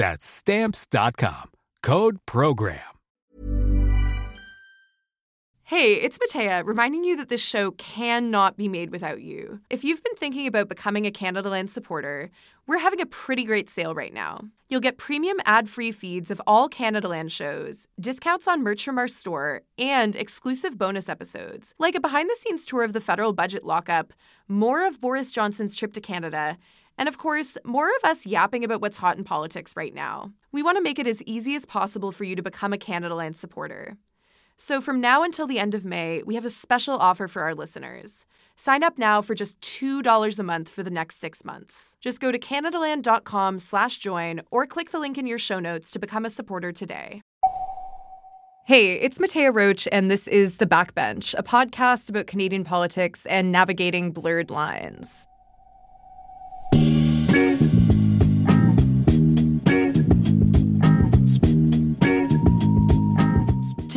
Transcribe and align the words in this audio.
That's 0.00 0.24
stamps.com. 0.24 1.50
Code 1.82 2.20
program. 2.24 2.80
Hey, 5.64 5.96
it's 5.96 6.18
Mattea, 6.18 6.64
reminding 6.64 7.04
you 7.04 7.16
that 7.18 7.28
this 7.28 7.42
show 7.42 7.72
cannot 7.72 8.56
be 8.56 8.66
made 8.66 8.90
without 8.90 9.20
you. 9.20 9.60
If 9.68 9.84
you've 9.84 10.02
been 10.02 10.16
thinking 10.16 10.46
about 10.46 10.70
becoming 10.70 11.06
a 11.06 11.10
Canadaland 11.10 11.68
supporter, 11.68 12.30
we're 12.66 12.78
having 12.78 13.02
a 13.02 13.06
pretty 13.06 13.44
great 13.44 13.68
sale 13.68 13.94
right 13.94 14.14
now. 14.14 14.40
You'll 14.70 14.80
get 14.80 14.96
premium 14.96 15.36
ad-free 15.44 15.92
feeds 15.92 16.30
of 16.30 16.40
all 16.46 16.70
Canadaland 16.70 17.30
shows, 17.30 17.86
discounts 18.00 18.48
on 18.48 18.62
merch 18.62 18.82
from 18.82 18.96
our 18.96 19.06
store, 19.06 19.62
and 19.76 20.16
exclusive 20.16 20.78
bonus 20.78 21.10
episodes, 21.10 21.74
like 21.78 21.94
a 21.94 22.00
behind-the-scenes 22.00 22.64
tour 22.64 22.84
of 22.84 22.94
the 22.94 23.00
federal 23.02 23.34
budget 23.34 23.64
lockup, 23.64 24.14
more 24.48 24.86
of 24.86 25.00
Boris 25.00 25.30
Johnson's 25.30 25.76
trip 25.76 25.92
to 25.92 26.00
Canada, 26.00 26.56
and 27.00 27.08
of 27.08 27.16
course, 27.16 27.56
more 27.64 27.88
of 27.88 28.10
us 28.10 28.26
yapping 28.26 28.62
about 28.62 28.82
what's 28.82 28.98
hot 28.98 29.16
in 29.16 29.24
politics 29.24 29.72
right 29.74 29.94
now. 29.94 30.32
We 30.52 30.62
want 30.62 30.76
to 30.76 30.82
make 30.82 30.98
it 30.98 31.06
as 31.06 31.22
easy 31.22 31.54
as 31.54 31.64
possible 31.64 32.12
for 32.12 32.24
you 32.24 32.36
to 32.36 32.42
become 32.42 32.74
a 32.74 32.78
Canadaland 32.78 33.36
supporter. 33.36 33.96
So 34.58 34.82
from 34.82 35.00
now 35.00 35.22
until 35.22 35.46
the 35.46 35.58
end 35.58 35.74
of 35.74 35.86
May, 35.86 36.22
we 36.22 36.34
have 36.34 36.44
a 36.44 36.50
special 36.50 36.98
offer 36.98 37.26
for 37.26 37.40
our 37.40 37.54
listeners. 37.54 38.26
Sign 38.54 38.82
up 38.82 38.98
now 38.98 39.22
for 39.22 39.34
just 39.34 39.58
$2 39.62 40.38
a 40.38 40.42
month 40.42 40.68
for 40.68 40.82
the 40.82 40.90
next 40.90 41.18
six 41.18 41.42
months. 41.42 41.96
Just 42.02 42.20
go 42.20 42.30
to 42.30 42.38
CanadaLand.com 42.38 43.58
slash 43.58 43.96
join 43.96 44.42
or 44.50 44.66
click 44.66 44.90
the 44.90 44.98
link 44.98 45.16
in 45.16 45.26
your 45.26 45.38
show 45.38 45.58
notes 45.58 45.90
to 45.92 45.98
become 45.98 46.26
a 46.26 46.30
supporter 46.30 46.70
today. 46.70 47.22
Hey, 48.66 48.92
it's 49.00 49.16
Mattea 49.16 49.54
Roach, 49.54 49.88
and 49.90 50.10
this 50.10 50.28
is 50.28 50.58
The 50.58 50.66
Backbench, 50.66 51.34
a 51.38 51.42
podcast 51.42 52.10
about 52.10 52.26
Canadian 52.26 52.62
politics 52.62 53.24
and 53.24 53.50
navigating 53.50 54.12
blurred 54.12 54.50
lines. 54.50 55.26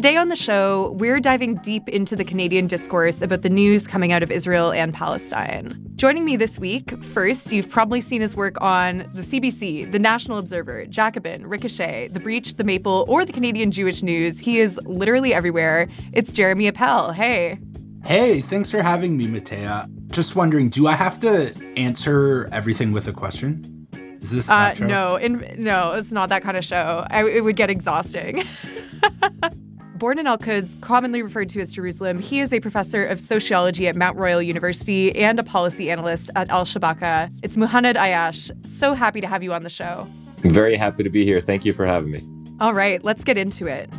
Today 0.04 0.18
on 0.18 0.28
the 0.28 0.36
show, 0.36 0.92
we're 1.00 1.22
diving 1.22 1.56
deep 1.60 1.88
into 1.88 2.14
the 2.18 2.26
Canadian 2.26 2.68
discourse 2.68 3.22
about 3.22 3.42
the 3.42 3.50
news 3.50 3.88
coming 3.88 4.12
out 4.12 4.22
of 4.22 4.32
Israel 4.32 4.74
and 4.74 4.94
Palestine. 4.94 5.82
Joining 5.96 6.26
me 6.26 6.36
this 6.36 6.60
week, 6.60 7.02
first, 7.06 7.54
you've 7.54 7.70
probably 7.70 8.02
seen 8.02 8.20
his 8.20 8.36
work 8.36 8.60
on 8.60 8.98
the 8.98 9.22
CBC, 9.22 9.90
the 9.90 10.00
National 10.00 10.40
Observer, 10.40 10.86
Jacobin, 10.88 11.48
Ricochet, 11.48 12.10
The 12.10 12.20
Breach, 12.20 12.56
The 12.56 12.66
Maple, 12.66 13.06
or 13.08 13.24
the 13.24 13.32
Canadian 13.32 13.72
Jewish 13.72 14.04
News. 14.04 14.40
He 14.40 14.60
is 14.60 14.78
literally 14.84 15.34
everywhere. 15.34 15.88
It's 16.12 16.34
Jeremy 16.34 16.68
Appel. 16.68 17.14
Hey. 17.14 17.60
Hey, 18.04 18.42
thanks 18.42 18.70
for 18.70 18.82
having 18.82 19.16
me, 19.16 19.28
Mattea. 19.28 19.88
Just 20.14 20.36
wondering, 20.36 20.70
do 20.70 20.88
I 20.88 20.94
have 20.94 21.20
to 21.22 21.54
answer 21.76 22.48
everything 22.52 22.92
with 22.92 23.08
a 23.08 23.12
question? 23.12 23.88
Is 24.22 24.30
this 24.30 24.50
uh, 24.50 24.76
no? 24.80 25.16
In, 25.16 25.46
no, 25.58 25.94
it's 25.94 26.12
not 26.12 26.30
that 26.30 26.44
kind 26.44 26.56
of 26.56 26.64
show. 26.64 27.06
I, 27.10 27.28
it 27.28 27.44
would 27.44 27.56
get 27.56 27.70
exhausting. 27.70 28.44
born 30.04 30.20
in 30.20 30.28
Al 30.28 30.38
Quds, 30.38 30.80
commonly 30.82 31.22
referred 31.22 31.48
to 31.48 31.62
as 31.62 31.72
Jerusalem, 31.72 32.20
he 32.20 32.42
is 32.42 32.52
a 32.52 32.60
professor 32.60 33.06
of 33.06 33.22
sociology 33.22 33.88
at 33.88 33.96
Mount 33.96 34.18
Royal 34.18 34.42
University 34.42 35.16
and 35.16 35.40
a 35.40 35.44
policy 35.44 35.90
analyst 35.90 36.30
at 36.36 36.50
Al 36.50 36.66
Shabaka. 36.66 37.32
It's 37.42 37.56
Muhannad 37.56 37.96
Ayyash. 37.96 38.52
So 38.68 38.94
happy 38.94 39.22
to 39.22 39.28
have 39.28 39.44
you 39.44 39.54
on 39.54 39.64
the 39.64 39.70
show. 39.70 40.06
I'm 40.44 40.54
Very 40.54 40.76
happy 40.76 41.04
to 41.04 41.10
be 41.10 41.24
here. 41.24 41.40
Thank 41.40 41.64
you 41.64 41.72
for 41.72 41.86
having 41.86 42.12
me. 42.12 42.22
All 42.60 42.74
right, 42.74 43.02
let's 43.04 43.24
get 43.24 43.38
into 43.38 43.66
it. 43.66 43.90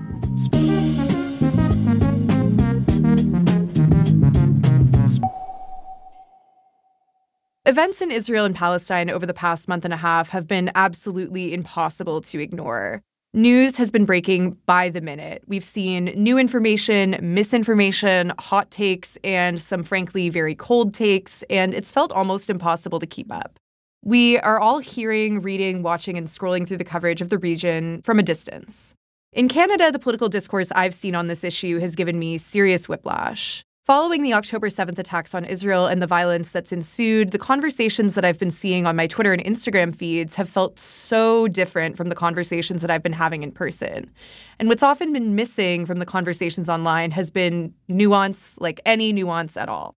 Events 7.67 8.03
in 8.03 8.11
Israel 8.11 8.45
and 8.45 8.55
Palestine 8.55 9.09
over 9.09 9.25
the 9.25 9.33
past 9.33 9.69
month 9.69 9.87
and 9.87 9.95
a 9.95 9.97
half 9.97 10.29
have 10.29 10.47
been 10.47 10.71
absolutely 10.75 11.55
impossible 11.55 12.21
to 12.21 12.39
ignore. 12.39 13.01
News 13.33 13.79
has 13.79 13.91
been 13.91 14.05
breaking 14.05 14.59
by 14.67 14.91
the 14.91 15.01
minute. 15.01 15.43
We've 15.47 15.65
seen 15.65 16.13
new 16.15 16.37
information, 16.37 17.17
misinformation, 17.23 18.35
hot 18.39 18.71
takes, 18.71 19.17
and 19.25 19.63
some 19.63 19.83
frankly 19.83 20.29
very 20.29 20.55
cold 20.55 20.93
takes, 20.93 21.43
and 21.49 21.73
it's 21.73 21.91
felt 21.91 22.13
almost 22.13 22.51
impossible 22.51 23.01
to 23.01 23.07
keep 23.07 23.33
up. 23.33 23.59
We 24.05 24.39
are 24.41 24.61
all 24.61 24.81
hearing, 24.81 25.41
reading, 25.41 25.83
watching, 25.83 26.19
and 26.19 26.29
scrolling 26.29 26.69
through 26.69 26.77
the 26.77 26.85
coverage 26.85 27.23
of 27.23 27.31
the 27.31 27.39
region 27.39 28.03
from 28.03 28.19
a 28.19 28.23
distance. 28.23 28.93
In 29.33 29.49
Canada, 29.49 29.91
the 29.91 29.99
political 29.99 30.29
discourse 30.29 30.71
I've 30.73 30.93
seen 30.93 31.15
on 31.15 31.29
this 31.29 31.43
issue 31.43 31.79
has 31.81 31.97
given 31.97 32.19
me 32.19 32.37
serious 32.37 32.91
whiplash. 32.91 33.65
Following 33.87 34.23
the 34.23 34.33
October 34.33 34.71
7th 34.71 34.99
attacks 34.99 35.35
on 35.35 35.45
Israel 35.45 35.87
and 35.87 36.01
the 36.01 36.07
violence 36.07 36.51
that's 36.53 36.73
ensued, 36.73 37.33
the 37.33 37.39
conversations 37.39 38.15
that 38.15 38.25
I've 38.25 38.39
been 38.39 38.51
seeing 38.51 38.87
on 38.87 38.97
my 38.97 39.07
Twitter 39.07 39.31
and 39.31 39.45
Instagram 39.45 39.95
feeds 39.95 40.37
have 40.37 40.49
felt 40.49 40.81
so 40.81 41.49
different 41.49 41.99
from 41.99 42.09
the 42.09 42.15
conversations 42.15 42.81
that 42.81 42.91
I've 42.91 43.03
been 43.03 43.13
having 43.13 43.43
in 43.43 43.53
person. 43.53 44.11
And 44.59 44.71
what's 44.71 44.83
often 44.83 45.13
been 45.13 45.35
missing 45.35 45.85
from 45.85 45.99
the 45.99 46.07
conversations 46.07 46.71
online 46.71 47.11
has 47.11 47.29
been 47.29 47.75
nuance, 47.87 48.57
like 48.59 48.81
any 48.87 49.13
nuance 49.13 49.55
at 49.55 49.69
all. 49.69 49.95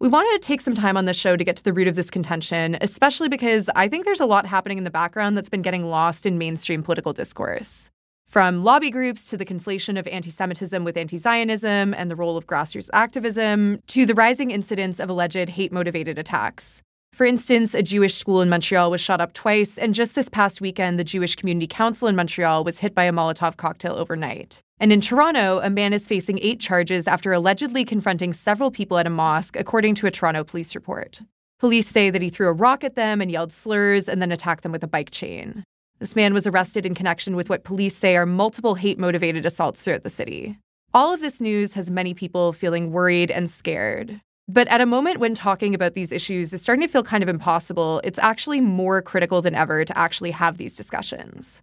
We 0.00 0.08
wanted 0.08 0.42
to 0.42 0.44
take 0.44 0.60
some 0.60 0.74
time 0.74 0.96
on 0.96 1.04
the 1.04 1.14
show 1.14 1.36
to 1.36 1.44
get 1.44 1.54
to 1.58 1.62
the 1.62 1.72
root 1.72 1.86
of 1.86 1.94
this 1.94 2.10
contention, 2.10 2.76
especially 2.80 3.28
because 3.28 3.70
I 3.76 3.86
think 3.86 4.04
there's 4.04 4.18
a 4.18 4.26
lot 4.26 4.46
happening 4.46 4.78
in 4.78 4.84
the 4.84 4.90
background 4.90 5.36
that's 5.36 5.48
been 5.48 5.62
getting 5.62 5.84
lost 5.84 6.26
in 6.26 6.38
mainstream 6.38 6.82
political 6.82 7.12
discourse. 7.12 7.88
From 8.28 8.62
lobby 8.62 8.90
groups 8.90 9.30
to 9.30 9.38
the 9.38 9.46
conflation 9.46 9.98
of 9.98 10.06
anti 10.06 10.28
Semitism 10.28 10.84
with 10.84 10.98
anti 10.98 11.16
Zionism 11.16 11.94
and 11.94 12.10
the 12.10 12.14
role 12.14 12.36
of 12.36 12.46
grassroots 12.46 12.90
activism, 12.92 13.80
to 13.86 14.04
the 14.04 14.14
rising 14.14 14.50
incidents 14.50 15.00
of 15.00 15.08
alleged 15.08 15.48
hate 15.48 15.72
motivated 15.72 16.18
attacks. 16.18 16.82
For 17.14 17.24
instance, 17.24 17.74
a 17.74 17.82
Jewish 17.82 18.16
school 18.16 18.42
in 18.42 18.50
Montreal 18.50 18.90
was 18.90 19.00
shot 19.00 19.22
up 19.22 19.32
twice, 19.32 19.78
and 19.78 19.94
just 19.94 20.14
this 20.14 20.28
past 20.28 20.60
weekend, 20.60 20.98
the 20.98 21.04
Jewish 21.04 21.36
Community 21.36 21.66
Council 21.66 22.06
in 22.06 22.16
Montreal 22.16 22.64
was 22.64 22.80
hit 22.80 22.94
by 22.94 23.04
a 23.04 23.12
Molotov 23.12 23.56
cocktail 23.56 23.94
overnight. 23.94 24.60
And 24.78 24.92
in 24.92 25.00
Toronto, 25.00 25.60
a 25.60 25.70
man 25.70 25.94
is 25.94 26.06
facing 26.06 26.38
eight 26.42 26.60
charges 26.60 27.08
after 27.08 27.32
allegedly 27.32 27.82
confronting 27.86 28.34
several 28.34 28.70
people 28.70 28.98
at 28.98 29.06
a 29.06 29.10
mosque, 29.10 29.56
according 29.56 29.94
to 29.96 30.06
a 30.06 30.10
Toronto 30.10 30.44
police 30.44 30.74
report. 30.74 31.22
Police 31.58 31.88
say 31.88 32.10
that 32.10 32.20
he 32.20 32.28
threw 32.28 32.48
a 32.48 32.52
rock 32.52 32.84
at 32.84 32.94
them 32.94 33.22
and 33.22 33.30
yelled 33.30 33.52
slurs 33.52 34.06
and 34.06 34.20
then 34.20 34.30
attacked 34.30 34.62
them 34.62 34.70
with 34.70 34.84
a 34.84 34.86
bike 34.86 35.10
chain. 35.10 35.64
This 35.98 36.14
man 36.14 36.32
was 36.32 36.46
arrested 36.46 36.86
in 36.86 36.94
connection 36.94 37.34
with 37.34 37.48
what 37.48 37.64
police 37.64 37.96
say 37.96 38.16
are 38.16 38.26
multiple 38.26 38.76
hate 38.76 38.98
motivated 38.98 39.44
assaults 39.44 39.82
throughout 39.82 40.04
the 40.04 40.10
city. 40.10 40.56
All 40.94 41.12
of 41.12 41.20
this 41.20 41.40
news 41.40 41.74
has 41.74 41.90
many 41.90 42.14
people 42.14 42.52
feeling 42.52 42.92
worried 42.92 43.32
and 43.32 43.50
scared. 43.50 44.20
But 44.46 44.68
at 44.68 44.80
a 44.80 44.86
moment 44.86 45.18
when 45.18 45.34
talking 45.34 45.74
about 45.74 45.94
these 45.94 46.12
issues 46.12 46.52
is 46.52 46.62
starting 46.62 46.86
to 46.86 46.92
feel 46.92 47.02
kind 47.02 47.22
of 47.22 47.28
impossible, 47.28 48.00
it's 48.04 48.18
actually 48.18 48.60
more 48.60 49.02
critical 49.02 49.42
than 49.42 49.56
ever 49.56 49.84
to 49.84 49.98
actually 49.98 50.30
have 50.30 50.56
these 50.56 50.76
discussions. 50.76 51.62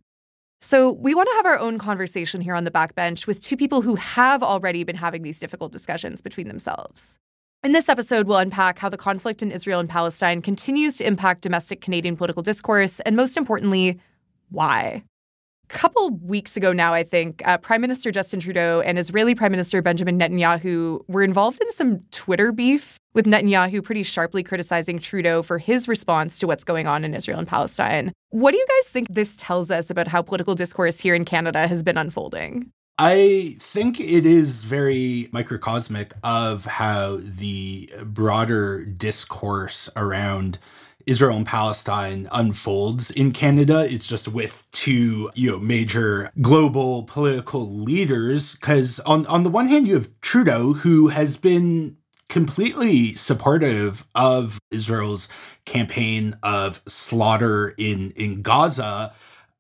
So, 0.62 0.92
we 0.92 1.14
want 1.14 1.28
to 1.30 1.36
have 1.36 1.46
our 1.46 1.60
own 1.60 1.78
conversation 1.78 2.42
here 2.42 2.56
on 2.56 2.64
the 2.64 2.72
backbench 2.72 3.28
with 3.28 3.42
two 3.42 3.58
people 3.58 3.82
who 3.82 3.96
have 3.96 4.42
already 4.42 4.84
been 4.84 4.96
having 4.96 5.22
these 5.22 5.40
difficult 5.40 5.72
discussions 5.72 6.22
between 6.22 6.48
themselves. 6.48 7.20
In 7.64 7.72
this 7.72 7.90
episode, 7.90 8.26
we'll 8.26 8.38
unpack 8.38 8.80
how 8.80 8.90
the 8.90 8.98
conflict 8.98 9.44
in 9.44 9.52
Israel 9.52 9.80
and 9.80 9.90
Palestine 9.90 10.42
continues 10.42 10.98
to 10.98 11.06
impact 11.06 11.42
domestic 11.42 11.82
Canadian 11.82 12.16
political 12.16 12.42
discourse, 12.42 13.00
and 13.02 13.16
most 13.16 13.38
importantly, 13.38 14.00
why. 14.50 15.04
A 15.70 15.74
couple 15.74 16.12
weeks 16.12 16.56
ago 16.56 16.72
now, 16.74 16.94
I 16.94 17.04
think, 17.04 17.42
uh, 17.46 17.58
Prime 17.58 17.82
Minister 17.82 18.12
Justin 18.12 18.40
Trudeau 18.40 18.82
and 18.82 19.00
Israeli 19.00 19.34
Prime 19.34 19.52
Minister 19.52 19.82
Benjamin 19.82 20.20
Netanyahu 20.20 21.02
were 21.08 21.24
involved 21.24 21.60
in 21.60 21.72
some 21.72 22.02
Twitter 22.12 22.52
beef, 22.52 23.00
with 23.16 23.26
Netanyahu 23.26 23.84
pretty 23.84 24.04
sharply 24.04 24.44
criticizing 24.44 25.00
Trudeau 25.00 25.42
for 25.42 25.58
his 25.58 25.88
response 25.88 26.38
to 26.40 26.48
what's 26.48 26.64
going 26.64 26.86
on 26.86 27.04
in 27.04 27.16
Israel 27.16 27.40
and 27.40 27.48
Palestine. 27.48 28.12
What 28.30 28.52
do 28.52 28.58
you 28.58 28.68
guys 28.68 28.92
think 28.92 29.08
this 29.10 29.36
tells 29.38 29.72
us 29.72 29.90
about 29.90 30.08
how 30.08 30.22
political 30.22 30.54
discourse 30.54 31.00
here 31.00 31.16
in 31.16 31.26
Canada 31.26 31.68
has 31.68 31.82
been 31.82 31.98
unfolding? 31.98 32.70
I 32.98 33.58
think 33.60 34.00
it 34.00 34.26
is 34.26 34.64
very 34.64 35.28
microcosmic 35.34 36.14
of 36.24 36.66
how 36.66 37.20
the 37.22 37.92
broader 38.06 38.86
discourse 38.86 39.90
around 39.98 40.60
Israel 41.06 41.38
and 41.38 41.46
Palestine 41.46 42.28
unfolds 42.32 43.12
in 43.12 43.32
Canada. 43.32 43.88
It's 43.90 44.08
just 44.08 44.28
with 44.28 44.66
two, 44.72 45.30
you 45.36 45.52
know, 45.52 45.60
major 45.60 46.32
global 46.42 47.04
political 47.04 47.70
leaders. 47.70 48.56
Cause 48.56 49.00
on, 49.02 49.26
on 49.28 49.44
the 49.44 49.50
one 49.50 49.68
hand, 49.68 49.88
you 49.88 49.94
have 49.96 50.10
Trudeau, 50.22 50.74
who 50.74 51.10
has 51.10 51.38
been 51.38 51.98
completely 52.28 53.14
supportive 53.16 54.06
of 54.16 54.60
Israel's 54.72 55.30
campaign 55.66 56.36
of 56.42 56.82
slaughter 56.88 57.76
in, 57.78 58.12
in 58.12 58.42
Gaza 58.42 59.14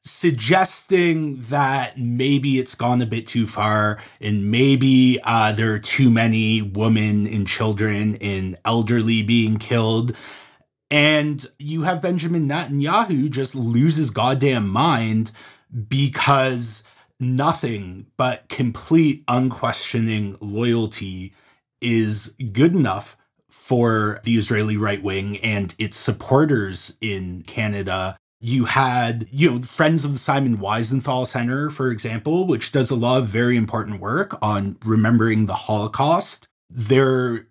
suggesting 0.06 1.42
that 1.42 1.98
maybe 1.98 2.60
it's 2.60 2.76
gone 2.76 3.02
a 3.02 3.06
bit 3.08 3.26
too 3.26 3.48
far 3.48 3.98
and 4.22 4.52
maybe 4.52 5.20
uh, 5.24 5.52
there 5.52 5.74
are 5.74 5.80
too 5.80 6.12
many 6.12 6.62
women 6.62 7.26
and 7.26 7.48
children 7.48 8.16
and 8.22 8.56
elderly 8.64 9.24
being 9.24 9.58
killed. 9.58 10.16
And 10.92 11.46
you 11.58 11.84
have 11.84 12.02
Benjamin 12.02 12.48
Netanyahu 12.48 13.30
just 13.30 13.56
lose 13.56 13.96
his 13.96 14.12
goddamn 14.12 14.70
mind 14.70 15.32
because 15.88 16.84
nothing 17.20 18.08
but 18.18 18.48
complete 18.50 19.24
unquestioning 19.28 20.38
loyalty 20.40 21.34
is 21.82 22.36
good 22.52 22.76
enough 22.76 23.18
for 23.50 24.20
the 24.24 24.36
Israeli 24.36 24.78
right 24.78 25.02
wing 25.02 25.38
and 25.38 25.74
its 25.78 25.98
supporters 25.98 26.94
in 27.02 27.42
Canada 27.44 28.16
you 28.46 28.66
had, 28.66 29.28
you 29.32 29.50
know, 29.50 29.62
Friends 29.62 30.06
of 30.06 30.14
the 30.14 30.20
Simon 30.20 30.58
Wiesenthal 30.58 31.26
Center, 31.26 31.72
for 31.72 31.90
example, 31.90 32.46
which 32.46 32.72
does 32.72 32.92
a 32.92 32.96
lot 32.96 33.24
of 33.24 33.28
very 33.28 33.58
important 33.58 34.00
work 34.00 34.38
on 34.40 34.78
remembering 34.86 35.48
the 35.48 35.56
Holocaust. 35.56 36.48
Their 36.70 37.48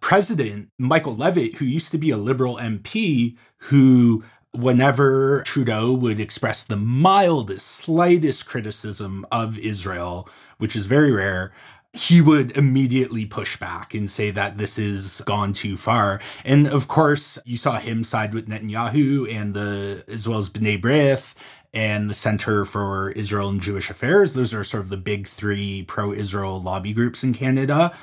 president, 0.00 0.70
Michael 0.78 1.16
Levitt, 1.16 1.56
who 1.56 1.64
used 1.64 1.90
to 1.92 1.98
be 1.98 2.10
a 2.10 2.16
liberal 2.16 2.56
MP, 2.56 3.36
who 3.58 4.24
whenever 4.52 5.42
Trudeau 5.42 5.92
would 5.92 6.18
express 6.18 6.64
the 6.64 6.76
mildest, 6.76 7.66
slightest 7.66 8.46
criticism 8.46 9.26
of 9.30 9.58
Israel, 9.58 10.28
which 10.58 10.74
is 10.74 10.86
very 10.86 11.12
rare, 11.12 11.52
he 11.92 12.20
would 12.20 12.56
immediately 12.56 13.24
push 13.24 13.56
back 13.56 13.94
and 13.94 14.08
say 14.08 14.30
that 14.30 14.58
this 14.58 14.78
is 14.78 15.22
gone 15.24 15.52
too 15.52 15.76
far. 15.76 16.20
And 16.44 16.66
of 16.66 16.88
course, 16.88 17.38
you 17.44 17.56
saw 17.56 17.78
him 17.78 18.04
side 18.04 18.34
with 18.34 18.48
Netanyahu 18.48 19.32
and 19.32 19.54
the 19.54 20.04
as 20.08 20.28
well 20.28 20.38
as 20.38 20.50
B'nai 20.50 20.80
B'rith 20.80 21.34
and 21.72 22.08
the 22.08 22.14
Center 22.14 22.64
for 22.64 23.10
Israel 23.12 23.48
and 23.48 23.60
Jewish 23.60 23.90
Affairs. 23.90 24.34
Those 24.34 24.54
are 24.54 24.64
sort 24.64 24.82
of 24.82 24.88
the 24.90 24.96
big 24.96 25.26
three 25.26 25.84
pro-Israel 25.84 26.62
lobby 26.62 26.92
groups 26.92 27.24
in 27.24 27.32
Canada. 27.32 27.96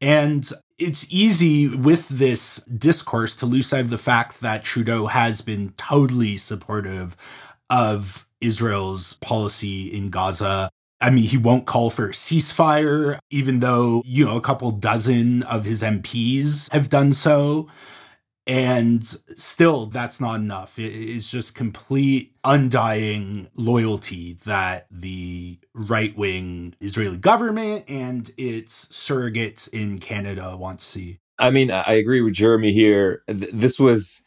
And 0.00 0.50
it's 0.78 1.06
easy 1.10 1.68
with 1.68 2.08
this 2.08 2.56
discourse 2.64 3.34
to 3.36 3.46
lose 3.46 3.66
sight 3.66 3.80
of 3.80 3.90
the 3.90 3.98
fact 3.98 4.40
that 4.40 4.64
Trudeau 4.64 5.06
has 5.06 5.40
been 5.40 5.72
totally 5.76 6.36
supportive 6.36 7.16
of 7.68 8.26
Israel's 8.40 9.14
policy 9.14 9.86
in 9.86 10.10
Gaza 10.10 10.70
I 11.00 11.10
mean, 11.10 11.24
he 11.24 11.36
won't 11.36 11.66
call 11.66 11.90
for 11.90 12.06
a 12.06 12.12
ceasefire, 12.12 13.18
even 13.30 13.60
though, 13.60 14.02
you 14.04 14.24
know, 14.24 14.36
a 14.36 14.40
couple 14.40 14.70
dozen 14.72 15.44
of 15.44 15.64
his 15.64 15.82
MPs 15.82 16.72
have 16.72 16.88
done 16.88 17.12
so. 17.12 17.68
And 18.48 19.06
still, 19.36 19.86
that's 19.86 20.20
not 20.22 20.36
enough. 20.36 20.78
It's 20.78 21.30
just 21.30 21.54
complete, 21.54 22.32
undying 22.44 23.48
loyalty 23.54 24.38
that 24.46 24.86
the 24.90 25.58
right 25.74 26.16
wing 26.16 26.74
Israeli 26.80 27.18
government 27.18 27.84
and 27.88 28.32
its 28.38 28.86
surrogates 28.86 29.68
in 29.68 29.98
Canada 29.98 30.56
want 30.56 30.78
to 30.78 30.84
see. 30.86 31.18
I 31.38 31.50
mean, 31.50 31.70
I 31.70 31.92
agree 31.92 32.22
with 32.22 32.32
Jeremy 32.32 32.72
here. 32.72 33.22
This 33.28 33.78
was 33.78 34.22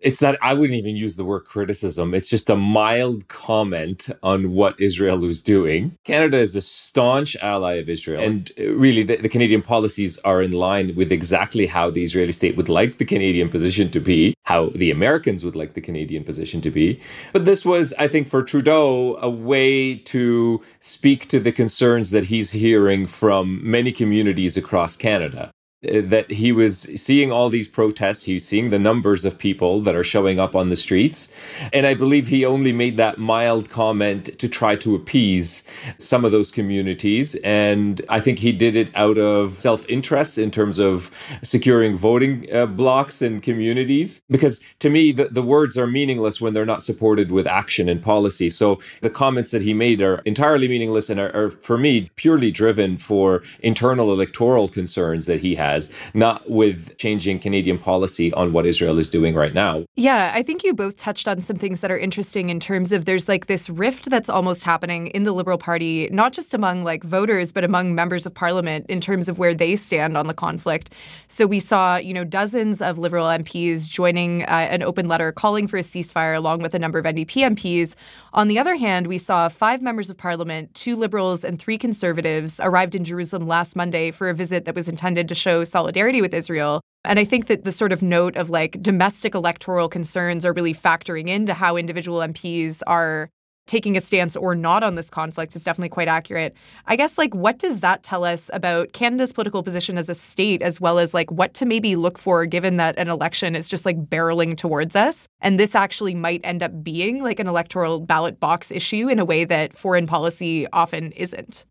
it's 0.00 0.22
not 0.22 0.36
i 0.42 0.54
wouldn't 0.54 0.78
even 0.78 0.96
use 0.96 1.16
the 1.16 1.24
word 1.24 1.44
criticism. 1.44 2.14
It's 2.14 2.28
just 2.28 2.50
a 2.50 2.56
mild 2.56 3.28
comment 3.28 4.08
on 4.22 4.52
what 4.52 4.80
israel 4.80 5.24
is 5.24 5.42
doing. 5.42 5.96
Canada 6.04 6.38
is 6.38 6.54
a 6.54 6.60
staunch 6.60 7.36
ally 7.42 7.74
of 7.74 7.88
israel. 7.88 8.22
And 8.22 8.50
uh, 8.58 8.70
really 8.74 9.02
the, 9.02 9.16
the, 9.16 9.28
canadian 9.28 9.62
policies 9.62 10.18
are 10.18 10.42
in 10.42 10.52
line 10.52 10.94
with 10.94 11.12
exactly 11.12 11.66
how 11.66 11.90
the 11.90 12.02
israeli 12.02 12.32
state 12.32 12.56
would 12.56 12.68
like 12.68 12.98
the 12.98 13.04
canadian 13.04 13.48
position 13.48 13.90
to 13.90 14.00
be 14.00 14.34
how 14.44 14.70
the 14.74 14.90
americans 14.90 15.44
would 15.44 15.56
like 15.56 15.74
the 15.74 15.80
canadian 15.80 16.24
position 16.24 16.60
to 16.62 16.70
be. 16.70 17.00
But 17.32 17.44
this 17.44 17.64
was 17.64 17.92
i 17.98 18.08
think 18.08 18.28
for 18.28 18.42
trudeau 18.42 19.16
a 19.20 19.30
way 19.30 19.96
to 19.96 20.62
speak 20.80 21.28
to 21.28 21.40
the 21.40 21.52
concerns 21.52 22.10
that 22.10 22.24
he's 22.24 22.50
hearing 22.50 23.06
from 23.06 23.60
many 23.68 23.92
communities 23.92 24.56
across 24.56 24.96
canada 24.96 25.50
that 25.82 26.28
he 26.28 26.50
was 26.50 26.88
seeing 26.96 27.30
all 27.30 27.48
these 27.48 27.68
protests. 27.68 28.24
He's 28.24 28.44
seeing 28.44 28.70
the 28.70 28.80
numbers 28.80 29.24
of 29.24 29.38
people 29.38 29.80
that 29.82 29.94
are 29.94 30.02
showing 30.02 30.40
up 30.40 30.56
on 30.56 30.70
the 30.70 30.76
streets. 30.76 31.28
And 31.72 31.86
I 31.86 31.94
believe 31.94 32.26
he 32.26 32.44
only 32.44 32.72
made 32.72 32.96
that 32.96 33.18
mild 33.18 33.70
comment 33.70 34.36
to 34.40 34.48
try 34.48 34.74
to 34.76 34.96
appease 34.96 35.62
some 35.98 36.24
of 36.24 36.32
those 36.32 36.50
communities. 36.50 37.36
And 37.44 38.04
I 38.08 38.18
think 38.18 38.40
he 38.40 38.50
did 38.50 38.74
it 38.74 38.90
out 38.96 39.18
of 39.18 39.60
self 39.60 39.86
interest 39.88 40.36
in 40.36 40.50
terms 40.50 40.80
of 40.80 41.12
securing 41.44 41.96
voting 41.96 42.52
uh, 42.52 42.66
blocks 42.66 43.22
and 43.22 43.40
communities. 43.40 44.20
Because 44.28 44.60
to 44.80 44.90
me, 44.90 45.12
the, 45.12 45.26
the 45.26 45.42
words 45.42 45.78
are 45.78 45.86
meaningless 45.86 46.40
when 46.40 46.54
they're 46.54 46.66
not 46.66 46.82
supported 46.82 47.30
with 47.30 47.46
action 47.46 47.88
and 47.88 48.02
policy. 48.02 48.50
So 48.50 48.80
the 49.00 49.10
comments 49.10 49.52
that 49.52 49.62
he 49.62 49.74
made 49.74 50.02
are 50.02 50.18
entirely 50.24 50.66
meaningless 50.66 51.08
and 51.08 51.20
are, 51.20 51.34
are 51.36 51.50
for 51.52 51.78
me, 51.78 52.10
purely 52.16 52.50
driven 52.50 52.96
for 52.96 53.44
internal 53.60 54.12
electoral 54.12 54.68
concerns 54.68 55.26
that 55.26 55.40
he 55.40 55.54
has 55.54 55.67
has, 55.68 55.90
not 56.14 56.48
with 56.50 56.96
changing 56.98 57.38
Canadian 57.38 57.78
policy 57.78 58.32
on 58.32 58.52
what 58.52 58.66
Israel 58.66 58.98
is 58.98 59.08
doing 59.08 59.34
right 59.34 59.54
now. 59.54 59.84
Yeah, 59.96 60.32
I 60.34 60.42
think 60.42 60.64
you 60.64 60.74
both 60.74 60.96
touched 60.96 61.28
on 61.28 61.40
some 61.40 61.56
things 61.56 61.80
that 61.80 61.90
are 61.90 61.98
interesting 61.98 62.50
in 62.50 62.60
terms 62.60 62.92
of 62.92 63.04
there's 63.04 63.28
like 63.28 63.46
this 63.46 63.68
rift 63.68 64.10
that's 64.10 64.28
almost 64.28 64.64
happening 64.64 65.08
in 65.08 65.22
the 65.24 65.32
Liberal 65.32 65.58
Party, 65.58 66.08
not 66.10 66.32
just 66.32 66.54
among 66.54 66.84
like 66.84 67.02
voters, 67.04 67.52
but 67.52 67.64
among 67.64 67.94
members 67.94 68.26
of 68.26 68.32
parliament 68.34 68.86
in 68.88 69.00
terms 69.00 69.28
of 69.28 69.38
where 69.38 69.54
they 69.54 69.76
stand 69.76 70.16
on 70.16 70.26
the 70.26 70.34
conflict. 70.34 70.92
So 71.28 71.46
we 71.46 71.60
saw, 71.60 71.96
you 71.96 72.14
know, 72.14 72.24
dozens 72.24 72.80
of 72.80 72.98
Liberal 72.98 73.26
MPs 73.26 73.88
joining 73.88 74.42
uh, 74.44 74.68
an 74.70 74.82
open 74.82 75.08
letter 75.08 75.32
calling 75.32 75.66
for 75.66 75.76
a 75.76 75.82
ceasefire 75.82 76.36
along 76.36 76.60
with 76.60 76.74
a 76.74 76.78
number 76.78 76.98
of 76.98 77.04
NDP 77.04 77.54
MPs. 77.54 77.94
On 78.32 78.48
the 78.48 78.58
other 78.58 78.76
hand, 78.76 79.06
we 79.06 79.18
saw 79.18 79.48
five 79.48 79.82
members 79.82 80.10
of 80.10 80.16
parliament, 80.16 80.74
two 80.74 80.96
Liberals 80.96 81.44
and 81.44 81.58
three 81.58 81.78
Conservatives, 81.78 82.60
arrived 82.60 82.94
in 82.94 83.04
Jerusalem 83.04 83.46
last 83.46 83.74
Monday 83.74 84.10
for 84.10 84.28
a 84.28 84.34
visit 84.34 84.64
that 84.64 84.74
was 84.74 84.88
intended 84.88 85.28
to 85.28 85.34
show 85.34 85.57
solidarity 85.64 86.20
with 86.20 86.34
Israel. 86.34 86.80
And 87.04 87.18
I 87.18 87.24
think 87.24 87.46
that 87.46 87.64
the 87.64 87.72
sort 87.72 87.92
of 87.92 88.02
note 88.02 88.36
of 88.36 88.50
like 88.50 88.82
domestic 88.82 89.34
electoral 89.34 89.88
concerns 89.88 90.44
are 90.44 90.52
really 90.52 90.74
factoring 90.74 91.28
into 91.28 91.54
how 91.54 91.76
individual 91.76 92.18
MPs 92.18 92.82
are 92.86 93.30
taking 93.68 93.96
a 93.96 94.00
stance 94.00 94.34
or 94.34 94.54
not 94.54 94.82
on 94.82 94.96
this 94.96 95.10
conflict 95.10 95.54
is 95.54 95.62
definitely 95.62 95.90
quite 95.90 96.08
accurate. 96.08 96.54
I 96.86 96.96
guess 96.96 97.18
like 97.18 97.34
what 97.34 97.58
does 97.58 97.80
that 97.80 98.02
tell 98.02 98.24
us 98.24 98.50
about 98.52 98.92
Canada's 98.92 99.32
political 99.32 99.62
position 99.62 99.98
as 99.98 100.08
a 100.08 100.14
state 100.14 100.62
as 100.62 100.80
well 100.80 100.98
as 100.98 101.14
like 101.14 101.30
what 101.30 101.54
to 101.54 101.66
maybe 101.66 101.94
look 101.94 102.18
for 102.18 102.46
given 102.46 102.78
that 102.78 102.98
an 102.98 103.08
election 103.08 103.54
is 103.54 103.68
just 103.68 103.84
like 103.84 104.06
barreling 104.06 104.56
towards 104.56 104.96
us 104.96 105.28
and 105.40 105.60
this 105.60 105.74
actually 105.74 106.14
might 106.14 106.40
end 106.42 106.62
up 106.62 106.82
being 106.82 107.22
like 107.22 107.38
an 107.38 107.46
electoral 107.46 108.00
ballot 108.00 108.40
box 108.40 108.72
issue 108.72 109.08
in 109.08 109.18
a 109.18 109.24
way 109.24 109.44
that 109.44 109.76
foreign 109.76 110.06
policy 110.06 110.66
often 110.72 111.12
isn't. 111.12 111.66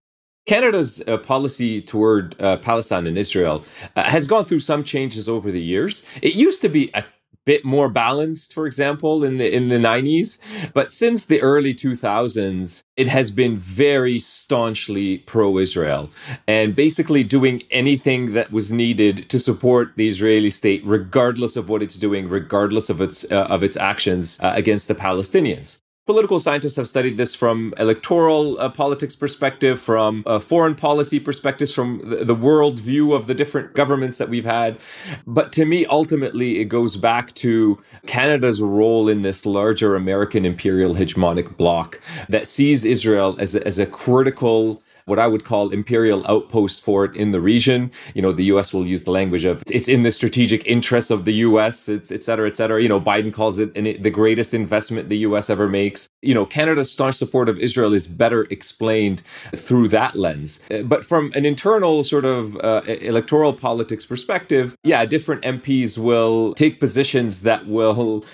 Canada's 0.48 1.02
uh, 1.08 1.18
policy 1.18 1.82
toward 1.82 2.36
uh, 2.42 2.58
Palestine 2.58 3.06
and 3.06 3.18
Israel 3.18 3.66
uh, 3.96 4.04
has 4.10 4.28
gone 4.28 4.46
through 4.46 4.62
some 4.62 4.84
changes 4.84 5.28
over 5.28 5.52
the 5.52 5.62
years. 5.62 6.04
It 6.22 6.36
used 6.36 6.62
to 6.62 6.70
be 6.70 6.90
a 6.94 7.04
bit 7.48 7.64
more 7.64 7.90
balanced, 7.90 8.54
for 8.54 8.68
example, 8.68 9.24
in 9.24 9.38
the 9.38 9.50
in 9.54 9.70
the 9.70 9.78
90s, 9.78 10.38
but 10.74 10.92
since 10.92 11.26
the 11.26 11.42
early 11.42 11.74
2000s, 11.74 12.84
it 12.98 13.08
has 13.08 13.32
been 13.32 13.58
very 13.58 14.20
staunchly 14.20 15.20
pro-Israel 15.20 16.10
and 16.48 16.76
basically 16.76 17.24
doing 17.24 17.64
anything 17.72 18.34
that 18.34 18.52
was 18.52 18.70
needed 18.70 19.30
to 19.30 19.40
support 19.40 19.94
the 19.96 20.10
Israeli 20.10 20.50
state, 20.50 20.82
regardless 20.86 21.56
of 21.56 21.70
what 21.70 21.82
it's 21.82 21.96
doing, 21.96 22.28
regardless 22.28 22.90
of 22.90 23.00
its 23.00 23.26
uh, 23.32 23.48
of 23.56 23.64
its 23.64 23.78
actions 23.78 24.38
uh, 24.42 24.52
against 24.56 24.90
the 24.90 24.96
Palestinians. 24.96 25.80
Political 26.08 26.40
scientists 26.40 26.78
have 26.78 26.88
studied 26.88 27.18
this 27.18 27.36
from 27.36 27.74
electoral 27.78 28.58
uh, 28.62 28.70
politics 28.70 29.14
perspective, 29.14 29.82
from 29.82 30.24
foreign 30.40 30.74
policy 30.74 31.20
perspectives, 31.20 31.74
from 31.74 32.02
the, 32.10 32.24
the 32.24 32.34
world 32.34 32.80
view 32.80 33.14
of 33.14 33.28
the 33.28 33.34
different 33.34 33.74
governments 33.74 34.18
that 34.18 34.30
we've 34.30 34.46
had. 34.46 34.80
But 35.28 35.52
to 35.54 35.66
me, 35.66 35.86
ultimately, 35.88 36.60
it 36.62 36.66
goes 36.66 36.96
back 36.96 37.34
to 37.36 37.78
Canada's 38.06 38.62
role 38.62 39.10
in 39.10 39.22
this 39.22 39.46
larger 39.46 39.98
American 39.98 40.46
imperial 40.46 40.96
hegemonic 40.96 41.58
bloc 41.58 42.00
that 42.30 42.48
sees 42.48 42.86
Israel 42.86 43.36
as 43.38 43.54
a, 43.56 43.68
as 43.68 43.78
a 43.78 43.86
critical 43.86 44.82
what 45.08 45.20
I 45.20 45.26
would 45.26 45.46
call 45.46 45.70
imperial 45.70 46.24
outpost 46.28 46.84
for 46.84 47.06
it 47.06 47.16
in 47.16 47.32
the 47.32 47.42
region. 47.42 47.92
You 48.14 48.22
know, 48.22 48.32
the 48.32 48.46
U.S. 48.46 48.74
will 48.74 48.86
use 48.86 49.04
the 49.04 49.12
language 49.12 49.46
of 49.46 49.64
it's 49.68 49.88
in 49.88 50.04
the 50.04 50.12
strategic 50.12 50.66
interest 50.68 51.10
of 51.10 51.26
the 51.26 51.34
U.S., 51.34 51.90
it's, 51.90 52.12
et 52.12 52.24
cetera, 52.24 52.48
et 52.48 52.58
cetera. 52.58 52.82
You 52.82 52.90
know, 52.90 53.00
Biden 53.02 53.34
calls 53.34 53.58
it 53.58 53.76
an, 53.76 54.02
the 54.02 54.10
greatest 54.10 54.54
investment 54.54 55.10
the 55.10 55.18
U.S. 55.20 55.50
ever 55.50 55.68
makes. 55.70 56.10
You 56.22 56.34
know, 56.34 56.46
Canada's 56.46 56.92
staunch 56.92 57.16
support 57.16 57.48
of 57.48 57.58
Israel 57.58 57.94
is 57.94 58.06
better 58.06 58.44
explained 58.50 59.24
through 59.56 59.88
that 59.90 60.16
lens. 60.16 60.60
Uh, 60.70 60.82
but 60.82 61.06
from 61.06 61.32
an 61.36 61.46
internal 61.46 62.04
sort 62.04 62.26
of 62.26 62.58
uh, 62.58 62.82
electoral 62.86 63.54
politics 63.54 64.06
perspective, 64.06 64.76
yeah, 64.84 65.06
different 65.06 65.42
MPs 65.44 65.98
will 65.98 66.54
take 66.56 66.82
positions 66.82 67.42
that 67.42 67.66
will 67.68 68.26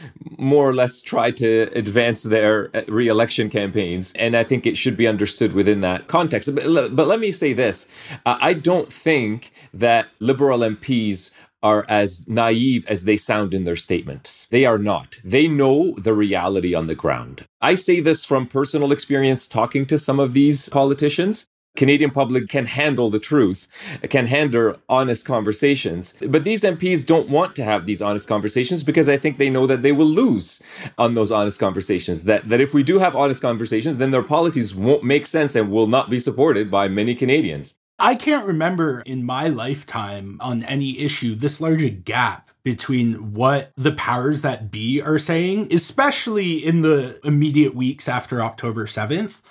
more 0.44 0.68
or 0.70 0.76
less 0.76 1.02
try 1.02 1.32
to 1.32 1.70
advance 1.74 2.24
their 2.24 2.70
uh, 2.76 2.84
re-election 2.88 3.50
campaigns. 3.50 4.14
And 4.16 4.36
I 4.36 4.44
think 4.44 4.66
it 4.66 4.78
should 4.78 4.98
be 4.98 5.08
understood 5.08 5.54
within 5.54 5.82
that 5.82 6.08
context 6.08 6.44
but 6.54 7.08
let 7.08 7.20
me 7.20 7.32
say 7.32 7.54
this 7.54 7.88
I 8.26 8.54
don't 8.54 8.92
think 8.92 9.52
that 9.74 10.08
liberal 10.20 10.60
MPs 10.60 11.32
are 11.62 11.86
as 11.88 12.28
naive 12.28 12.86
as 12.88 13.06
they 13.06 13.16
sound 13.16 13.54
in 13.54 13.64
their 13.64 13.78
statements. 13.78 14.48
They 14.52 14.66
are 14.66 14.78
not. 14.78 15.18
They 15.24 15.48
know 15.48 15.96
the 15.98 16.14
reality 16.14 16.76
on 16.76 16.88
the 16.88 16.96
ground. 16.96 17.46
I 17.62 17.76
say 17.76 18.02
this 18.02 18.26
from 18.26 18.48
personal 18.48 18.92
experience 18.92 19.48
talking 19.48 19.86
to 19.86 19.98
some 19.98 20.20
of 20.20 20.34
these 20.34 20.68
politicians. 20.70 21.48
Canadian 21.76 22.12
public 22.12 22.50
can 22.50 22.66
handle 22.66 23.10
the 23.10 23.20
truth, 23.20 23.68
can 24.10 24.28
handle 24.28 24.76
honest 24.90 25.26
conversations. 25.26 26.14
But 26.22 26.44
these 26.44 26.62
MPs 26.62 27.06
don't 27.06 27.30
want 27.30 27.56
to 27.56 27.64
have 27.64 27.86
these 27.86 28.02
honest 28.02 28.28
conversations 28.28 28.84
because 28.84 29.10
I 29.10 29.18
think 29.18 29.38
they 29.38 29.50
know 29.50 29.66
that 29.66 29.82
they 29.82 29.92
will 29.92 30.06
lose 30.06 30.62
on 30.98 31.16
those 31.16 31.32
honest 31.32 31.60
conversations. 31.60 32.24
That 32.26 32.48
that 32.50 32.62
if 32.62 32.74
we 32.74 32.84
do 32.84 33.00
have 33.00 33.16
honest 33.16 33.42
conversations, 33.42 33.98
then 33.98 34.12
their 34.12 34.24
policies 34.24 34.76
won't 34.76 35.04
make 35.04 35.26
sense 35.26 35.56
and 35.56 35.72
will 35.72 35.88
not 35.88 36.10
be 36.10 36.20
supported 36.20 36.70
by 36.70 36.88
many 36.88 37.16
Canadians. 37.16 37.76
I 38.00 38.16
can't 38.16 38.46
remember 38.46 39.02
in 39.02 39.24
my 39.24 39.48
lifetime 39.48 40.38
on 40.42 40.64
any 40.64 41.00
issue 41.00 41.36
this 41.36 41.62
large 41.62 41.84
a 41.84 41.90
gap 41.90 42.50
between 42.64 43.34
what 43.34 43.72
the 43.76 43.92
powers 43.92 44.42
that 44.42 44.72
be 44.72 45.02
are 45.02 45.20
saying, 45.20 45.68
especially 45.72 46.58
in 46.58 46.82
the 46.82 47.20
immediate 47.24 47.76
weeks 47.76 48.08
after 48.08 48.42
October 48.42 48.86
7th, 48.86 49.42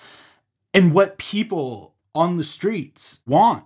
and 0.75 0.93
what 0.93 1.19
people 1.19 1.92
on 2.15 2.37
the 2.37 2.45
streets 2.45 3.21
want. 3.27 3.65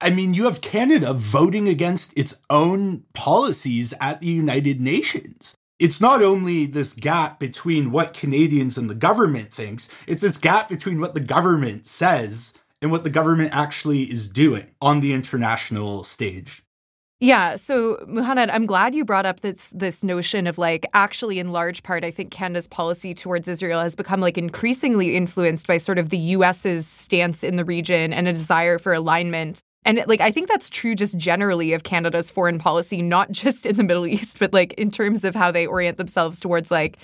I 0.00 0.10
mean, 0.10 0.32
you 0.32 0.44
have 0.44 0.60
Canada 0.60 1.12
voting 1.12 1.68
against 1.68 2.16
its 2.16 2.40
own 2.50 3.04
policies 3.14 3.92
at 4.00 4.20
the 4.20 4.28
United 4.28 4.80
Nations. 4.80 5.56
It's 5.78 6.00
not 6.00 6.22
only 6.22 6.66
this 6.66 6.92
gap 6.92 7.38
between 7.38 7.90
what 7.90 8.14
Canadians 8.14 8.78
and 8.78 8.88
the 8.88 8.94
government 8.94 9.52
thinks, 9.52 9.88
it's 10.06 10.22
this 10.22 10.36
gap 10.36 10.68
between 10.68 11.00
what 11.00 11.14
the 11.14 11.20
government 11.20 11.86
says 11.86 12.54
and 12.80 12.90
what 12.90 13.04
the 13.04 13.10
government 13.10 13.50
actually 13.52 14.02
is 14.02 14.28
doing 14.28 14.70
on 14.80 15.00
the 15.00 15.12
international 15.12 16.04
stage. 16.04 16.62
Yeah. 17.20 17.56
So, 17.56 17.96
Muhannad, 18.08 18.48
I'm 18.52 18.64
glad 18.64 18.94
you 18.94 19.04
brought 19.04 19.26
up 19.26 19.40
this 19.40 19.72
this 19.74 20.04
notion 20.04 20.46
of 20.46 20.56
like 20.56 20.86
actually, 20.94 21.40
in 21.40 21.50
large 21.50 21.82
part, 21.82 22.04
I 22.04 22.12
think 22.12 22.30
Canada's 22.30 22.68
policy 22.68 23.12
towards 23.12 23.48
Israel 23.48 23.80
has 23.80 23.96
become 23.96 24.20
like 24.20 24.38
increasingly 24.38 25.16
influenced 25.16 25.66
by 25.66 25.78
sort 25.78 25.98
of 25.98 26.10
the 26.10 26.18
U.S.'s 26.18 26.86
stance 26.86 27.42
in 27.42 27.56
the 27.56 27.64
region 27.64 28.12
and 28.12 28.28
a 28.28 28.32
desire 28.32 28.78
for 28.78 28.92
alignment. 28.92 29.60
And 29.84 30.04
like 30.06 30.20
I 30.20 30.30
think 30.30 30.48
that's 30.48 30.70
true 30.70 30.94
just 30.94 31.18
generally 31.18 31.72
of 31.72 31.82
Canada's 31.82 32.30
foreign 32.30 32.58
policy, 32.58 33.02
not 33.02 33.32
just 33.32 33.66
in 33.66 33.76
the 33.76 33.84
Middle 33.84 34.06
East, 34.06 34.38
but 34.38 34.52
like 34.52 34.74
in 34.74 34.92
terms 34.92 35.24
of 35.24 35.34
how 35.34 35.50
they 35.50 35.66
orient 35.66 35.98
themselves 35.98 36.38
towards 36.38 36.70
like 36.70 36.98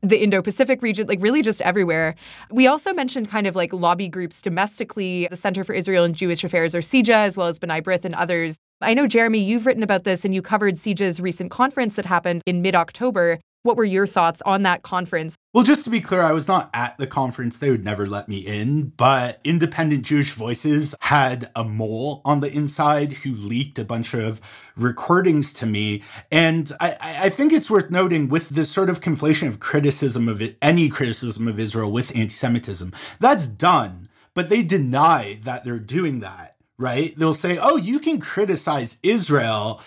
the 0.00 0.22
Indo 0.22 0.42
Pacific 0.42 0.80
region, 0.80 1.08
like 1.08 1.20
really 1.20 1.42
just 1.42 1.60
everywhere. 1.62 2.14
We 2.52 2.68
also 2.68 2.92
mentioned 2.92 3.28
kind 3.30 3.48
of 3.48 3.56
like 3.56 3.72
lobby 3.72 4.08
groups 4.08 4.40
domestically, 4.40 5.26
the 5.28 5.36
Center 5.36 5.64
for 5.64 5.72
Israel 5.72 6.04
and 6.04 6.14
Jewish 6.14 6.44
Affairs, 6.44 6.72
or 6.74 6.80
CIJA, 6.80 7.10
as 7.14 7.36
well 7.36 7.48
as 7.48 7.58
B'nai 7.58 7.82
B'rith 7.82 8.04
and 8.04 8.14
others. 8.14 8.58
I 8.82 8.92
know, 8.92 9.06
Jeremy, 9.06 9.38
you've 9.38 9.64
written 9.64 9.82
about 9.82 10.04
this 10.04 10.24
and 10.24 10.34
you 10.34 10.42
covered 10.42 10.74
CIJA's 10.74 11.18
recent 11.18 11.50
conference 11.50 11.96
that 11.96 12.04
happened 12.04 12.42
in 12.44 12.60
mid 12.60 12.74
October. 12.74 13.38
What 13.62 13.78
were 13.78 13.84
your 13.84 14.06
thoughts 14.06 14.42
on 14.44 14.64
that 14.64 14.82
conference? 14.82 15.34
Well, 15.54 15.64
just 15.64 15.82
to 15.84 15.90
be 15.90 16.02
clear, 16.02 16.20
I 16.20 16.32
was 16.32 16.46
not 16.46 16.68
at 16.74 16.98
the 16.98 17.06
conference. 17.06 17.56
They 17.56 17.70
would 17.70 17.84
never 17.84 18.06
let 18.06 18.28
me 18.28 18.36
in. 18.36 18.92
But 18.96 19.40
Independent 19.44 20.04
Jewish 20.04 20.32
Voices 20.32 20.94
had 21.00 21.50
a 21.56 21.64
mole 21.64 22.20
on 22.24 22.40
the 22.40 22.52
inside 22.52 23.14
who 23.14 23.34
leaked 23.34 23.78
a 23.78 23.84
bunch 23.84 24.12
of 24.12 24.42
recordings 24.76 25.54
to 25.54 25.66
me. 25.66 26.02
And 26.30 26.70
I, 26.78 26.96
I 27.00 27.28
think 27.30 27.54
it's 27.54 27.70
worth 27.70 27.90
noting 27.90 28.28
with 28.28 28.50
this 28.50 28.70
sort 28.70 28.90
of 28.90 29.00
conflation 29.00 29.48
of 29.48 29.58
criticism 29.58 30.28
of 30.28 30.42
it, 30.42 30.58
any 30.60 30.90
criticism 30.90 31.48
of 31.48 31.58
Israel 31.58 31.90
with 31.90 32.14
anti 32.14 32.34
Semitism, 32.34 32.92
that's 33.18 33.48
done. 33.48 34.10
But 34.34 34.50
they 34.50 34.62
deny 34.62 35.40
that 35.42 35.64
they're 35.64 35.78
doing 35.78 36.20
that 36.20 36.55
right? 36.78 37.16
They'll 37.16 37.34
say, 37.34 37.58
oh, 37.60 37.76
you 37.76 37.98
can 37.98 38.20
criticize 38.20 38.98
Israel. 39.02 39.80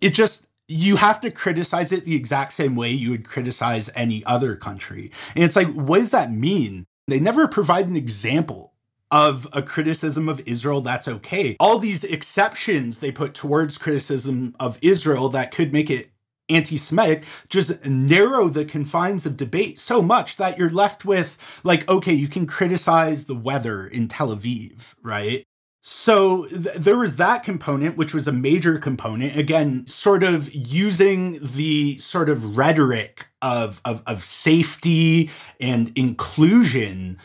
It 0.00 0.14
just, 0.14 0.46
you 0.68 0.96
have 0.96 1.20
to 1.22 1.30
criticize 1.30 1.92
it 1.92 2.04
the 2.04 2.16
exact 2.16 2.52
same 2.52 2.76
way 2.76 2.90
you 2.90 3.10
would 3.10 3.24
criticize 3.24 3.90
any 3.94 4.24
other 4.24 4.56
country. 4.56 5.10
And 5.34 5.44
it's 5.44 5.56
like, 5.56 5.72
what 5.72 5.98
does 5.98 6.10
that 6.10 6.32
mean? 6.32 6.86
They 7.08 7.20
never 7.20 7.46
provide 7.46 7.88
an 7.88 7.96
example 7.96 8.72
of 9.10 9.46
a 9.52 9.62
criticism 9.62 10.28
of 10.28 10.42
Israel 10.46 10.80
that's 10.80 11.06
okay. 11.06 11.56
All 11.60 11.78
these 11.78 12.02
exceptions 12.02 12.98
they 12.98 13.12
put 13.12 13.34
towards 13.34 13.78
criticism 13.78 14.56
of 14.58 14.78
Israel 14.82 15.28
that 15.30 15.52
could 15.52 15.72
make 15.72 15.90
it 15.90 16.10
anti 16.48 16.76
Semitic 16.76 17.24
just 17.48 17.84
narrow 17.84 18.48
the 18.48 18.64
confines 18.64 19.26
of 19.26 19.36
debate 19.36 19.78
so 19.78 20.02
much 20.02 20.36
that 20.36 20.58
you're 20.58 20.70
left 20.70 21.04
with, 21.04 21.38
like, 21.64 21.88
okay, 21.88 22.12
you 22.12 22.28
can 22.28 22.46
criticize 22.46 23.26
the 23.26 23.34
weather 23.34 23.86
in 23.86 24.08
Tel 24.08 24.34
Aviv, 24.34 24.94
right? 25.02 25.44
So 25.88 26.46
th- 26.46 26.74
there 26.74 26.98
was 26.98 27.14
that 27.14 27.44
component, 27.44 27.96
which 27.96 28.12
was 28.12 28.26
a 28.26 28.32
major 28.32 28.76
component. 28.76 29.36
Again, 29.36 29.86
sort 29.86 30.24
of 30.24 30.52
using 30.52 31.38
the 31.40 31.96
sort 31.98 32.28
of 32.28 32.58
rhetoric 32.58 33.28
of, 33.40 33.80
of, 33.84 34.02
of 34.04 34.24
safety 34.24 35.30
and 35.60 35.96
inclusion 35.96 37.18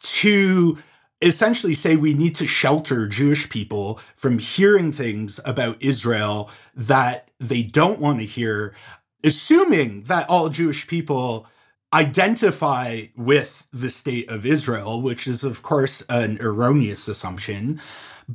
to 0.00 0.76
essentially 1.22 1.72
say 1.72 1.96
we 1.96 2.12
need 2.12 2.34
to 2.34 2.46
shelter 2.46 3.08
Jewish 3.08 3.48
people 3.48 3.98
from 4.14 4.38
hearing 4.38 4.92
things 4.92 5.40
about 5.46 5.78
Israel 5.80 6.50
that 6.74 7.30
they 7.40 7.62
don't 7.62 7.98
want 7.98 8.18
to 8.18 8.26
hear, 8.26 8.74
assuming 9.24 10.02
that 10.02 10.28
all 10.28 10.50
Jewish 10.50 10.86
people 10.86 11.46
identify 11.92 13.02
with 13.16 13.66
the 13.72 13.90
state 13.90 14.28
of 14.28 14.46
Israel, 14.46 15.02
which 15.02 15.26
is, 15.26 15.44
of 15.44 15.62
course, 15.62 16.02
an 16.08 16.38
erroneous 16.40 17.08
assumption. 17.08 17.80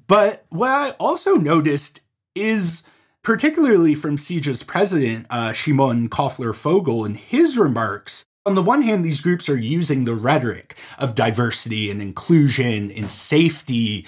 But 0.08 0.46
what 0.50 0.70
I 0.70 0.90
also 1.00 1.36
noticed 1.36 2.02
is, 2.36 2.84
particularly 3.24 3.96
from 3.96 4.18
CIJA's 4.18 4.64
president, 4.64 5.26
uh, 5.30 5.54
Shimon 5.54 6.10
Koffler 6.10 6.54
Fogel, 6.54 7.06
in 7.06 7.16
his 7.16 7.58
remarks, 7.58 8.26
on 8.46 8.56
the 8.56 8.62
one 8.64 8.82
hand, 8.82 9.04
these 9.04 9.20
groups 9.20 9.50
are 9.50 9.58
using 9.58 10.06
the 10.06 10.16
rhetoric 10.16 10.78
of 11.00 11.16
diversity 11.16 11.92
and 11.92 12.02
inclusion 12.02 12.90
and 12.92 13.12
safety, 13.12 14.06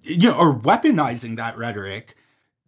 you 0.00 0.30
know, 0.30 0.38
or 0.38 0.54
weaponizing 0.54 1.36
that 1.36 1.58
rhetoric 1.58 2.16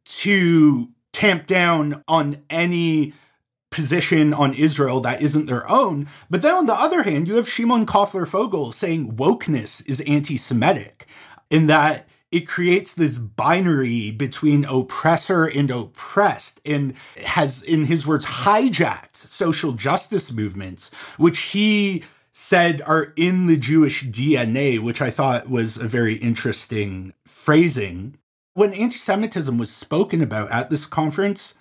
to 0.05 0.91
tamp 1.13 1.47
down 1.47 2.05
on 2.07 2.43
any 2.51 3.15
position 3.75 4.33
on 4.33 4.55
Israel 4.55 5.01
that 5.01 5.21
isn't 5.21 5.47
their 5.47 5.69
own. 5.69 6.09
But 6.31 6.43
then 6.43 6.55
on 6.55 6.67
the 6.67 6.75
other 6.75 7.03
hand, 7.03 7.27
you 7.27 7.35
have 7.35 7.49
Shimon 7.49 7.87
Koffler 7.87 8.27
Fogel 8.27 8.71
saying 8.71 9.17
wokeness 9.17 9.87
is 9.89 10.01
anti 10.03 10.37
Semitic, 10.37 11.07
in 11.51 11.67
that 11.67 12.09
it 12.31 12.47
creates 12.47 12.95
this 12.95 13.19
binary 13.19 14.13
between 14.13 14.65
oppressor 14.65 15.45
and 15.45 15.71
oppressed 15.71 16.61
and 16.65 16.95
has, 17.25 17.63
in 17.63 17.85
his 17.85 18.07
words, 18.07 18.25
hijacked 18.25 19.17
social 19.17 19.73
justice 19.73 20.33
movements, 20.33 20.91
which 21.17 21.39
he 21.39 22.05
said 22.33 22.81
are 22.83 23.13
in 23.17 23.47
the 23.47 23.57
Jewish 23.57 24.05
DNA, 24.05 24.81
which 24.81 25.03
I 25.03 25.11
thought 25.11 25.51
was 25.51 25.77
a 25.77 25.89
very 25.89 26.15
interesting 26.15 27.13
phrasing. 27.27 28.19
When 28.55 28.73
anti 28.73 28.97
Semitism 28.97 29.59
was 29.59 29.75
spoken 29.75 30.21
about 30.21 30.51
at 30.51 30.71
this 30.71 30.87
conference, 30.87 31.55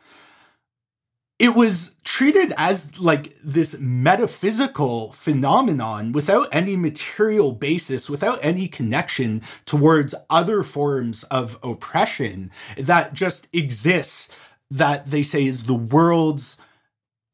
it 1.40 1.56
was 1.56 1.96
treated 2.14 2.54
as 2.58 3.00
like 3.00 3.36
this 3.44 3.80
metaphysical 3.80 5.12
phenomenon 5.14 6.12
without 6.12 6.48
any 6.52 6.76
material 6.76 7.52
basis, 7.52 8.08
without 8.08 8.38
any 8.44 8.68
connection 8.68 9.42
towards 9.66 10.14
other 10.30 10.62
forms 10.62 11.24
of 11.24 11.58
oppression 11.64 12.52
that 12.78 13.16
just 13.16 13.48
exists, 13.52 14.30
that 14.70 15.08
they 15.08 15.24
say 15.24 15.44
is 15.44 15.64
the 15.64 15.74
world's 15.74 16.60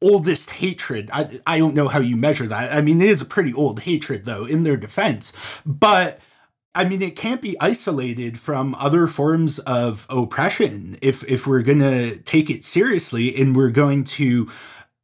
oldest 0.01 0.49
hatred. 0.51 1.09
I, 1.11 1.41
I 1.45 1.57
don't 1.57 1.75
know 1.75 1.89
how 1.89 1.99
you 1.99 2.15
measure 2.15 2.47
that. 2.47 2.73
I 2.73 2.79
mean, 2.79 3.01
it 3.01 3.09
is 3.09 3.21
a 3.21 3.25
pretty 3.25 3.53
old 3.53 3.81
hatred, 3.81 4.23
though, 4.23 4.45
in 4.45 4.63
their 4.63 4.77
defense. 4.77 5.33
But 5.65 6.21
I 6.75 6.85
mean, 6.85 7.01
it 7.01 7.15
can't 7.15 7.41
be 7.41 7.59
isolated 7.59 8.39
from 8.39 8.75
other 8.75 9.07
forms 9.07 9.59
of 9.59 10.05
oppression 10.09 10.97
if 11.01 11.23
if 11.29 11.47
we're 11.47 11.63
going 11.63 11.79
to 11.79 12.19
take 12.19 12.49
it 12.49 12.63
seriously 12.63 13.35
and 13.35 13.55
we're 13.55 13.71
going 13.71 14.03
to 14.05 14.47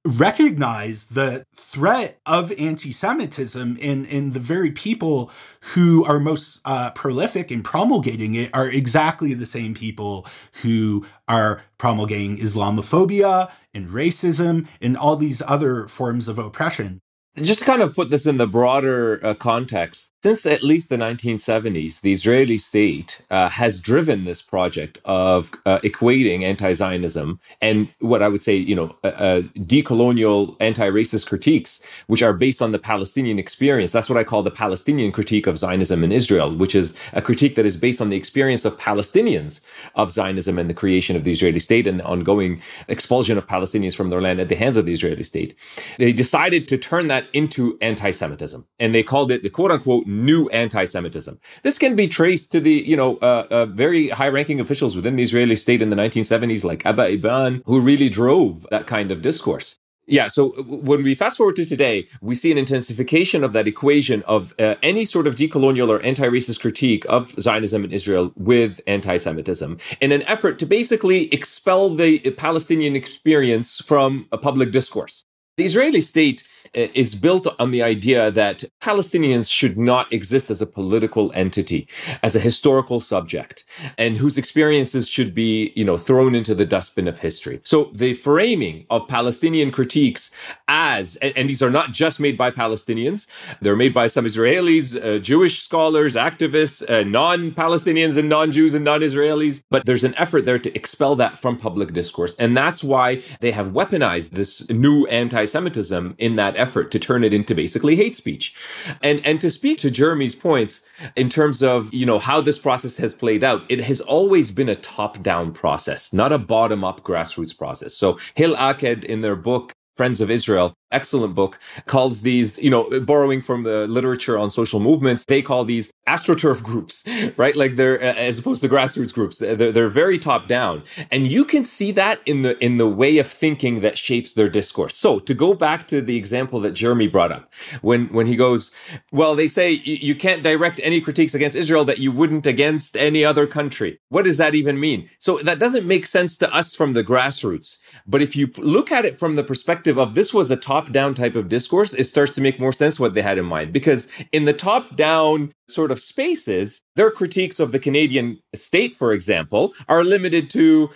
recognize 0.05 1.05
the 1.09 1.43
threat 1.55 2.19
of 2.27 2.51
anti-Semitism 2.59 3.75
in 3.77 4.05
in 4.05 4.31
the 4.31 4.39
very 4.39 4.69
people 4.69 5.31
who 5.73 6.05
are 6.05 6.19
most 6.19 6.61
uh, 6.65 6.91
prolific 6.91 7.51
in 7.51 7.63
promulgating 7.63 8.35
it 8.35 8.51
are 8.53 8.69
exactly 8.69 9.33
the 9.33 9.47
same 9.47 9.73
people 9.73 10.27
who 10.61 11.03
are 11.27 11.63
promulgating 11.79 12.37
Islamophobia 12.37 13.51
and 13.73 13.89
racism 13.89 14.67
and 14.79 14.95
all 14.95 15.15
these 15.15 15.41
other 15.47 15.87
forms 15.87 16.27
of 16.27 16.37
oppression. 16.37 17.01
Just 17.37 17.59
to 17.59 17.65
kind 17.65 17.81
of 17.81 17.93
put 17.95 18.11
this 18.11 18.25
in 18.25 18.37
the 18.37 18.47
broader 18.47 19.19
uh, 19.25 19.33
context, 19.33 20.11
since 20.25 20.43
at 20.47 20.63
least 20.63 20.89
the 20.89 20.97
1970s, 20.97 22.01
the 22.01 22.11
Israeli 22.11 22.57
state 22.57 23.21
uh, 23.29 23.47
has 23.47 23.79
driven 23.79 24.23
this 24.23 24.41
project 24.41 24.97
of 25.05 25.51
uh, 25.67 25.77
equating 25.83 26.41
anti-Zionism 26.41 27.39
and 27.61 27.87
what 27.99 28.23
I 28.23 28.27
would 28.27 28.41
say, 28.41 28.55
you 28.55 28.73
know, 28.73 28.95
uh, 29.03 29.41
decolonial 29.59 30.57
anti-racist 30.59 31.27
critiques, 31.27 31.79
which 32.07 32.23
are 32.23 32.33
based 32.33 32.59
on 32.59 32.71
the 32.71 32.79
Palestinian 32.79 33.37
experience. 33.37 33.91
That's 33.91 34.09
what 34.09 34.17
I 34.17 34.23
call 34.23 34.41
the 34.41 34.49
Palestinian 34.49 35.11
critique 35.11 35.45
of 35.45 35.59
Zionism 35.59 36.03
in 36.03 36.11
Israel, 36.11 36.57
which 36.57 36.73
is 36.73 36.95
a 37.13 37.21
critique 37.21 37.55
that 37.55 37.67
is 37.67 37.77
based 37.77 38.01
on 38.01 38.09
the 38.09 38.17
experience 38.17 38.65
of 38.65 38.75
Palestinians 38.79 39.61
of 39.93 40.11
Zionism 40.11 40.57
and 40.57 40.67
the 40.67 40.73
creation 40.73 41.15
of 41.15 41.23
the 41.23 41.33
Israeli 41.33 41.59
state 41.59 41.85
and 41.85 41.99
the 41.99 42.05
ongoing 42.05 42.59
expulsion 42.87 43.37
of 43.37 43.45
Palestinians 43.45 43.95
from 43.95 44.09
their 44.09 44.21
land 44.21 44.39
at 44.39 44.49
the 44.49 44.55
hands 44.55 44.75
of 44.75 44.87
the 44.87 44.93
Israeli 44.93 45.21
state. 45.21 45.55
They 45.99 46.13
decided 46.13 46.67
to 46.69 46.79
turn 46.79 47.09
that 47.09 47.25
into 47.33 47.77
anti 47.81 48.09
Semitism. 48.09 48.65
And 48.79 48.95
they 48.95 49.03
called 49.03 49.31
it 49.31 49.43
the 49.43 49.51
quote 49.51 49.69
unquote 49.69 50.07
new 50.23 50.47
anti 50.49 50.85
Semitism. 50.85 51.39
This 51.63 51.77
can 51.77 51.95
be 51.95 52.07
traced 52.07 52.51
to 52.53 52.59
the, 52.59 52.71
you 52.71 52.95
know, 52.95 53.17
uh, 53.17 53.47
uh, 53.49 53.65
very 53.65 54.09
high 54.09 54.29
ranking 54.29 54.59
officials 54.59 54.95
within 54.95 55.15
the 55.15 55.23
Israeli 55.23 55.55
state 55.55 55.81
in 55.81 55.89
the 55.89 55.95
1970s, 55.95 56.63
like 56.63 56.85
Abba 56.85 57.09
Eban, 57.09 57.61
who 57.65 57.81
really 57.81 58.09
drove 58.09 58.65
that 58.71 58.87
kind 58.87 59.11
of 59.11 59.21
discourse. 59.21 59.77
Yeah, 60.07 60.27
so 60.27 60.49
when 60.63 61.01
we 61.01 61.15
fast 61.15 61.37
forward 61.37 61.55
to 61.55 61.65
today, 61.65 62.07
we 62.21 62.35
see 62.35 62.51
an 62.51 62.59
intensification 62.59 63.43
of 63.43 63.53
that 63.53 63.67
equation 63.67 64.21
of 64.23 64.53
uh, 64.59 64.75
any 64.83 65.03
sort 65.03 65.25
of 65.25 65.33
decolonial 65.33 65.89
or 65.89 65.99
anti 66.03 66.27
racist 66.27 66.61
critique 66.61 67.05
of 67.09 67.31
Zionism 67.39 67.83
in 67.83 67.91
Israel 67.91 68.31
with 68.35 68.79
anti 68.85 69.17
Semitism 69.17 69.79
in 70.01 70.11
an 70.11 70.21
effort 70.23 70.59
to 70.59 70.65
basically 70.67 71.33
expel 71.33 71.95
the 71.95 72.19
Palestinian 72.31 72.95
experience 72.95 73.81
from 73.81 74.27
a 74.31 74.37
public 74.37 74.71
discourse. 74.71 75.25
The 75.57 75.63
Israeli 75.63 76.01
state 76.01 76.43
uh, 76.75 76.87
is 76.93 77.15
built 77.15 77.47
on 77.59 77.71
the 77.71 77.81
idea 77.81 78.29
that 78.31 78.65
Palestinians 78.81 79.49
should 79.49 79.77
not 79.77 80.11
exist 80.11 80.49
as 80.49 80.61
a 80.61 80.65
political 80.65 81.31
entity, 81.33 81.87
as 82.23 82.35
a 82.35 82.41
historical 82.41 82.99
subject, 82.99 83.63
and 83.97 84.17
whose 84.17 84.37
experiences 84.37 85.07
should 85.07 85.33
be, 85.33 85.71
you 85.73 85.85
know, 85.85 85.95
thrown 85.95 86.35
into 86.35 86.53
the 86.53 86.65
dustbin 86.65 87.07
of 87.07 87.19
history. 87.19 87.61
So 87.63 87.91
the 87.93 88.15
framing 88.15 88.85
of 88.89 89.07
Palestinian 89.07 89.71
critiques 89.71 90.29
as, 90.67 91.15
and, 91.17 91.31
and 91.37 91.49
these 91.49 91.61
are 91.61 91.69
not 91.69 91.93
just 91.93 92.19
made 92.19 92.37
by 92.37 92.51
Palestinians, 92.51 93.27
they're 93.61 93.77
made 93.77 93.93
by 93.93 94.07
some 94.07 94.25
Israelis, 94.25 95.01
uh, 95.01 95.19
Jewish 95.19 95.63
scholars, 95.63 96.15
activists, 96.15 96.83
uh, 96.89 97.03
non-Palestinians 97.03 98.17
and 98.17 98.27
non-Jews 98.27 98.73
and 98.73 98.83
non-Israelis, 98.83 99.63
but 99.71 99.85
there's 99.85 100.03
an 100.03 100.15
effort 100.15 100.43
there 100.43 100.59
to 100.59 100.75
expel 100.75 101.15
that 101.15 101.39
from 101.39 101.57
public 101.57 101.93
discourse. 101.93 102.35
And 102.39 102.57
that's 102.57 102.83
why 102.83 103.21
they 103.39 103.51
have 103.51 103.67
weaponized 103.67 104.31
this 104.31 104.69
new 104.69 105.05
anti 105.07 105.44
anti-Semitism 105.45 106.15
in 106.17 106.35
that 106.35 106.55
effort 106.57 106.91
to 106.91 106.99
turn 106.99 107.23
it 107.23 107.33
into 107.33 107.53
basically 107.53 107.95
hate 107.95 108.15
speech. 108.15 108.55
And 109.03 109.25
and 109.25 109.39
to 109.41 109.49
speak 109.49 109.77
to 109.79 109.91
Jeremy's 109.91 110.35
points 110.35 110.81
in 111.15 111.29
terms 111.29 111.61
of 111.61 111.93
you 111.93 112.05
know 112.05 112.19
how 112.19 112.41
this 112.41 112.57
process 112.57 112.97
has 112.97 113.13
played 113.13 113.43
out, 113.43 113.61
it 113.69 113.81
has 113.81 114.01
always 114.01 114.51
been 114.51 114.69
a 114.69 114.75
top-down 114.75 115.53
process, 115.53 116.13
not 116.13 116.31
a 116.31 116.37
bottom-up 116.37 117.03
grassroots 117.03 117.57
process. 117.57 117.93
So 117.93 118.17
Hil 118.35 118.55
Aked 118.55 119.03
in 119.03 119.21
their 119.21 119.35
book 119.35 119.74
Friends 119.95 120.21
of 120.21 120.29
Israel 120.29 120.75
excellent 120.95 121.35
book, 121.35 121.59
calls 121.85 122.21
these, 122.21 122.57
you 122.57 122.69
know, 122.69 122.99
borrowing 123.01 123.41
from 123.41 123.63
the 123.63 123.85
literature 123.87 124.37
on 124.37 124.49
social 124.49 124.79
movements, 124.79 125.25
they 125.27 125.41
call 125.41 125.65
these 125.65 125.91
astroturf 126.07 126.63
groups, 126.63 127.03
right? 127.37 127.55
Like 127.55 127.75
they're 127.75 127.99
as 128.01 128.39
opposed 128.39 128.61
to 128.61 128.69
grassroots 128.69 129.13
groups. 129.13 129.41
Uh, 129.41 129.55
they're, 129.55 129.71
they're 129.71 129.89
very 129.89 130.17
top 130.17 130.47
down. 130.47 130.83
And 131.11 131.27
you 131.27 131.43
can 131.43 131.65
see 131.65 131.91
that 131.93 132.21
in 132.25 132.43
the 132.43 132.57
in 132.63 132.77
the 132.77 132.87
way 132.87 133.17
of 133.17 133.27
thinking 133.27 133.81
that 133.81 133.97
shapes 133.97 134.33
their 134.33 134.49
discourse. 134.49 134.95
So 134.95 135.19
to 135.19 135.33
go 135.33 135.53
back 135.53 135.87
to 135.89 136.01
the 136.01 136.15
example 136.15 136.59
that 136.61 136.71
Jeremy 136.71 137.07
brought 137.07 137.31
up, 137.31 137.51
when 137.81 138.07
when 138.13 138.25
he 138.25 138.35
goes, 138.35 138.71
well, 139.11 139.35
they 139.35 139.47
say 139.47 139.71
you 139.71 140.15
can't 140.15 140.43
direct 140.43 140.79
any 140.83 141.01
critiques 141.01 141.33
against 141.33 141.55
Israel 141.55 141.83
that 141.85 141.99
you 141.99 142.11
wouldn't 142.11 142.47
against 142.47 142.95
any 142.95 143.25
other 143.25 143.45
country. 143.45 143.99
What 144.09 144.23
does 144.23 144.37
that 144.37 144.55
even 144.55 144.79
mean? 144.79 145.09
So 145.19 145.39
that 145.43 145.59
doesn't 145.59 145.85
make 145.85 146.05
sense 146.05 146.37
to 146.37 146.53
us 146.53 146.73
from 146.73 146.93
the 146.93 147.03
grassroots. 147.03 147.79
But 148.07 148.21
if 148.21 148.35
you 148.35 148.49
look 148.57 148.91
at 148.91 149.05
it 149.05 149.19
from 149.19 149.35
the 149.35 149.43
perspective 149.43 149.84
of 149.87 150.15
this 150.15 150.33
was 150.33 150.51
a 150.51 150.55
top 150.55 150.91
down 150.91 151.13
type 151.13 151.35
of 151.35 151.49
discourse, 151.49 151.93
it 151.93 152.05
starts 152.05 152.35
to 152.35 152.41
make 152.41 152.59
more 152.59 152.73
sense 152.73 152.99
what 152.99 153.13
they 153.13 153.21
had 153.21 153.37
in 153.37 153.45
mind. 153.45 153.73
Because 153.73 154.07
in 154.31 154.45
the 154.45 154.53
top 154.53 154.95
down 154.95 155.53
sort 155.67 155.91
of 155.91 155.99
spaces, 155.99 156.81
their 156.95 157.11
critiques 157.11 157.59
of 157.59 157.71
the 157.71 157.79
Canadian 157.79 158.39
state, 158.53 158.95
for 158.95 159.13
example, 159.13 159.73
are 159.87 160.03
limited 160.03 160.49
to 160.51 160.89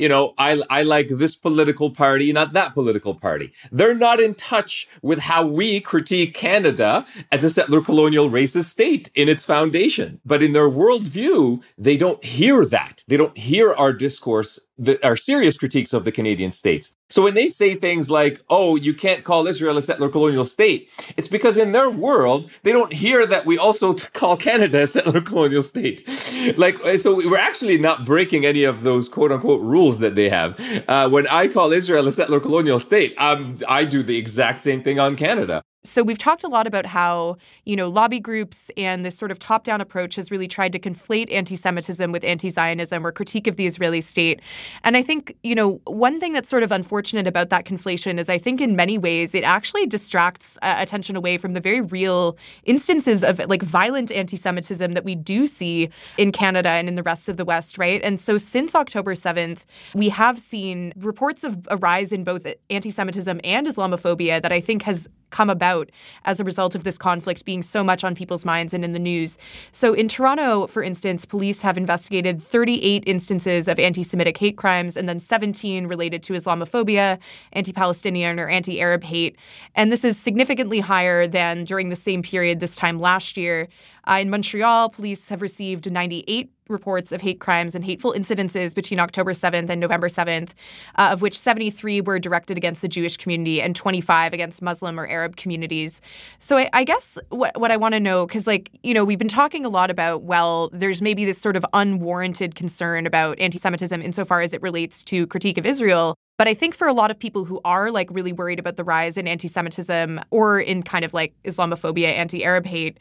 you 0.00 0.08
know, 0.08 0.32
I, 0.38 0.62
I 0.70 0.82
like 0.82 1.08
this 1.08 1.36
political 1.36 1.90
party, 1.90 2.32
not 2.32 2.54
that 2.54 2.72
political 2.72 3.14
party. 3.14 3.52
They're 3.70 3.94
not 3.94 4.18
in 4.18 4.34
touch 4.34 4.88
with 5.02 5.18
how 5.18 5.46
we 5.46 5.78
critique 5.78 6.32
Canada 6.32 7.04
as 7.30 7.44
a 7.44 7.50
settler 7.50 7.82
colonial 7.82 8.30
racist 8.30 8.64
state 8.64 9.10
in 9.14 9.28
its 9.28 9.44
foundation. 9.44 10.18
But 10.24 10.42
in 10.42 10.54
their 10.54 10.70
worldview, 10.70 11.62
they 11.76 11.98
don't 11.98 12.24
hear 12.24 12.64
that. 12.64 13.04
They 13.08 13.18
don't 13.18 13.36
hear 13.36 13.74
our 13.74 13.92
discourse, 13.92 14.58
the, 14.78 14.98
our 15.06 15.16
serious 15.16 15.58
critiques 15.58 15.92
of 15.92 16.06
the 16.06 16.12
Canadian 16.12 16.50
states. 16.50 16.96
So 17.10 17.22
when 17.22 17.34
they 17.34 17.50
say 17.50 17.74
things 17.74 18.08
like, 18.08 18.40
oh, 18.48 18.76
you 18.76 18.94
can't 18.94 19.24
call 19.24 19.46
Israel 19.46 19.76
a 19.76 19.82
settler 19.82 20.08
colonial 20.08 20.44
state, 20.44 20.88
it's 21.16 21.28
because 21.28 21.56
in 21.56 21.72
their 21.72 21.90
world, 21.90 22.50
they 22.62 22.72
don't 22.72 22.92
hear 22.92 23.26
that 23.26 23.46
we 23.46 23.58
also 23.58 23.94
call 24.12 24.36
Canada 24.36 24.82
a 24.82 24.86
settler 24.86 25.20
colonial 25.20 25.62
state. 25.62 26.08
like, 26.56 26.78
so 26.98 27.16
we're 27.16 27.36
actually 27.36 27.78
not 27.78 28.04
breaking 28.04 28.46
any 28.46 28.64
of 28.64 28.82
those 28.82 29.08
quote 29.08 29.32
unquote 29.32 29.60
rules 29.60 29.98
that 29.98 30.14
they 30.14 30.28
have. 30.28 30.58
Uh, 30.88 31.08
when 31.08 31.26
I 31.28 31.48
call 31.48 31.72
Israel 31.72 32.06
a 32.06 32.12
settler 32.12 32.40
colonial 32.40 32.78
state, 32.78 33.14
um, 33.18 33.56
I 33.68 33.84
do 33.84 34.02
the 34.02 34.16
exact 34.16 34.62
same 34.62 34.82
thing 34.82 35.00
on 35.00 35.16
Canada. 35.16 35.62
So 35.82 36.02
we've 36.02 36.18
talked 36.18 36.44
a 36.44 36.48
lot 36.48 36.66
about 36.66 36.84
how, 36.84 37.38
you 37.64 37.74
know, 37.74 37.88
lobby 37.88 38.20
groups 38.20 38.70
and 38.76 39.02
this 39.02 39.16
sort 39.16 39.30
of 39.30 39.38
top-down 39.38 39.80
approach 39.80 40.16
has 40.16 40.30
really 40.30 40.46
tried 40.46 40.72
to 40.72 40.78
conflate 40.78 41.32
anti-Semitism 41.32 42.12
with 42.12 42.22
anti-Zionism 42.22 43.06
or 43.06 43.10
critique 43.10 43.46
of 43.46 43.56
the 43.56 43.66
Israeli 43.66 44.02
state. 44.02 44.42
And 44.84 44.94
I 44.94 45.02
think, 45.02 45.34
you 45.42 45.54
know, 45.54 45.80
one 45.86 46.20
thing 46.20 46.34
that's 46.34 46.50
sort 46.50 46.64
of 46.64 46.70
unfortunate 46.70 47.26
about 47.26 47.48
that 47.48 47.64
conflation 47.64 48.18
is 48.18 48.28
I 48.28 48.36
think 48.36 48.60
in 48.60 48.76
many 48.76 48.98
ways 48.98 49.34
it 49.34 49.42
actually 49.42 49.86
distracts 49.86 50.58
uh, 50.60 50.74
attention 50.76 51.16
away 51.16 51.38
from 51.38 51.54
the 51.54 51.60
very 51.60 51.80
real 51.80 52.36
instances 52.64 53.24
of 53.24 53.38
like 53.48 53.62
violent 53.62 54.12
anti-Semitism 54.12 54.92
that 54.92 55.04
we 55.04 55.14
do 55.14 55.46
see 55.46 55.88
in 56.18 56.30
Canada 56.30 56.68
and 56.68 56.88
in 56.88 56.96
the 56.96 57.02
rest 57.02 57.26
of 57.26 57.38
the 57.38 57.44
West, 57.46 57.78
right? 57.78 58.02
And 58.04 58.20
so 58.20 58.36
since 58.36 58.74
October 58.74 59.14
7th, 59.14 59.60
we 59.94 60.10
have 60.10 60.38
seen 60.38 60.92
reports 60.96 61.42
of 61.42 61.66
a 61.70 61.78
rise 61.78 62.12
in 62.12 62.22
both 62.22 62.46
anti-Semitism 62.68 63.40
and 63.44 63.66
Islamophobia 63.66 64.42
that 64.42 64.52
I 64.52 64.60
think 64.60 64.82
has 64.82 65.08
come 65.30 65.50
about 65.50 65.90
as 66.24 66.40
a 66.40 66.44
result 66.44 66.74
of 66.74 66.84
this 66.84 66.98
conflict 66.98 67.44
being 67.44 67.62
so 67.62 67.82
much 67.82 68.04
on 68.04 68.14
people's 68.14 68.44
minds 68.44 68.74
and 68.74 68.84
in 68.84 68.92
the 68.92 68.98
news. 68.98 69.38
So 69.72 69.94
in 69.94 70.08
Toronto, 70.08 70.66
for 70.66 70.82
instance, 70.82 71.24
police 71.24 71.60
have 71.62 71.76
investigated 71.78 72.42
38 72.42 73.04
instances 73.06 73.68
of 73.68 73.78
anti 73.78 74.02
Semitic 74.02 74.36
hate 74.36 74.56
crimes 74.56 74.96
and 74.96 75.08
then 75.08 75.20
17 75.20 75.86
related 75.86 76.22
to 76.24 76.34
Islamophobia, 76.34 77.18
anti 77.52 77.72
Palestinian 77.72 78.38
or 78.38 78.48
anti 78.48 78.80
Arab 78.80 79.04
hate. 79.04 79.36
And 79.74 79.90
this 79.90 80.04
is 80.04 80.16
significantly 80.16 80.80
higher 80.80 81.26
than 81.26 81.64
during 81.64 81.88
the 81.88 81.96
same 81.96 82.22
period 82.22 82.60
this 82.60 82.76
time 82.76 83.00
last 83.00 83.36
year. 83.36 83.68
Uh, 84.10 84.14
in 84.14 84.28
Montreal, 84.28 84.88
police 84.88 85.28
have 85.28 85.40
received 85.40 85.90
98 85.90 86.50
reports 86.68 87.12
of 87.12 87.20
hate 87.20 87.38
crimes 87.38 87.74
and 87.74 87.84
hateful 87.84 88.12
incidences 88.12 88.74
between 88.74 88.98
October 88.98 89.32
7th 89.32 89.68
and 89.68 89.80
November 89.80 90.08
7th, 90.08 90.50
uh, 90.96 91.10
of 91.12 91.22
which 91.22 91.38
73 91.38 92.00
were 92.00 92.18
directed 92.18 92.56
against 92.56 92.82
the 92.82 92.88
Jewish 92.88 93.16
community 93.16 93.62
and 93.62 93.76
25 93.76 94.32
against 94.32 94.62
Muslim 94.62 94.98
or 94.98 95.06
Arab 95.06 95.36
communities. 95.36 96.00
So 96.40 96.58
I, 96.58 96.70
I 96.72 96.84
guess 96.84 97.18
what, 97.28 97.58
what 97.60 97.70
I 97.70 97.76
want 97.76 97.94
to 97.94 98.00
know, 98.00 98.26
because, 98.26 98.46
like, 98.46 98.70
you 98.82 98.94
know, 98.94 99.04
we've 99.04 99.18
been 99.18 99.28
talking 99.28 99.64
a 99.64 99.68
lot 99.68 99.90
about, 99.90 100.22
well, 100.22 100.70
there's 100.72 101.00
maybe 101.00 101.24
this 101.24 101.38
sort 101.38 101.56
of 101.56 101.64
unwarranted 101.72 102.56
concern 102.56 103.06
about 103.06 103.38
anti 103.38 103.58
Semitism 103.58 104.02
insofar 104.02 104.40
as 104.40 104.52
it 104.52 104.62
relates 104.62 105.04
to 105.04 105.26
critique 105.28 105.58
of 105.58 105.66
Israel. 105.66 106.16
But 106.36 106.48
I 106.48 106.54
think 106.54 106.74
for 106.74 106.88
a 106.88 106.94
lot 106.94 107.10
of 107.10 107.18
people 107.18 107.44
who 107.44 107.60
are 107.64 107.90
like 107.90 108.08
really 108.10 108.32
worried 108.32 108.58
about 108.58 108.76
the 108.76 108.84
rise 108.84 109.16
in 109.16 109.28
anti 109.28 109.46
Semitism 109.46 110.20
or 110.30 110.58
in 110.58 110.82
kind 110.82 111.04
of 111.04 111.12
like 111.12 111.34
Islamophobia, 111.44 112.08
anti 112.08 112.44
Arab 112.44 112.66
hate, 112.66 112.98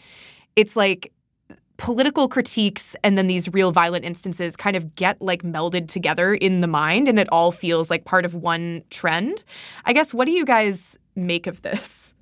it's 0.56 0.76
like 0.76 1.12
political 1.78 2.28
critiques 2.28 2.96
and 3.04 3.18
then 3.18 3.28
these 3.28 3.52
real 3.54 3.72
violent 3.72 4.04
instances 4.04 4.56
kind 4.58 4.76
of 4.76 4.96
get 4.96 5.20
like 5.22 5.44
melded 5.44 5.88
together 5.88 6.34
in 6.34 6.60
the 6.60 6.68
mind 6.68 7.08
and 7.08 7.18
it 7.18 7.28
all 7.32 7.52
feels 7.52 7.90
like 7.90 8.04
part 8.04 8.26
of 8.26 8.36
one 8.36 8.84
trend. 8.90 9.44
I 9.86 9.94
guess, 9.94 10.14
what 10.14 10.26
do 10.26 10.32
you 10.32 10.46
guys 10.46 10.98
make 11.16 11.48
of 11.48 11.62
this? 11.62 12.14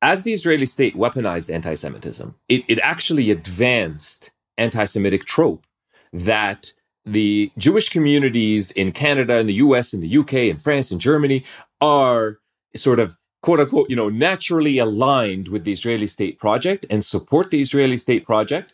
As 0.00 0.22
the 0.22 0.32
Israeli 0.32 0.66
state 0.66 0.96
weaponized 0.96 1.52
anti 1.52 1.74
Semitism, 1.74 2.34
it, 2.48 2.62
it 2.68 2.78
actually 2.80 3.30
advanced 3.30 4.30
anti 4.58 4.84
Semitic 4.84 5.24
trope 5.24 5.66
that 6.12 6.72
the 7.04 7.50
Jewish 7.58 7.88
communities 7.88 8.70
in 8.70 8.92
Canada 8.92 9.38
in 9.38 9.46
the 9.46 9.54
US 9.54 9.92
in 9.92 10.00
the 10.00 10.18
UK 10.18 10.34
in 10.34 10.56
France 10.56 10.90
in 10.90 10.98
Germany 10.98 11.44
are 11.80 12.38
sort 12.76 13.00
of 13.00 13.16
quote 13.44 13.60
unquote, 13.60 13.90
you 13.90 13.96
know, 13.96 14.08
naturally 14.08 14.78
aligned 14.78 15.48
with 15.48 15.64
the 15.64 15.72
Israeli 15.72 16.06
state 16.06 16.38
project 16.38 16.86
and 16.88 17.04
support 17.04 17.50
the 17.50 17.60
Israeli 17.60 17.98
state 17.98 18.24
project, 18.24 18.72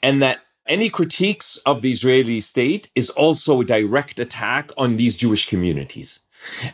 and 0.00 0.22
that 0.22 0.38
any 0.68 0.88
critiques 0.88 1.56
of 1.66 1.82
the 1.82 1.90
Israeli 1.90 2.40
state 2.40 2.88
is 2.94 3.10
also 3.10 3.60
a 3.60 3.64
direct 3.64 4.20
attack 4.20 4.70
on 4.76 4.94
these 4.94 5.16
Jewish 5.16 5.48
communities 5.48 6.20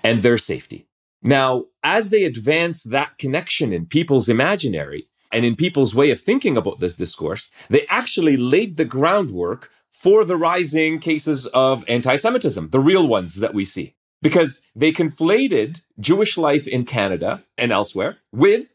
and 0.04 0.20
their 0.20 0.36
safety. 0.36 0.86
Now, 1.22 1.64
as 1.82 2.10
they 2.10 2.24
advance 2.24 2.82
that 2.82 3.16
connection 3.16 3.72
in 3.72 3.86
people's 3.86 4.28
imaginary 4.28 5.08
and 5.32 5.46
in 5.46 5.56
people's 5.56 5.94
way 5.94 6.10
of 6.10 6.20
thinking 6.20 6.58
about 6.58 6.80
this 6.80 6.96
discourse, 6.96 7.50
they 7.70 7.86
actually 7.88 8.36
laid 8.36 8.76
the 8.76 8.84
groundwork 8.84 9.70
for 9.88 10.22
the 10.26 10.36
rising 10.36 11.00
cases 11.00 11.46
of 11.46 11.82
anti 11.88 12.16
Semitism, 12.16 12.68
the 12.72 12.86
real 12.90 13.08
ones 13.08 13.36
that 13.36 13.54
we 13.54 13.64
see 13.64 13.94
because 14.22 14.60
they 14.74 14.92
conflated 14.92 15.80
Jewish 16.00 16.36
life 16.36 16.66
in 16.66 16.84
Canada 16.84 17.44
and 17.56 17.72
elsewhere 17.72 18.18
with 18.32 18.66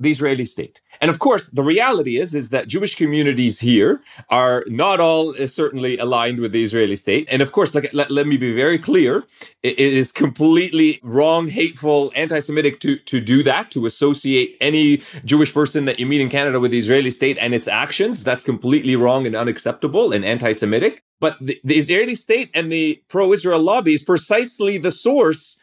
the 0.00 0.10
Israeli 0.10 0.46
state. 0.46 0.80
And 1.02 1.10
of 1.10 1.18
course, 1.18 1.44
the 1.48 1.62
reality 1.62 2.18
is 2.18 2.34
is 2.34 2.48
that 2.48 2.68
Jewish 2.68 2.94
communities 2.94 3.60
here 3.60 4.00
are 4.30 4.64
not 4.66 4.98
all 4.98 5.34
uh, 5.38 5.46
certainly 5.46 5.98
aligned 5.98 6.40
with 6.40 6.52
the 6.52 6.62
Israeli 6.62 6.96
state. 6.96 7.28
And 7.30 7.42
of 7.42 7.52
course, 7.52 7.74
like, 7.74 7.90
let, 7.92 8.10
let 8.10 8.26
me 8.26 8.36
be 8.36 8.54
very 8.54 8.78
clear, 8.78 9.24
it, 9.62 9.78
it 9.78 9.92
is 9.92 10.10
completely 10.10 11.00
wrong, 11.02 11.48
hateful, 11.48 12.10
anti-Semitic 12.16 12.80
to 12.80 12.96
to 13.12 13.20
do 13.20 13.42
that, 13.42 13.70
to 13.72 13.86
associate 13.86 14.56
any 14.60 15.02
Jewish 15.24 15.52
person 15.52 15.84
that 15.84 16.00
you 16.00 16.06
meet 16.06 16.22
in 16.22 16.30
Canada 16.30 16.58
with 16.58 16.70
the 16.70 16.78
Israeli 16.78 17.10
state 17.10 17.36
and 17.38 17.54
its 17.54 17.68
actions. 17.68 18.24
That's 18.24 18.44
completely 18.44 18.96
wrong 18.96 19.26
and 19.26 19.36
unacceptable 19.36 20.12
and 20.14 20.24
anti-Semitic. 20.24 21.02
But 21.20 21.36
the, 21.40 21.60
the 21.62 21.76
Israeli 21.76 22.14
state 22.14 22.48
and 22.54 22.72
the 22.72 23.02
pro-Israel 23.08 23.60
lobby 23.60 23.92
is 23.92 24.02
precisely 24.02 24.78
the 24.78 24.90
source 24.90 25.58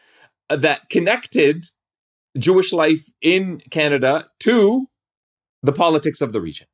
that 0.48 0.88
connected 0.88 1.66
Jewish 2.36 2.72
life 2.72 3.08
in 3.20 3.62
Canada 3.70 4.26
to 4.40 4.86
the 5.62 5.72
politics 5.72 6.20
of 6.20 6.32
the 6.32 6.40
region. 6.40 6.66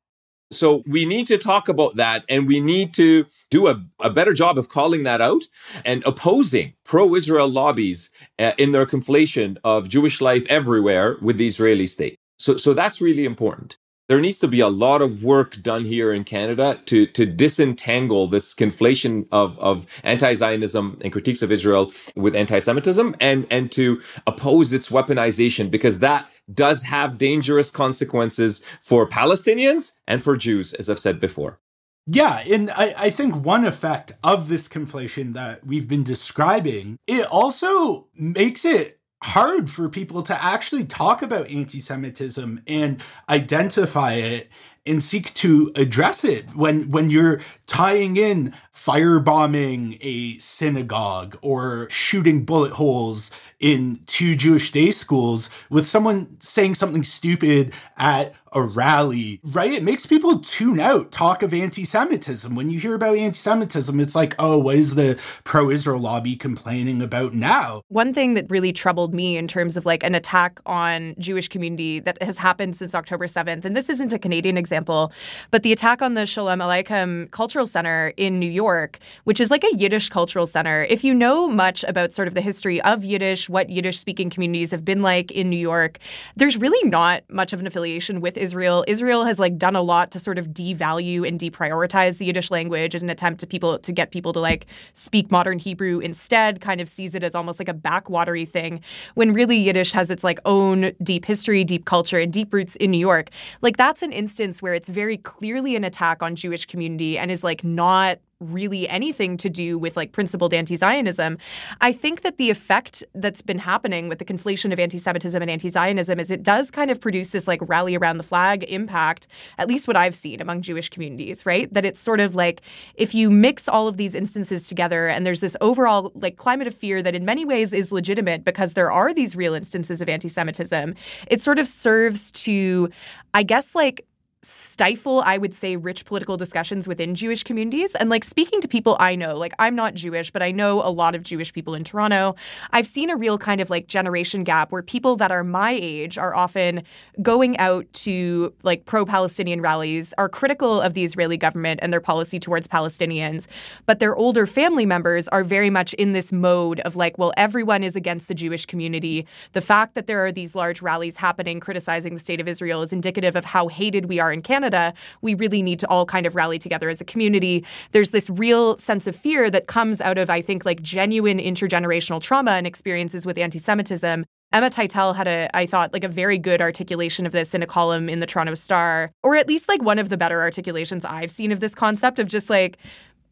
So 0.51 0.83
we 0.85 1.05
need 1.05 1.25
to 1.27 1.37
talk 1.37 1.67
about 1.69 1.95
that 1.95 2.23
and 2.29 2.47
we 2.47 2.59
need 2.59 2.93
to 2.95 3.25
do 3.49 3.67
a, 3.67 3.83
a 3.99 4.11
better 4.11 4.31
job 4.31 4.57
of 4.59 4.69
calling 4.69 5.03
that 5.03 5.19
out 5.19 5.43
and 5.83 6.03
opposing 6.05 6.73
pro 6.83 7.15
Israel 7.15 7.49
lobbies 7.49 8.11
uh, 8.37 8.51
in 8.57 8.71
their 8.71 8.85
conflation 8.85 9.57
of 9.63 9.89
Jewish 9.89 10.21
life 10.21 10.45
everywhere 10.47 11.17
with 11.21 11.37
the 11.37 11.47
Israeli 11.47 11.87
state. 11.87 12.19
So, 12.37 12.57
so 12.57 12.73
that's 12.73 13.01
really 13.01 13.25
important 13.25 13.77
there 14.07 14.21
needs 14.21 14.39
to 14.39 14.47
be 14.47 14.59
a 14.59 14.67
lot 14.67 15.01
of 15.01 15.23
work 15.23 15.61
done 15.61 15.85
here 15.85 16.13
in 16.13 16.23
Canada 16.23 16.79
to 16.85 17.07
to 17.07 17.25
disentangle 17.25 18.27
this 18.27 18.53
conflation 18.53 19.25
of 19.31 19.57
of 19.59 19.85
anti-Zionism 20.03 20.99
and 21.01 21.11
critiques 21.11 21.41
of 21.41 21.51
Israel 21.51 21.91
with 22.15 22.35
anti-Semitism 22.35 23.15
and 23.19 23.47
and 23.49 23.71
to 23.71 24.01
oppose 24.27 24.73
its 24.73 24.89
weaponization 24.89 25.71
because 25.71 25.99
that 25.99 26.29
does 26.53 26.83
have 26.83 27.17
dangerous 27.17 27.71
consequences 27.71 28.61
for 28.81 29.07
Palestinians 29.07 29.91
and 30.07 30.23
for 30.23 30.37
Jews, 30.37 30.73
as 30.75 30.89
I've 30.89 30.99
said 30.99 31.19
before. 31.19 31.59
Yeah, 32.07 32.43
and 32.51 32.69
I, 32.69 32.93
I 32.97 33.09
think 33.09 33.35
one 33.43 33.65
effect 33.65 34.11
of 34.23 34.47
this 34.47 34.67
conflation 34.67 35.33
that 35.33 35.65
we've 35.65 35.87
been 35.87 36.03
describing, 36.03 36.99
it 37.07 37.25
also 37.25 38.09
makes 38.13 38.63
it 38.63 38.99
hard 39.25 39.71
for 39.71 39.89
people 39.89 40.21
to 40.21 40.43
actually 40.43 40.85
talk 40.85 41.23
about 41.23 41.49
anti 41.49 41.79
Semitism 41.79 42.61
and 42.67 43.01
identify 43.27 44.13
it 44.13 44.49
and 44.85 45.01
seek 45.01 45.33
to 45.33 45.71
address 45.75 46.23
it 46.23 46.55
when 46.55 46.91
when 46.91 47.09
you're 47.09 47.41
tying 47.65 48.17
in 48.17 48.53
firebombing 48.71 49.97
a 50.01 50.37
synagogue 50.37 51.37
or 51.41 51.87
shooting 51.89 52.45
bullet 52.45 52.73
holes 52.73 53.31
in 53.59 54.01
two 54.05 54.35
Jewish 54.35 54.71
day 54.71 54.91
schools 54.91 55.49
with 55.69 55.85
someone 55.85 56.39
saying 56.39 56.75
something 56.75 57.03
stupid 57.03 57.73
at 57.97 58.35
a 58.55 58.61
rally, 58.61 59.41
right? 59.43 59.71
It 59.71 59.83
makes 59.83 60.05
people 60.05 60.39
tune 60.39 60.79
out 60.79 61.11
talk 61.11 61.43
of 61.43 61.53
anti 61.53 61.83
Semitism. 61.83 62.55
When 62.55 62.69
you 62.69 62.79
hear 62.79 62.95
about 62.95 63.17
anti 63.17 63.37
Semitism, 63.37 63.99
it's 63.99 64.15
like, 64.15 64.33
oh, 64.39 64.57
what 64.57 64.75
is 64.75 64.95
the 64.95 65.19
pro 65.43 65.69
Israel 65.69 65.99
lobby 65.99 66.37
complaining 66.37 67.01
about 67.01 67.33
now? 67.33 67.81
One 67.89 68.13
thing 68.13 68.33
that 68.35 68.49
really 68.49 68.71
troubled 68.71 69.13
me 69.13 69.37
in 69.37 69.47
terms 69.47 69.75
of 69.75 69.85
like 69.85 70.03
an 70.03 70.15
attack 70.15 70.61
on 70.65 71.15
Jewish 71.19 71.49
community 71.49 71.99
that 71.99 72.21
has 72.23 72.37
happened 72.37 72.77
since 72.77 72.95
October 72.95 73.27
7th, 73.27 73.65
and 73.65 73.75
this 73.75 73.89
isn't 73.89 74.13
a 74.13 74.19
Canadian 74.19 74.57
example, 74.57 75.11
but 75.51 75.63
the 75.63 75.73
attack 75.73 76.01
on 76.01 76.13
the 76.13 76.25
Shalom 76.25 76.59
Aleichem 76.59 77.29
Cultural 77.31 77.67
Center 77.67 78.13
in 78.15 78.39
New 78.39 78.49
York, 78.49 78.99
which 79.25 79.41
is 79.41 79.51
like 79.51 79.65
a 79.65 79.75
Yiddish 79.75 80.07
cultural 80.09 80.47
center. 80.47 80.85
If 80.85 81.03
you 81.03 81.13
know 81.13 81.49
much 81.49 81.83
about 81.83 82.13
sort 82.13 82.29
of 82.29 82.33
the 82.33 82.41
history 82.41 82.81
of 82.83 83.03
Yiddish, 83.03 83.44
what 83.49 83.69
Yiddish 83.69 83.99
speaking 83.99 84.29
communities 84.29 84.71
have 84.71 84.83
been 84.83 85.01
like 85.01 85.31
in 85.31 85.49
New 85.49 85.57
York, 85.57 85.99
there's 86.35 86.57
really 86.57 86.89
not 86.89 87.23
much 87.29 87.53
of 87.53 87.59
an 87.59 87.67
affiliation 87.67 88.21
with 88.21 88.37
Israel. 88.37 88.83
Israel 88.87 89.23
has 89.25 89.39
like 89.39 89.57
done 89.57 89.75
a 89.75 89.81
lot 89.81 90.11
to 90.11 90.19
sort 90.19 90.37
of 90.37 90.47
devalue 90.47 91.27
and 91.27 91.39
deprioritize 91.39 92.17
the 92.17 92.25
Yiddish 92.25 92.51
language 92.51 92.95
in 92.95 93.03
an 93.03 93.09
attempt 93.09 93.39
to 93.39 93.47
people 93.47 93.79
to 93.79 93.91
get 93.91 94.11
people 94.11 94.33
to 94.33 94.39
like 94.39 94.65
speak 94.93 95.31
modern 95.31 95.59
Hebrew 95.59 95.99
instead, 95.99 96.61
kind 96.61 96.81
of 96.81 96.89
sees 96.89 97.15
it 97.15 97.23
as 97.23 97.35
almost 97.35 97.59
like 97.59 97.69
a 97.69 97.73
backwatery 97.73 98.47
thing, 98.47 98.81
when 99.15 99.33
really 99.33 99.57
Yiddish 99.57 99.91
has 99.91 100.09
its 100.09 100.23
like 100.23 100.39
own 100.45 100.91
deep 101.03 101.25
history, 101.25 101.63
deep 101.63 101.85
culture, 101.85 102.19
and 102.19 102.31
deep 102.31 102.53
roots 102.53 102.75
in 102.77 102.91
New 102.91 102.97
York. 102.97 103.29
Like 103.61 103.77
that's 103.77 104.01
an 104.01 104.11
instance 104.11 104.61
where 104.61 104.73
it's 104.73 104.89
very 104.89 105.17
clearly 105.17 105.75
an 105.75 105.83
attack 105.83 106.21
on 106.21 106.35
Jewish 106.35 106.65
community 106.65 107.17
and 107.17 107.31
is 107.31 107.43
like 107.43 107.63
not 107.63 108.19
really 108.41 108.87
anything 108.89 109.37
to 109.37 109.49
do 109.49 109.77
with 109.77 109.95
like 109.95 110.11
principled 110.11 110.53
anti-Zionism. 110.53 111.37
I 111.79 111.93
think 111.93 112.21
that 112.21 112.37
the 112.37 112.49
effect 112.49 113.01
that's 113.13 113.41
been 113.41 113.59
happening 113.59 114.09
with 114.09 114.19
the 114.19 114.25
conflation 114.25 114.73
of 114.73 114.79
anti-Semitism 114.79 115.41
and 115.41 115.49
anti-Zionism 115.49 116.19
is 116.19 116.29
it 116.29 116.43
does 116.43 116.69
kind 116.69 116.91
of 116.91 116.99
produce 116.99 117.29
this 117.29 117.47
like 117.47 117.61
rally 117.63 117.95
around 117.95 118.17
the 118.17 118.23
flag 118.23 118.63
impact, 118.65 119.27
at 119.57 119.69
least 119.69 119.87
what 119.87 119.95
I've 119.95 120.15
seen 120.15 120.41
among 120.41 120.63
Jewish 120.63 120.89
communities, 120.89 121.45
right? 121.45 121.73
That 121.73 121.85
it's 121.85 121.99
sort 121.99 122.19
of 122.19 122.35
like 122.35 122.61
if 122.95 123.15
you 123.15 123.31
mix 123.31 123.69
all 123.69 123.87
of 123.87 123.95
these 123.95 124.13
instances 124.13 124.67
together 124.67 125.07
and 125.07 125.25
there's 125.25 125.39
this 125.39 125.55
overall 125.61 126.11
like 126.15 126.35
climate 126.35 126.67
of 126.67 126.75
fear 126.75 127.01
that 127.01 127.15
in 127.15 127.23
many 127.23 127.45
ways 127.45 127.71
is 127.71 127.91
legitimate 127.91 128.43
because 128.43 128.73
there 128.73 128.91
are 128.91 129.13
these 129.13 129.37
real 129.37 129.53
instances 129.53 130.01
of 130.01 130.09
anti-Semitism, 130.09 130.93
it 131.27 131.41
sort 131.41 131.57
of 131.57 131.67
serves 131.69 132.31
to 132.31 132.89
I 133.33 133.43
guess 133.43 133.75
like 133.75 134.05
stifle, 134.45 135.21
I 135.25 135.37
would 135.37 135.53
say, 135.53 135.75
rich 135.75 136.05
political 136.05 136.37
discussions 136.37 136.87
within 136.87 137.15
Jewish 137.15 137.43
communities. 137.43 137.95
And 137.95 138.09
like 138.09 138.23
speaking 138.23 138.61
to 138.61 138.67
people 138.67 138.95
I 138.99 139.15
know, 139.15 139.35
like 139.35 139.53
I'm 139.57 139.75
not 139.75 139.95
Jewish, 139.95 140.31
but 140.31 140.43
I 140.43 140.51
know 140.51 140.81
a 140.81 140.91
lot 140.91 141.15
of 141.15 141.23
Jewish 141.23 141.51
people 141.51 141.73
in 141.73 141.83
Toronto. 141.83 142.35
I've 142.71 142.87
seen 142.87 143.09
a 143.09 143.15
real 143.15 143.37
kind 143.37 143.61
of 143.61 143.69
like 143.69 143.87
generation 143.87 144.43
gap 144.43 144.71
where 144.71 144.83
people 144.83 145.15
that 145.17 145.31
are 145.31 145.43
my 145.43 145.71
age 145.71 146.17
are 146.17 146.35
often 146.35 146.83
going 147.21 147.57
out 147.57 147.91
to 147.93 148.53
like 148.63 148.85
pro 148.85 149.05
Palestinian 149.05 149.61
rallies, 149.61 150.13
are 150.17 150.29
critical 150.29 150.79
of 150.79 150.93
the 150.93 151.03
Israeli 151.03 151.37
government 151.37 151.79
and 151.81 151.91
their 151.91 152.01
policy 152.01 152.39
towards 152.39 152.67
Palestinians. 152.67 153.47
But 153.85 153.99
their 153.99 154.15
older 154.15 154.45
family 154.45 154.85
members 154.85 155.27
are 155.29 155.43
very 155.43 155.69
much 155.69 155.93
in 155.95 156.13
this 156.13 156.31
mode 156.31 156.79
of 156.81 156.95
like, 156.95 157.17
well, 157.17 157.33
everyone 157.37 157.83
is 157.83 157.95
against 157.95 158.27
the 158.27 158.35
Jewish 158.35 158.65
community. 158.65 159.25
The 159.53 159.61
fact 159.61 159.95
that 159.95 160.05
there 160.05 160.23
are 160.25 160.31
these 160.31 160.53
large 160.53 160.81
rallies 160.81 161.17
happening 161.17 161.59
criticizing 161.59 162.13
the 162.13 162.19
state 162.19 162.39
of 162.39 162.47
Israel 162.47 162.83
is 162.83 162.93
indicative 162.93 163.35
of 163.35 163.45
how 163.45 163.67
hated 163.67 164.05
we 164.05 164.19
are 164.19 164.34
in 164.35 164.43
Canada, 164.43 164.93
we 165.21 165.33
really 165.33 165.63
need 165.63 165.79
to 165.79 165.87
all 165.87 166.05
kind 166.05 166.27
of 166.27 166.35
rally 166.35 166.59
together 166.59 166.89
as 166.89 167.01
a 167.01 167.05
community. 167.05 167.65
There's 167.91 168.11
this 168.11 168.29
real 168.29 168.77
sense 168.77 169.07
of 169.07 169.15
fear 169.15 169.49
that 169.49 169.65
comes 169.65 169.99
out 170.01 170.19
of, 170.19 170.29
I 170.29 170.41
think, 170.41 170.65
like 170.65 170.83
genuine 170.83 171.39
intergenerational 171.39 172.21
trauma 172.21 172.51
and 172.51 172.67
experiences 172.67 173.25
with 173.25 173.37
anti 173.39 173.57
Semitism. 173.57 174.25
Emma 174.53 174.69
Teitel 174.69 175.15
had 175.15 175.27
a, 175.27 175.49
I 175.53 175.65
thought, 175.65 175.91
like 175.91 176.03
a 176.03 176.09
very 176.09 176.37
good 176.37 176.61
articulation 176.61 177.25
of 177.25 177.31
this 177.31 177.53
in 177.53 177.63
a 177.63 177.67
column 177.67 178.07
in 178.07 178.19
the 178.19 178.25
Toronto 178.25 178.53
Star, 178.53 179.11
or 179.23 179.35
at 179.35 179.47
least 179.47 179.67
like 179.67 179.81
one 179.81 179.99
of 179.99 180.09
the 180.09 180.17
better 180.17 180.39
articulations 180.39 181.03
I've 181.03 181.31
seen 181.31 181.51
of 181.51 181.59
this 181.59 181.73
concept 181.73 182.19
of 182.19 182.27
just 182.27 182.49
like, 182.49 182.77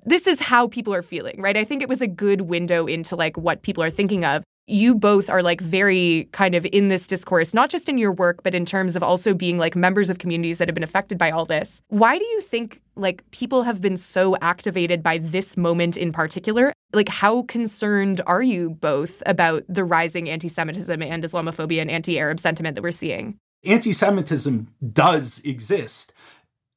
this 0.05 0.27
is 0.27 0.39
how 0.39 0.67
people 0.67 0.93
are 0.93 1.01
feeling, 1.01 1.41
right? 1.41 1.55
I 1.55 1.63
think 1.63 1.81
it 1.81 1.87
was 1.87 2.01
a 2.01 2.07
good 2.07 2.41
window 2.41 2.87
into 2.87 3.15
like 3.15 3.37
what 3.37 3.61
people 3.61 3.83
are 3.83 3.89
thinking 3.89 4.25
of 4.25 4.43
you 4.67 4.95
both 4.95 5.29
are 5.29 5.43
like 5.43 5.59
very 5.59 6.29
kind 6.31 6.55
of 6.55 6.65
in 6.71 6.87
this 6.87 7.07
discourse, 7.07 7.53
not 7.53 7.69
just 7.69 7.89
in 7.89 7.97
your 7.97 8.11
work, 8.11 8.43
but 8.43 8.55
in 8.55 8.65
terms 8.65 8.95
of 8.95 9.03
also 9.03 9.33
being 9.33 9.57
like 9.57 9.75
members 9.75 10.09
of 10.09 10.19
communities 10.19 10.57
that 10.57 10.67
have 10.67 10.75
been 10.75 10.83
affected 10.83 11.17
by 11.17 11.31
all 11.31 11.45
this. 11.45 11.81
Why 11.89 12.17
do 12.17 12.25
you 12.25 12.41
think 12.41 12.81
like 12.95 13.29
people 13.31 13.63
have 13.63 13.81
been 13.81 13.97
so 13.97 14.37
activated 14.37 15.03
by 15.03 15.17
this 15.17 15.57
moment 15.57 15.97
in 15.97 16.11
particular? 16.11 16.71
Like, 16.93 17.09
how 17.09 17.43
concerned 17.43 18.21
are 18.27 18.43
you 18.43 18.69
both 18.69 19.23
about 19.25 19.63
the 19.67 19.83
rising 19.83 20.29
anti 20.29 20.47
Semitism 20.47 21.01
and 21.01 21.23
Islamophobia 21.23 21.81
and 21.81 21.89
anti 21.89 22.19
Arab 22.19 22.39
sentiment 22.39 22.75
that 22.75 22.83
we're 22.83 22.91
seeing? 22.91 23.37
Anti 23.65 23.93
Semitism 23.93 24.67
does 24.91 25.39
exist 25.43 26.12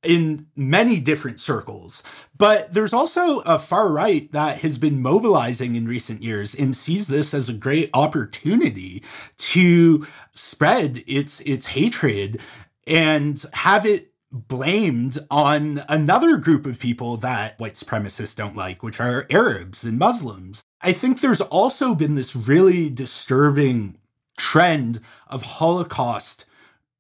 in 0.02 0.46
many 0.56 1.00
different 1.00 1.40
circles. 1.40 2.02
But 2.36 2.72
there's 2.72 2.92
also 2.92 3.40
a 3.40 3.58
far 3.58 3.90
right 3.90 4.30
that 4.32 4.58
has 4.58 4.78
been 4.78 5.02
mobilizing 5.02 5.74
in 5.74 5.88
recent 5.88 6.22
years 6.22 6.54
and 6.54 6.76
sees 6.76 7.06
this 7.08 7.34
as 7.34 7.48
a 7.48 7.54
great 7.54 7.90
opportunity 7.92 9.02
to 9.38 10.06
spread 10.32 11.02
its 11.06 11.40
its 11.40 11.66
hatred 11.66 12.40
and 12.86 13.44
have 13.52 13.84
it 13.84 14.12
blamed 14.30 15.18
on 15.30 15.82
another 15.88 16.36
group 16.36 16.66
of 16.66 16.78
people 16.78 17.16
that 17.16 17.58
white 17.58 17.74
supremacists 17.74 18.36
don't 18.36 18.56
like, 18.56 18.82
which 18.82 19.00
are 19.00 19.26
Arabs 19.30 19.84
and 19.84 19.98
Muslims. 19.98 20.62
I 20.80 20.92
think 20.92 21.20
there's 21.20 21.40
also 21.40 21.94
been 21.94 22.14
this 22.14 22.36
really 22.36 22.90
disturbing 22.90 23.98
trend 24.36 25.00
of 25.28 25.42
Holocaust 25.42 26.44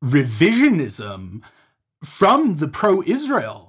revisionism 0.02 1.42
from 2.04 2.56
the 2.56 2.68
pro 2.68 3.02
Israel 3.02 3.66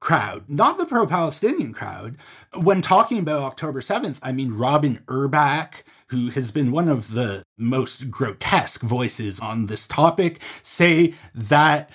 crowd, 0.00 0.44
not 0.48 0.78
the 0.78 0.86
pro 0.86 1.06
Palestinian 1.06 1.72
crowd. 1.72 2.16
When 2.54 2.82
talking 2.82 3.18
about 3.18 3.42
October 3.42 3.80
7th, 3.80 4.18
I 4.22 4.32
mean 4.32 4.54
Robyn 4.54 5.02
Urback, 5.06 5.82
who 6.08 6.30
has 6.30 6.50
been 6.50 6.70
one 6.70 6.88
of 6.88 7.12
the 7.12 7.42
most 7.58 8.10
grotesque 8.10 8.82
voices 8.82 9.40
on 9.40 9.66
this 9.66 9.86
topic, 9.86 10.40
say 10.62 11.14
that, 11.34 11.90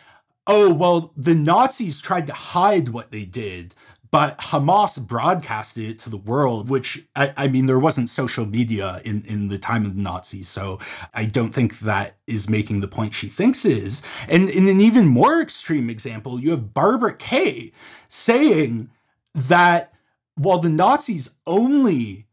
oh, 0.46 0.74
well, 0.74 1.14
the 1.16 1.36
Nazis 1.36 2.02
tried 2.02 2.28
to 2.28 2.34
hide 2.34 2.90
what 2.90 3.12
they 3.12 3.26
did 3.26 3.74
but 4.14 4.38
Hamas 4.38 5.04
broadcasted 5.04 5.90
it 5.90 5.98
to 5.98 6.08
the 6.12 6.18
world, 6.18 6.70
which 6.70 7.04
I, 7.16 7.34
I, 7.36 7.48
mean, 7.48 7.66
there 7.66 7.80
wasn't 7.80 8.12
social 8.12 8.46
media 8.46 9.02
in, 9.04 9.24
in 9.24 9.48
the 9.48 9.58
time 9.58 9.88
of 9.88 9.96
the 9.96 10.02
Nazis. 10.04 10.48
So 10.48 10.78
I 11.16 11.26
don't 11.26 11.52
think 11.52 11.80
that 11.80 12.18
is 12.28 12.48
making 12.48 12.82
the 12.82 12.88
point 12.88 13.16
she 13.16 13.28
thinks 13.28 13.66
is. 13.66 14.04
And 14.30 14.52
in 14.52 14.68
an 14.68 14.80
even 14.80 15.08
more 15.08 15.42
extreme 15.42 15.90
example, 15.90 16.40
you 16.40 16.52
have 16.52 16.76
Barbara 16.76 17.16
Kay 17.16 17.72
saying 18.08 18.92
that 19.34 19.92
while 20.36 20.60
the 20.60 20.70
Nazis 20.70 21.34
only 21.48 22.28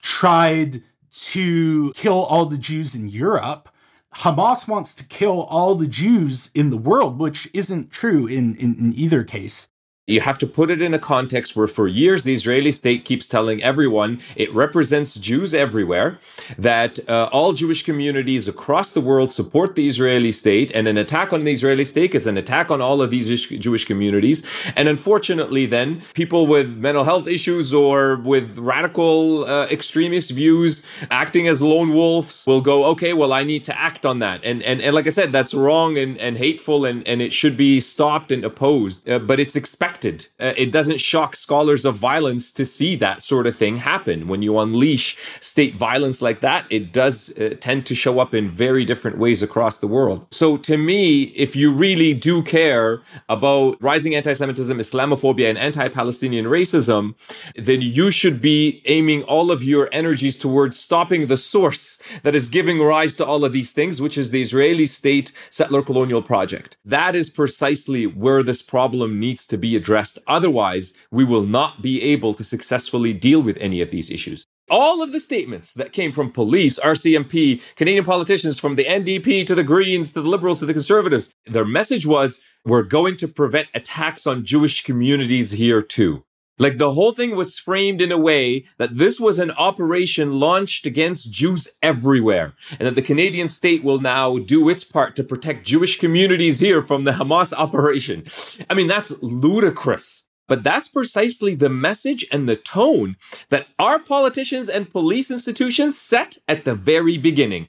tried 0.00 0.82
to 1.12 1.92
kill 1.92 2.24
all 2.24 2.46
the 2.46 2.58
Jews 2.58 2.96
in 2.96 3.08
Europe, 3.08 3.68
Hamas 4.16 4.66
wants 4.66 4.92
to 4.96 5.04
kill 5.04 5.44
all 5.44 5.76
the 5.76 5.86
Jews 5.86 6.50
in 6.52 6.70
the 6.70 6.76
world, 6.76 7.20
which 7.20 7.48
isn't 7.54 7.92
true 7.92 8.26
in, 8.26 8.56
in, 8.56 8.74
in 8.74 8.92
either 8.96 9.22
case. 9.22 9.68
You 10.08 10.20
have 10.20 10.36
to 10.38 10.48
put 10.48 10.68
it 10.68 10.82
in 10.82 10.94
a 10.94 10.98
context 10.98 11.54
where, 11.54 11.68
for 11.68 11.86
years, 11.86 12.24
the 12.24 12.32
Israeli 12.34 12.72
state 12.72 13.04
keeps 13.04 13.24
telling 13.24 13.62
everyone 13.62 14.20
it 14.34 14.52
represents 14.52 15.14
Jews 15.14 15.54
everywhere, 15.54 16.18
that 16.58 16.98
uh, 17.08 17.28
all 17.30 17.52
Jewish 17.52 17.84
communities 17.84 18.48
across 18.48 18.90
the 18.90 19.00
world 19.00 19.32
support 19.32 19.76
the 19.76 19.86
Israeli 19.86 20.32
state, 20.32 20.72
and 20.72 20.88
an 20.88 20.98
attack 20.98 21.32
on 21.32 21.44
the 21.44 21.52
Israeli 21.52 21.84
state 21.84 22.16
is 22.16 22.26
an 22.26 22.36
attack 22.36 22.68
on 22.68 22.80
all 22.80 23.00
of 23.00 23.10
these 23.10 23.46
Jewish 23.46 23.84
communities. 23.84 24.42
And 24.74 24.88
unfortunately, 24.88 25.66
then, 25.66 26.02
people 26.14 26.48
with 26.48 26.68
mental 26.70 27.04
health 27.04 27.28
issues 27.28 27.72
or 27.72 28.16
with 28.16 28.58
radical 28.58 29.44
uh, 29.44 29.66
extremist 29.66 30.32
views 30.32 30.82
acting 31.12 31.46
as 31.46 31.62
lone 31.62 31.94
wolves 31.94 32.44
will 32.44 32.60
go, 32.60 32.86
okay, 32.86 33.12
well, 33.12 33.32
I 33.32 33.44
need 33.44 33.64
to 33.66 33.78
act 33.78 34.04
on 34.04 34.18
that. 34.18 34.40
And, 34.42 34.64
and, 34.64 34.82
and 34.82 34.96
like 34.96 35.06
I 35.06 35.10
said, 35.10 35.30
that's 35.30 35.54
wrong 35.54 35.96
and, 35.96 36.18
and 36.18 36.36
hateful, 36.36 36.84
and, 36.84 37.06
and 37.06 37.22
it 37.22 37.32
should 37.32 37.56
be 37.56 37.78
stopped 37.78 38.32
and 38.32 38.44
opposed. 38.44 39.08
Uh, 39.08 39.20
but 39.20 39.38
it's 39.38 39.54
expected 39.54 39.91
expected. 39.92 40.26
Uh, 40.40 40.54
it 40.56 40.72
doesn't 40.72 40.98
shock 40.98 41.36
scholars 41.36 41.84
of 41.84 41.96
violence 41.96 42.50
to 42.50 42.64
see 42.64 42.96
that 42.96 43.22
sort 43.22 43.46
of 43.46 43.54
thing 43.56 43.76
happen. 43.76 44.26
When 44.26 44.42
you 44.42 44.58
unleash 44.58 45.16
state 45.40 45.74
violence 45.74 46.22
like 46.22 46.40
that, 46.40 46.64
it 46.70 46.92
does 46.92 47.30
uh, 47.36 47.56
tend 47.60 47.84
to 47.86 47.94
show 47.94 48.18
up 48.18 48.32
in 48.34 48.50
very 48.50 48.84
different 48.84 49.18
ways 49.18 49.42
across 49.42 49.78
the 49.78 49.86
world. 49.86 50.26
So, 50.30 50.56
to 50.56 50.76
me, 50.76 51.24
if 51.36 51.54
you 51.54 51.70
really 51.70 52.14
do 52.14 52.42
care 52.42 53.02
about 53.28 53.76
rising 53.80 54.14
anti 54.14 54.32
Semitism, 54.32 54.78
Islamophobia, 54.78 55.48
and 55.50 55.58
anti 55.58 55.88
Palestinian 55.88 56.46
racism, 56.46 57.14
then 57.56 57.80
you 57.82 58.10
should 58.10 58.40
be 58.40 58.82
aiming 58.86 59.22
all 59.24 59.50
of 59.50 59.62
your 59.62 59.88
energies 59.92 60.36
towards 60.36 60.78
stopping 60.78 61.26
the 61.26 61.36
source 61.36 61.98
that 62.22 62.34
is 62.34 62.48
giving 62.48 62.80
rise 62.80 63.14
to 63.16 63.24
all 63.26 63.44
of 63.44 63.52
these 63.52 63.72
things, 63.72 64.00
which 64.00 64.16
is 64.16 64.30
the 64.30 64.40
Israeli 64.40 64.86
state 64.86 65.32
settler 65.50 65.82
colonial 65.82 66.22
project. 66.22 66.76
That 66.84 67.14
is 67.14 67.28
precisely 67.30 68.06
where 68.06 68.42
this 68.42 68.62
problem 68.62 69.20
needs 69.20 69.46
to 69.46 69.58
be 69.58 69.76
addressed. 69.82 70.18
Otherwise, 70.28 70.94
we 71.10 71.24
will 71.24 71.44
not 71.44 71.82
be 71.82 72.00
able 72.14 72.34
to 72.34 72.44
successfully 72.44 73.12
deal 73.12 73.42
with 73.42 73.56
any 73.58 73.80
of 73.80 73.90
these 73.90 74.10
issues. 74.10 74.46
All 74.70 75.02
of 75.02 75.10
the 75.10 75.18
statements 75.20 75.72
that 75.74 75.92
came 75.92 76.12
from 76.12 76.30
police, 76.30 76.78
RCMP, 76.78 77.60
Canadian 77.74 78.04
politicians, 78.04 78.60
from 78.60 78.76
the 78.76 78.84
NDP 78.84 79.44
to 79.46 79.56
the 79.56 79.64
Greens 79.64 80.12
to 80.12 80.22
the 80.22 80.28
Liberals 80.28 80.60
to 80.60 80.66
the 80.66 80.72
Conservatives, 80.72 81.28
their 81.46 81.64
message 81.64 82.06
was 82.06 82.38
we're 82.64 82.84
going 82.84 83.16
to 83.16 83.28
prevent 83.28 83.68
attacks 83.74 84.24
on 84.24 84.44
Jewish 84.44 84.84
communities 84.84 85.50
here 85.50 85.82
too. 85.82 86.24
Like 86.58 86.78
the 86.78 86.92
whole 86.92 87.12
thing 87.12 87.34
was 87.34 87.58
framed 87.58 88.00
in 88.00 88.12
a 88.12 88.18
way 88.18 88.64
that 88.78 88.98
this 88.98 89.18
was 89.18 89.38
an 89.38 89.50
operation 89.52 90.38
launched 90.38 90.86
against 90.86 91.32
Jews 91.32 91.66
everywhere, 91.82 92.54
and 92.78 92.86
that 92.86 92.94
the 92.94 93.02
Canadian 93.02 93.48
state 93.48 93.82
will 93.82 94.00
now 94.00 94.38
do 94.38 94.68
its 94.68 94.84
part 94.84 95.16
to 95.16 95.24
protect 95.24 95.66
Jewish 95.66 95.98
communities 95.98 96.60
here 96.60 96.82
from 96.82 97.04
the 97.04 97.12
Hamas 97.12 97.52
operation. 97.52 98.24
I 98.68 98.74
mean, 98.74 98.86
that's 98.86 99.12
ludicrous. 99.20 100.24
But 100.48 100.64
that's 100.64 100.88
precisely 100.88 101.54
the 101.54 101.70
message 101.70 102.26
and 102.30 102.46
the 102.46 102.56
tone 102.56 103.16
that 103.48 103.68
our 103.78 103.98
politicians 103.98 104.68
and 104.68 104.90
police 104.90 105.30
institutions 105.30 105.98
set 105.98 106.36
at 106.46 106.64
the 106.66 106.74
very 106.74 107.16
beginning. 107.16 107.68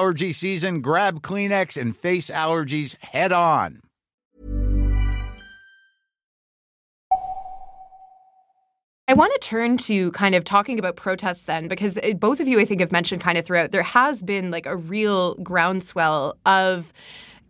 allergy 0.01 0.33
season, 0.33 0.81
grab 0.81 1.21
Kleenex 1.21 1.79
and 1.79 1.95
face 1.95 2.31
allergies 2.31 2.95
head 3.03 3.31
on. 3.31 3.83
I 9.07 9.13
want 9.13 9.31
to 9.33 9.47
turn 9.47 9.77
to 9.77 10.11
kind 10.13 10.33
of 10.33 10.43
talking 10.43 10.79
about 10.79 10.95
protests 10.95 11.43
then, 11.43 11.67
because 11.67 11.99
uh, 11.99 12.13
both 12.17 12.39
of 12.39 12.47
you, 12.47 12.59
I 12.59 12.65
think, 12.65 12.79
have 12.79 12.91
mentioned 12.91 13.21
kind 13.21 13.37
of 13.37 13.45
throughout, 13.45 13.71
there 13.71 13.83
has 13.83 14.23
been 14.23 14.49
like 14.49 14.65
a 14.65 14.75
real 14.75 15.35
groundswell 15.35 16.35
of 16.47 16.91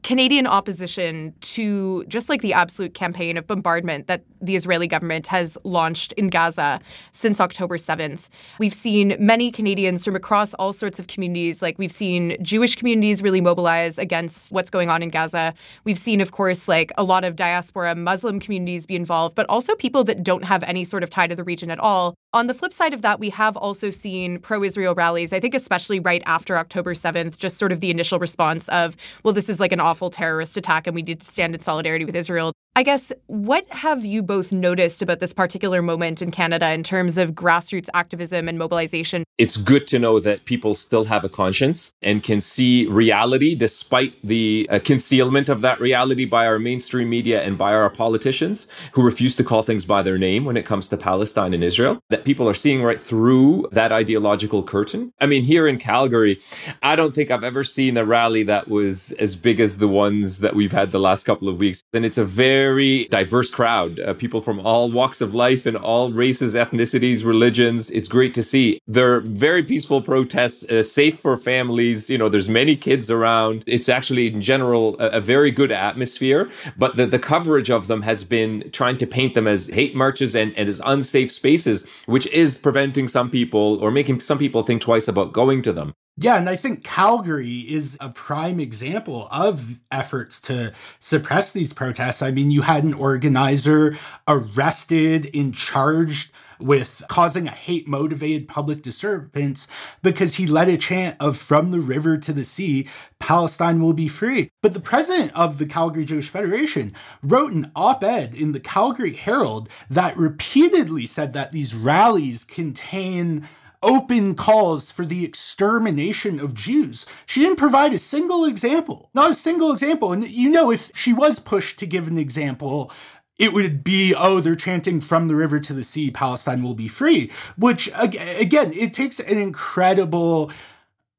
Canadian 0.04 0.48
opposition 0.48 1.34
to 1.42 2.04
just 2.06 2.28
like 2.28 2.42
the 2.42 2.54
absolute 2.54 2.94
campaign 2.94 3.38
of 3.38 3.46
bombardment 3.46 4.08
that 4.08 4.24
the 4.42 4.56
Israeli 4.56 4.88
government 4.88 5.28
has 5.28 5.58
launched 5.64 6.12
in 6.14 6.30
Gaza 6.30 6.80
since 7.12 7.40
October 7.40 7.78
7th. 7.78 8.28
We've 8.58 8.74
seen 8.74 9.16
many 9.20 9.52
Canadians 9.52 10.04
from 10.04 10.16
across 10.16 10.56
all 10.56 10.74
sorts 10.74 10.98
of 10.98 11.06
communities, 11.06 11.62
like 11.62 11.78
we've 11.78 11.92
seen 11.92 12.36
Jewish 12.42 12.76
communities 12.76 13.22
really 13.22 13.42
mobilize 13.42 14.00
against 14.00 14.52
what's 14.52 14.72
going 14.72 14.90
on 14.90 15.04
in 15.04 15.10
Gaza. 15.10 15.54
We've 15.84 16.00
seen, 16.00 16.20
of 16.20 16.32
course, 16.32 16.68
like 16.68 16.92
a 16.98 17.04
lot 17.04 17.24
of 17.24 17.36
diaspora 17.36 17.94
Muslim 17.94 18.40
communities 18.40 18.88
be 18.88 18.96
involved, 18.96 19.36
but 19.36 19.46
also 19.50 19.76
people 19.76 20.04
that 20.06 20.24
don't 20.24 20.46
have 20.46 20.64
any 20.64 20.84
sort 20.84 21.04
of 21.04 21.12
tie 21.12 21.28
to 21.28 21.36
the 21.36 21.44
region 21.44 21.70
at 21.70 21.80
all. 21.80 22.16
On 22.34 22.48
the 22.48 22.54
flip 22.54 22.72
side 22.72 22.94
of 22.94 23.02
that, 23.02 23.20
we 23.20 23.30
have 23.32 23.58
also 23.58 23.90
seen 23.90 24.40
pro 24.40 24.64
Israel 24.64 24.96
rallies, 24.96 25.34
I 25.34 25.42
think, 25.42 25.54
especially 25.54 26.00
right 26.00 26.24
after 26.26 26.58
October 26.58 26.94
7th, 26.94 27.36
just 27.36 27.58
sort 27.58 27.74
of 27.74 27.82
the 27.82 27.92
initial 27.92 28.20
response 28.20 28.70
of, 28.70 28.96
well, 29.24 29.34
this 29.34 29.50
is 29.50 29.60
like 29.60 29.74
an 29.74 29.82
awful 29.82 30.10
terrorist 30.10 30.56
attack 30.56 30.88
and 30.88 30.96
we 30.96 31.02
need 31.02 31.20
to 31.20 31.26
stand 31.26 31.54
in 31.54 31.60
solidarity 31.60 32.06
with 32.06 32.16
Israel. 32.16 32.54
I 32.74 32.84
guess, 32.84 33.12
what 33.28 33.68
have 33.68 34.06
you 34.06 34.24
both 34.24 34.54
noticed 34.54 35.02
about 35.02 35.20
this 35.20 35.34
particular 35.34 35.82
moment 35.82 36.22
in 36.22 36.32
Canada 36.32 36.72
in 36.72 36.84
terms 36.84 37.18
of 37.18 37.34
grassroots 37.34 37.90
activism 37.94 38.48
and 38.48 38.58
mobilization? 38.58 39.26
It's 39.38 39.58
good 39.58 39.88
to 39.88 40.00
know 40.00 40.22
that 40.22 40.46
people 40.46 40.76
still 40.76 41.04
have 41.06 41.26
a 41.26 41.30
conscience 41.30 41.92
and 42.02 42.24
can 42.24 42.40
see 42.40 42.88
reality 42.88 43.56
despite 43.56 44.14
the 44.26 44.68
uh, 44.72 44.80
concealment 44.80 45.50
of 45.50 45.60
that 45.62 45.82
reality 45.82 46.24
by 46.24 46.46
our 46.48 46.60
mainstream 46.60 47.10
media 47.10 47.42
and 47.44 47.58
by 47.58 47.74
our 47.74 47.90
politicians 47.90 48.70
who 48.94 49.02
refuse 49.02 49.36
to 49.36 49.44
call 49.44 49.64
things 49.64 49.84
by 49.84 50.02
their 50.02 50.18
name 50.18 50.46
when 50.46 50.56
it 50.56 50.66
comes 50.66 50.88
to 50.88 50.96
Palestine 50.96 51.54
and 51.54 51.66
Israel. 51.66 52.00
That 52.10 52.24
people 52.24 52.48
are 52.48 52.54
seeing 52.54 52.84
right 52.84 53.02
through 53.02 53.68
that 53.74 53.92
ideological 53.92 54.64
curtain. 54.64 55.12
I 55.20 55.26
mean, 55.26 55.44
here 55.44 55.68
in 55.68 55.78
Calgary, 55.78 56.40
I 56.82 56.96
don't 56.96 57.14
think 57.14 57.32
I've 57.32 57.44
ever 57.44 57.66
seen 57.66 57.98
a 57.98 58.06
rally 58.06 58.44
that 58.44 58.70
was 58.70 59.12
as 59.14 59.36
big 59.36 59.60
as 59.60 59.78
the 59.78 59.90
ones 59.90 60.40
that 60.40 60.56
we've 60.56 60.72
had 60.72 60.92
the 60.92 61.00
last 61.00 61.26
couple 61.26 61.50
of 61.50 61.60
weeks. 61.60 61.84
And 61.92 62.06
it's 62.06 62.18
a 62.18 62.24
very 62.24 62.61
very 62.62 63.06
diverse 63.20 63.50
crowd, 63.50 64.00
uh, 64.00 64.14
people 64.24 64.42
from 64.48 64.60
all 64.70 64.86
walks 64.92 65.20
of 65.22 65.30
life 65.46 65.64
and 65.70 65.78
all 65.78 66.06
races, 66.26 66.54
ethnicities, 66.64 67.20
religions. 67.34 67.90
It's 67.98 68.08
great 68.18 68.34
to 68.40 68.44
see. 68.52 68.80
They're 68.96 69.22
very 69.22 69.64
peaceful 69.72 70.02
protests, 70.02 70.60
uh, 70.66 70.84
safe 70.84 71.20
for 71.24 71.38
families. 71.38 72.10
You 72.12 72.18
know, 72.20 72.30
there's 72.30 72.50
many 72.62 72.76
kids 72.76 73.10
around. 73.18 73.64
It's 73.76 73.90
actually, 73.98 74.26
in 74.34 74.42
general, 74.42 74.86
a, 75.00 75.08
a 75.20 75.22
very 75.34 75.52
good 75.52 75.72
atmosphere. 75.72 76.42
But 76.78 76.92
the, 76.98 77.06
the 77.16 77.20
coverage 77.34 77.72
of 77.78 77.88
them 77.88 78.02
has 78.12 78.24
been 78.24 78.54
trying 78.72 78.98
to 79.00 79.08
paint 79.18 79.34
them 79.34 79.48
as 79.48 79.62
hate 79.80 79.96
marches 79.96 80.36
and, 80.36 80.50
and 80.58 80.70
as 80.70 80.82
unsafe 80.86 81.32
spaces, 81.32 81.86
which 82.06 82.28
is 82.28 82.58
preventing 82.58 83.08
some 83.08 83.30
people 83.30 83.68
or 83.84 83.90
making 83.92 84.20
some 84.20 84.38
people 84.38 84.64
think 84.64 84.82
twice 84.82 85.08
about 85.08 85.34
going 85.34 85.62
to 85.64 85.74
them. 85.74 85.94
Yeah, 86.18 86.38
and 86.38 86.50
I 86.50 86.56
think 86.56 86.84
Calgary 86.84 87.60
is 87.60 87.98
a 88.02 88.10
prime 88.10 88.60
example 88.60 89.28
of 89.32 89.80
efforts 89.90 90.42
to 90.42 90.74
suppress 91.00 91.52
these 91.52 91.74
protests. 91.74 92.22
I 92.22 92.32
mean, 92.32 92.52
you 92.52 92.64
had 92.64 92.84
an 92.84 92.94
organizer 92.94 93.98
arrested 94.28 95.30
and 95.34 95.56
charged 95.56 96.32
with 96.60 97.04
causing 97.08 97.48
a 97.48 97.52
hate 97.52 97.88
motivated 97.88 98.48
public 98.48 98.82
disturbance 98.82 99.68
because 100.04 100.36
he 100.36 100.46
led 100.46 100.70
a 100.70 100.78
chant 100.78 101.18
of 101.20 101.38
from 101.38 101.72
the 101.72 101.80
river 101.80 102.18
to 102.18 102.34
the 102.34 102.44
sea, 102.44 102.88
Palestine 103.20 103.82
will 103.82 103.94
be 103.94 104.08
free. 104.08 104.52
But 104.62 104.74
the 104.74 104.80
president 104.80 105.36
of 105.36 105.58
the 105.58 105.66
Calgary 105.66 106.06
Jewish 106.06 106.30
Federation 106.30 106.94
wrote 107.24 107.52
an 107.54 107.72
op 107.76 108.04
ed 108.04 108.36
in 108.36 108.52
the 108.52 108.60
Calgary 108.60 109.14
Herald 109.14 109.70
that 109.90 110.16
repeatedly 110.18 111.06
said 111.06 111.34
that 111.34 111.52
these 111.52 111.74
rallies 111.74 112.44
contain 112.44 113.48
open 113.84 114.36
calls 114.36 114.92
for 114.92 115.06
the 115.06 115.26
extermination 115.26 116.40
of 116.40 116.54
Jews. 116.54 117.06
She 117.26 117.42
didn't 117.42 117.58
provide 117.58 117.94
a 117.94 117.98
single 117.98 118.46
example, 118.46 119.10
not 119.14 119.32
a 119.32 119.36
single 119.36 119.72
example. 119.72 120.14
And 120.14 120.28
you 120.28 120.50
know, 120.50 120.72
if 120.72 120.92
she 120.96 121.14
was 121.14 121.40
pushed 121.40 121.80
to 121.80 121.86
give 121.86 122.08
an 122.08 122.18
example, 122.18 122.92
it 123.38 123.54
would 123.54 123.84
be, 123.84 124.14
oh, 124.16 124.40
they're 124.40 124.56
chanting 124.56 125.02
from 125.02 125.28
the 125.28 125.36
river 125.36 125.60
to 125.60 125.74
the 125.74 125.84
sea, 125.84 126.12
Palestine 126.12 126.62
will 126.62 126.76
be 126.76 126.88
free, 126.88 127.32
which 127.58 127.90
again, 127.96 128.72
it 128.74 128.94
takes 128.94 129.20
an 129.20 129.38
incredible 129.38 130.52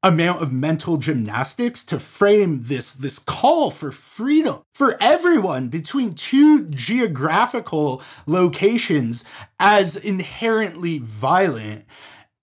amount 0.03 0.41
of 0.41 0.51
mental 0.51 0.97
gymnastics 0.97 1.83
to 1.85 1.97
frame 1.97 2.63
this 2.63 2.91
this 2.91 3.19
call 3.19 3.71
for 3.71 3.89
freedom 3.89 4.61
for 4.73 4.97
everyone 4.99 5.69
between 5.69 6.13
two 6.13 6.65
geographical 6.67 8.01
locations 8.25 9.23
as 9.61 9.95
inherently 9.95 10.99
violent 10.99 11.85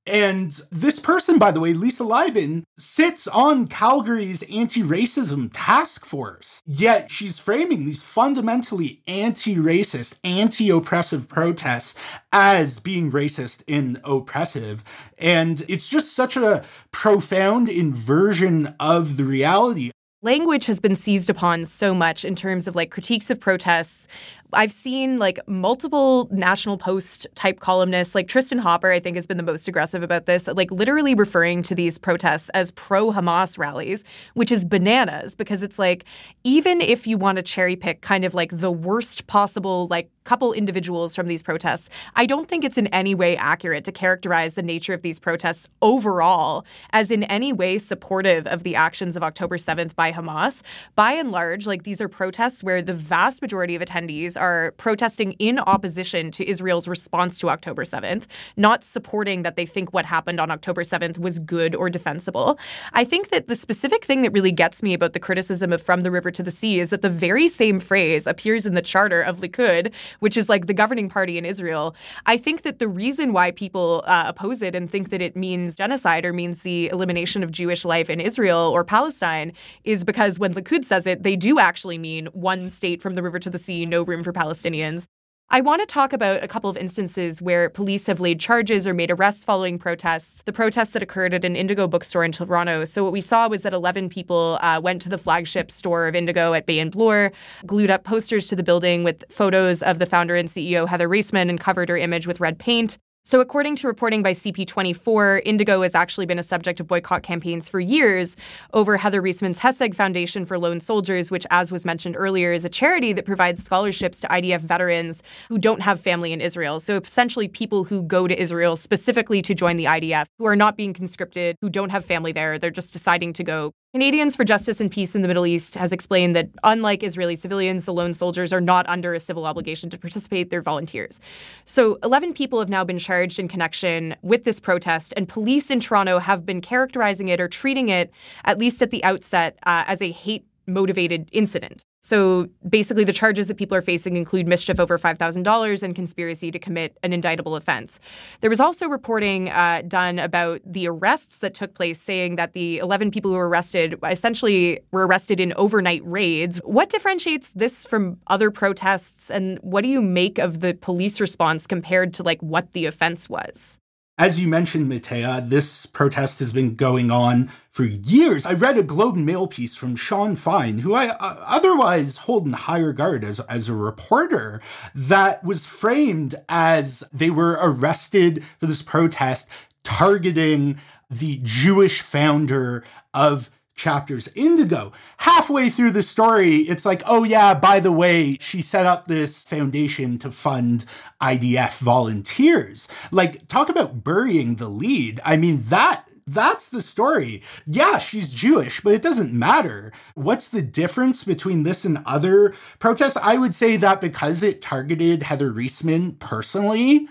and 0.06 0.60
this 0.70 0.98
person, 0.98 1.38
by 1.38 1.50
the 1.50 1.60
way, 1.60 1.72
Lisa 1.72 2.04
Leibin, 2.04 2.62
sits 2.78 3.28
on 3.28 3.66
Calgary's 3.66 4.42
anti 4.44 4.82
racism 4.82 5.50
task 5.52 6.04
force. 6.04 6.62
Yet 6.66 7.10
she's 7.10 7.38
framing 7.38 7.84
these 7.84 8.02
fundamentally 8.02 9.02
anti 9.06 9.56
racist, 9.56 10.18
anti 10.24 10.70
oppressive 10.70 11.28
protests 11.28 11.94
as 12.32 12.78
being 12.78 13.12
racist 13.12 13.62
and 13.68 14.00
oppressive. 14.04 14.82
And 15.18 15.64
it's 15.68 15.88
just 15.88 16.14
such 16.14 16.36
a 16.36 16.64
profound 16.92 17.68
inversion 17.68 18.74
of 18.80 19.16
the 19.16 19.24
reality 19.24 19.90
language 20.22 20.66
has 20.66 20.80
been 20.80 20.96
seized 20.96 21.30
upon 21.30 21.64
so 21.64 21.94
much 21.94 22.24
in 22.26 22.34
terms 22.34 22.68
of 22.68 22.76
like 22.76 22.90
critiques 22.90 23.30
of 23.30 23.40
protests 23.40 24.06
I've 24.52 24.72
seen 24.72 25.18
like 25.18 25.38
multiple 25.46 26.28
National 26.30 26.76
Post 26.76 27.26
type 27.34 27.60
columnists, 27.60 28.14
like 28.14 28.26
Tristin 28.26 28.60
Hopper, 28.60 28.90
I 28.90 28.98
think 28.98 29.16
has 29.16 29.26
been 29.26 29.36
the 29.36 29.42
most 29.42 29.68
aggressive 29.68 30.02
about 30.02 30.26
this, 30.26 30.46
like 30.46 30.70
literally 30.70 31.14
referring 31.14 31.62
to 31.64 31.74
these 31.74 31.98
protests 31.98 32.48
as 32.50 32.70
pro 32.72 33.12
Hamas 33.12 33.58
rallies, 33.58 34.04
which 34.34 34.52
is 34.52 34.64
bananas 34.64 35.34
because 35.34 35.62
it's 35.62 35.78
like, 35.78 36.04
even 36.44 36.80
if 36.80 37.06
you 37.06 37.18
want 37.18 37.36
to 37.36 37.42
cherry 37.42 37.76
pick 37.76 38.00
kind 38.00 38.24
of 38.24 38.34
like 38.34 38.56
the 38.56 38.70
worst 38.70 39.26
possible, 39.26 39.86
like 39.88 40.10
couple 40.24 40.52
individuals 40.52 41.16
from 41.16 41.26
these 41.26 41.42
protests, 41.42 41.88
I 42.14 42.26
don't 42.26 42.48
think 42.48 42.62
it's 42.62 42.78
in 42.78 42.86
any 42.88 43.14
way 43.14 43.36
accurate 43.36 43.84
to 43.84 43.92
characterize 43.92 44.54
the 44.54 44.62
nature 44.62 44.92
of 44.92 45.02
these 45.02 45.18
protests 45.18 45.68
overall 45.82 46.64
as 46.90 47.10
in 47.10 47.24
any 47.24 47.52
way 47.52 47.78
supportive 47.78 48.46
of 48.46 48.62
the 48.62 48.76
actions 48.76 49.16
of 49.16 49.22
October 49.22 49.56
7th 49.56 49.94
by 49.96 50.12
Hamas. 50.12 50.62
By 50.94 51.14
and 51.14 51.32
large, 51.32 51.66
like 51.66 51.82
these 51.82 52.00
are 52.00 52.08
protests 52.08 52.62
where 52.62 52.82
the 52.82 52.94
vast 52.94 53.42
majority 53.42 53.74
of 53.74 53.82
attendees 53.82 54.39
are 54.40 54.72
protesting 54.78 55.32
in 55.32 55.58
opposition 55.58 56.30
to 56.32 56.48
Israel's 56.48 56.88
response 56.88 57.38
to 57.38 57.48
October 57.48 57.84
7th, 57.84 58.24
not 58.56 58.82
supporting 58.82 59.42
that 59.42 59.56
they 59.56 59.66
think 59.66 59.92
what 59.92 60.06
happened 60.06 60.40
on 60.40 60.50
October 60.50 60.82
7th 60.82 61.18
was 61.18 61.38
good 61.38 61.74
or 61.74 61.90
defensible. 61.90 62.58
I 62.92 63.04
think 63.04 63.28
that 63.30 63.46
the 63.46 63.56
specific 63.56 64.04
thing 64.04 64.22
that 64.22 64.32
really 64.32 64.52
gets 64.52 64.82
me 64.82 64.94
about 64.94 65.12
the 65.12 65.20
criticism 65.20 65.72
of 65.72 65.82
From 65.82 66.02
the 66.02 66.10
River 66.10 66.30
to 66.30 66.42
the 66.42 66.50
Sea 66.50 66.80
is 66.80 66.90
that 66.90 67.02
the 67.02 67.10
very 67.10 67.46
same 67.48 67.78
phrase 67.78 68.26
appears 68.26 68.66
in 68.66 68.74
the 68.74 68.82
charter 68.82 69.20
of 69.22 69.38
Likud, 69.38 69.92
which 70.20 70.36
is 70.36 70.48
like 70.48 70.66
the 70.66 70.74
governing 70.74 71.08
party 71.08 71.38
in 71.38 71.44
Israel. 71.44 71.94
I 72.26 72.36
think 72.36 72.62
that 72.62 72.78
the 72.78 72.88
reason 72.88 73.32
why 73.32 73.50
people 73.50 74.02
uh, 74.06 74.24
oppose 74.26 74.62
it 74.62 74.74
and 74.74 74.90
think 74.90 75.10
that 75.10 75.20
it 75.20 75.36
means 75.36 75.76
genocide 75.76 76.24
or 76.24 76.32
means 76.32 76.62
the 76.62 76.88
elimination 76.88 77.42
of 77.42 77.50
Jewish 77.50 77.84
life 77.84 78.08
in 78.08 78.20
Israel 78.20 78.70
or 78.74 78.84
Palestine 78.84 79.52
is 79.84 80.04
because 80.04 80.38
when 80.38 80.54
Likud 80.54 80.84
says 80.84 81.06
it, 81.06 81.22
they 81.22 81.36
do 81.36 81.58
actually 81.58 81.98
mean 81.98 82.26
one 82.32 82.68
state 82.68 83.02
from 83.02 83.14
the 83.14 83.22
river 83.22 83.38
to 83.38 83.50
the 83.50 83.58
sea, 83.58 83.84
no 83.84 84.02
room 84.02 84.24
for 84.24 84.29
for 84.30 84.38
Palestinians. 84.38 85.06
I 85.52 85.60
want 85.60 85.80
to 85.80 85.86
talk 85.86 86.12
about 86.12 86.44
a 86.44 86.48
couple 86.48 86.70
of 86.70 86.76
instances 86.76 87.42
where 87.42 87.68
police 87.68 88.06
have 88.06 88.20
laid 88.20 88.38
charges 88.38 88.86
or 88.86 88.94
made 88.94 89.10
arrests 89.10 89.44
following 89.44 89.80
protests. 89.80 90.42
The 90.46 90.52
protests 90.52 90.90
that 90.90 91.02
occurred 91.02 91.34
at 91.34 91.44
an 91.44 91.56
Indigo 91.56 91.88
bookstore 91.88 92.22
in 92.22 92.30
Toronto. 92.30 92.84
So, 92.84 93.02
what 93.02 93.12
we 93.12 93.20
saw 93.20 93.48
was 93.48 93.62
that 93.62 93.72
11 93.72 94.10
people 94.10 94.60
uh, 94.62 94.80
went 94.80 95.02
to 95.02 95.08
the 95.08 95.18
flagship 95.18 95.72
store 95.72 96.06
of 96.06 96.14
Indigo 96.14 96.54
at 96.54 96.66
Bay 96.66 96.78
and 96.78 96.92
Bloor, 96.92 97.32
glued 97.66 97.90
up 97.90 98.04
posters 98.04 98.46
to 98.46 98.54
the 98.54 98.62
building 98.62 99.02
with 99.02 99.24
photos 99.28 99.82
of 99.82 99.98
the 99.98 100.06
founder 100.06 100.36
and 100.36 100.48
CEO, 100.48 100.88
Heather 100.88 101.08
Reisman, 101.08 101.48
and 101.48 101.58
covered 101.58 101.88
her 101.88 101.96
image 101.96 102.28
with 102.28 102.38
red 102.38 102.56
paint. 102.56 102.96
So, 103.22 103.40
according 103.40 103.76
to 103.76 103.86
reporting 103.86 104.22
by 104.22 104.32
CP24, 104.32 105.42
Indigo 105.44 105.82
has 105.82 105.94
actually 105.94 106.24
been 106.24 106.38
a 106.38 106.42
subject 106.42 106.80
of 106.80 106.86
boycott 106.86 107.22
campaigns 107.22 107.68
for 107.68 107.78
years 107.78 108.34
over 108.72 108.96
Heather 108.96 109.20
Reisman's 109.20 109.60
Heseg 109.60 109.94
Foundation 109.94 110.46
for 110.46 110.58
Lone 110.58 110.80
Soldiers, 110.80 111.30
which, 111.30 111.46
as 111.50 111.70
was 111.70 111.84
mentioned 111.84 112.16
earlier, 112.18 112.52
is 112.52 112.64
a 112.64 112.70
charity 112.70 113.12
that 113.12 113.26
provides 113.26 113.62
scholarships 113.62 114.20
to 114.20 114.28
IDF 114.28 114.60
veterans 114.60 115.22
who 115.48 115.58
don't 115.58 115.82
have 115.82 116.00
family 116.00 116.32
in 116.32 116.40
Israel. 116.40 116.80
So, 116.80 116.96
essentially, 116.96 117.46
people 117.46 117.84
who 117.84 118.02
go 118.02 118.26
to 118.26 118.40
Israel 118.40 118.74
specifically 118.74 119.42
to 119.42 119.54
join 119.54 119.76
the 119.76 119.84
IDF, 119.84 120.24
who 120.38 120.46
are 120.46 120.56
not 120.56 120.76
being 120.76 120.94
conscripted, 120.94 121.56
who 121.60 121.68
don't 121.68 121.90
have 121.90 122.06
family 122.06 122.32
there, 122.32 122.58
they're 122.58 122.70
just 122.70 122.92
deciding 122.92 123.34
to 123.34 123.44
go 123.44 123.72
Canadians 123.92 124.36
for 124.36 124.44
Justice 124.44 124.80
and 124.80 124.88
Peace 124.88 125.16
in 125.16 125.22
the 125.22 125.26
Middle 125.26 125.44
East 125.44 125.74
has 125.74 125.90
explained 125.90 126.36
that 126.36 126.48
unlike 126.62 127.02
Israeli 127.02 127.34
civilians, 127.34 127.86
the 127.86 127.92
lone 127.92 128.14
soldiers 128.14 128.52
are 128.52 128.60
not 128.60 128.88
under 128.88 129.14
a 129.14 129.18
civil 129.18 129.44
obligation 129.44 129.90
to 129.90 129.98
participate, 129.98 130.48
they're 130.48 130.62
volunteers. 130.62 131.18
So 131.64 131.98
11 132.04 132.34
people 132.34 132.60
have 132.60 132.68
now 132.68 132.84
been 132.84 133.00
charged 133.00 133.40
in 133.40 133.48
connection 133.48 134.14
with 134.22 134.44
this 134.44 134.60
protest, 134.60 135.12
and 135.16 135.28
police 135.28 135.72
in 135.72 135.80
Toronto 135.80 136.20
have 136.20 136.46
been 136.46 136.60
characterizing 136.60 137.30
it 137.30 137.40
or 137.40 137.48
treating 137.48 137.88
it, 137.88 138.12
at 138.44 138.58
least 138.58 138.80
at 138.80 138.92
the 138.92 139.02
outset, 139.02 139.58
uh, 139.64 139.82
as 139.88 140.00
a 140.00 140.12
hate 140.12 140.46
motivated 140.68 141.28
incident. 141.32 141.84
So 142.02 142.48
basically, 142.68 143.04
the 143.04 143.12
charges 143.12 143.48
that 143.48 143.56
people 143.56 143.76
are 143.76 143.82
facing 143.82 144.16
include 144.16 144.48
mischief 144.48 144.80
over 144.80 144.98
$5,000 144.98 145.82
and 145.82 145.94
conspiracy 145.94 146.50
to 146.50 146.58
commit 146.58 146.96
an 147.02 147.12
indictable 147.12 147.56
offense. 147.56 148.00
There 148.40 148.48
was 148.48 148.60
also 148.60 148.88
reporting 148.88 149.50
uh, 149.50 149.82
done 149.86 150.18
about 150.18 150.62
the 150.64 150.88
arrests 150.88 151.38
that 151.38 151.54
took 151.54 151.74
place, 151.74 152.00
saying 152.00 152.36
that 152.36 152.54
the 152.54 152.78
11 152.78 153.10
people 153.10 153.30
who 153.30 153.36
were 153.36 153.48
arrested 153.48 153.96
essentially 154.02 154.80
were 154.92 155.06
arrested 155.06 155.40
in 155.40 155.52
overnight 155.56 156.02
raids. 156.04 156.58
What 156.64 156.88
differentiates 156.88 157.52
this 157.54 157.84
from 157.84 158.18
other 158.28 158.50
protests, 158.50 159.30
and 159.30 159.58
what 159.58 159.82
do 159.82 159.88
you 159.88 160.00
make 160.00 160.38
of 160.38 160.60
the 160.60 160.74
police 160.74 161.20
response 161.20 161.66
compared 161.66 162.14
to 162.14 162.22
like 162.22 162.40
what 162.40 162.72
the 162.72 162.86
offense 162.86 163.28
was? 163.28 163.79
As 164.20 164.38
you 164.38 164.48
mentioned, 164.48 164.86
Mattea, 164.86 165.48
this 165.48 165.86
protest 165.86 166.40
has 166.40 166.52
been 166.52 166.74
going 166.74 167.10
on 167.10 167.50
for 167.70 167.84
years. 167.84 168.44
I 168.44 168.52
read 168.52 168.76
a 168.76 168.82
Globe 168.82 169.16
and 169.16 169.24
Mail 169.24 169.46
piece 169.46 169.76
from 169.76 169.96
Sean 169.96 170.36
Fine, 170.36 170.80
who 170.80 170.92
I 170.92 171.06
uh, 171.06 171.36
otherwise 171.46 172.18
hold 172.18 172.44
in 172.44 172.52
high 172.52 172.80
regard 172.80 173.24
as, 173.24 173.40
as 173.40 173.70
a 173.70 173.74
reporter, 173.74 174.60
that 174.94 175.42
was 175.42 175.64
framed 175.64 176.34
as 176.50 177.02
they 177.14 177.30
were 177.30 177.58
arrested 177.62 178.44
for 178.58 178.66
this 178.66 178.82
protest 178.82 179.48
targeting 179.84 180.78
the 181.08 181.40
Jewish 181.42 182.02
founder 182.02 182.84
of 183.14 183.48
chapters. 183.80 184.28
Indigo, 184.34 184.92
halfway 185.16 185.70
through 185.70 185.90
the 185.90 186.02
story, 186.02 186.58
it's 186.58 186.84
like, 186.84 187.02
oh, 187.06 187.24
yeah, 187.24 187.54
by 187.54 187.80
the 187.80 187.90
way, 187.90 188.36
she 188.38 188.60
set 188.60 188.86
up 188.86 189.08
this 189.08 189.42
foundation 189.44 190.18
to 190.18 190.30
fund 190.30 190.84
IDF 191.20 191.78
volunteers. 191.78 192.86
Like, 193.10 193.48
talk 193.48 193.70
about 193.70 194.04
burying 194.04 194.56
the 194.56 194.68
lead. 194.68 195.18
I 195.24 195.36
mean, 195.36 195.62
that 195.64 196.06
that's 196.26 196.68
the 196.68 196.82
story. 196.82 197.42
Yeah, 197.66 197.98
she's 197.98 198.32
Jewish, 198.32 198.82
but 198.82 198.92
it 198.92 199.02
doesn't 199.02 199.32
matter. 199.32 199.92
What's 200.14 200.46
the 200.46 200.62
difference 200.62 201.24
between 201.24 201.64
this 201.64 201.84
and 201.84 202.02
other 202.06 202.54
protests? 202.78 203.16
I 203.16 203.36
would 203.36 203.54
say 203.54 203.76
that 203.78 204.00
because 204.00 204.42
it 204.42 204.62
targeted 204.62 205.24
Heather 205.24 205.50
Reisman 205.50 206.18
personally, 206.20 207.08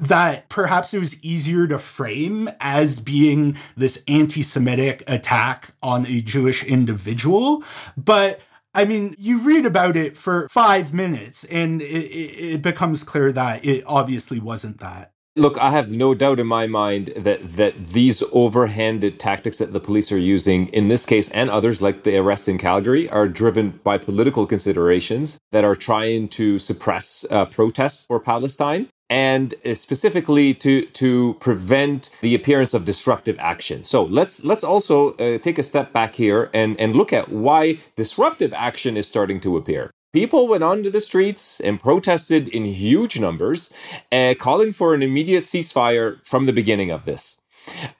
that 0.00 0.48
perhaps 0.48 0.94
it 0.94 0.98
was 0.98 1.22
easier 1.22 1.66
to 1.66 1.78
frame 1.78 2.50
as 2.58 3.00
being 3.00 3.56
this 3.76 4.02
anti 4.08 4.42
Semitic 4.42 5.04
attack 5.06 5.74
on 5.82 6.06
a 6.06 6.20
Jewish 6.20 6.64
individual. 6.64 7.62
But 7.96 8.40
I 8.74 8.84
mean, 8.84 9.14
you 9.18 9.38
read 9.38 9.66
about 9.66 9.96
it 9.96 10.16
for 10.16 10.48
five 10.48 10.94
minutes 10.94 11.44
and 11.44 11.82
it, 11.82 11.84
it, 11.84 12.62
becomes 12.62 13.02
clear 13.02 13.32
that 13.32 13.64
it 13.64 13.82
obviously 13.86 14.38
wasn't 14.38 14.78
that. 14.78 15.12
Look, 15.36 15.58
I 15.58 15.70
have 15.70 15.90
no 15.90 16.14
doubt 16.14 16.40
in 16.40 16.46
my 16.46 16.66
mind 16.66 17.12
that 17.16 17.56
that 17.56 17.88
these 17.88 18.20
overhanded 18.22 19.18
tactics 19.18 19.58
that 19.58 19.72
the 19.72 19.80
police 19.80 20.10
are 20.12 20.18
using 20.18 20.68
in 20.68 20.88
this 20.88 21.04
case 21.04 21.28
and 21.30 21.50
others 21.50 21.80
like 21.80 22.02
the 22.02 22.16
arrest 22.16 22.48
in 22.48 22.58
Calgary 22.58 23.08
are 23.08 23.28
driven 23.28 23.80
by 23.84 23.98
political 23.98 24.46
considerations 24.46 25.38
that 25.52 25.64
are 25.64 25.76
trying 25.76 26.28
to 26.28 26.58
suppress 26.58 27.24
uh, 27.30 27.44
protests 27.46 28.06
for 28.06 28.18
Palestine 28.20 28.88
and 29.10 29.54
specifically 29.74 30.54
to 30.54 30.86
to 30.86 31.36
prevent 31.40 32.08
the 32.22 32.34
appearance 32.34 32.72
of 32.72 32.84
disruptive 32.84 33.36
action. 33.40 33.82
So 33.84 34.04
let's 34.04 34.42
let's 34.44 34.64
also 34.64 35.10
uh, 35.14 35.38
take 35.38 35.58
a 35.58 35.62
step 35.62 35.92
back 35.92 36.14
here 36.14 36.48
and 36.54 36.80
and 36.80 36.94
look 36.94 37.12
at 37.12 37.28
why 37.28 37.80
disruptive 37.96 38.52
action 38.54 38.96
is 38.96 39.06
starting 39.06 39.40
to 39.40 39.56
appear. 39.56 39.90
People 40.12 40.48
went 40.48 40.64
onto 40.64 40.90
the 40.90 41.00
streets 41.00 41.60
and 41.60 41.80
protested 41.80 42.48
in 42.48 42.64
huge 42.64 43.20
numbers, 43.20 43.70
uh, 44.10 44.34
calling 44.38 44.72
for 44.72 44.92
an 44.94 45.02
immediate 45.02 45.44
ceasefire 45.44 46.24
from 46.24 46.46
the 46.46 46.52
beginning 46.52 46.90
of 46.90 47.04
this. 47.04 47.38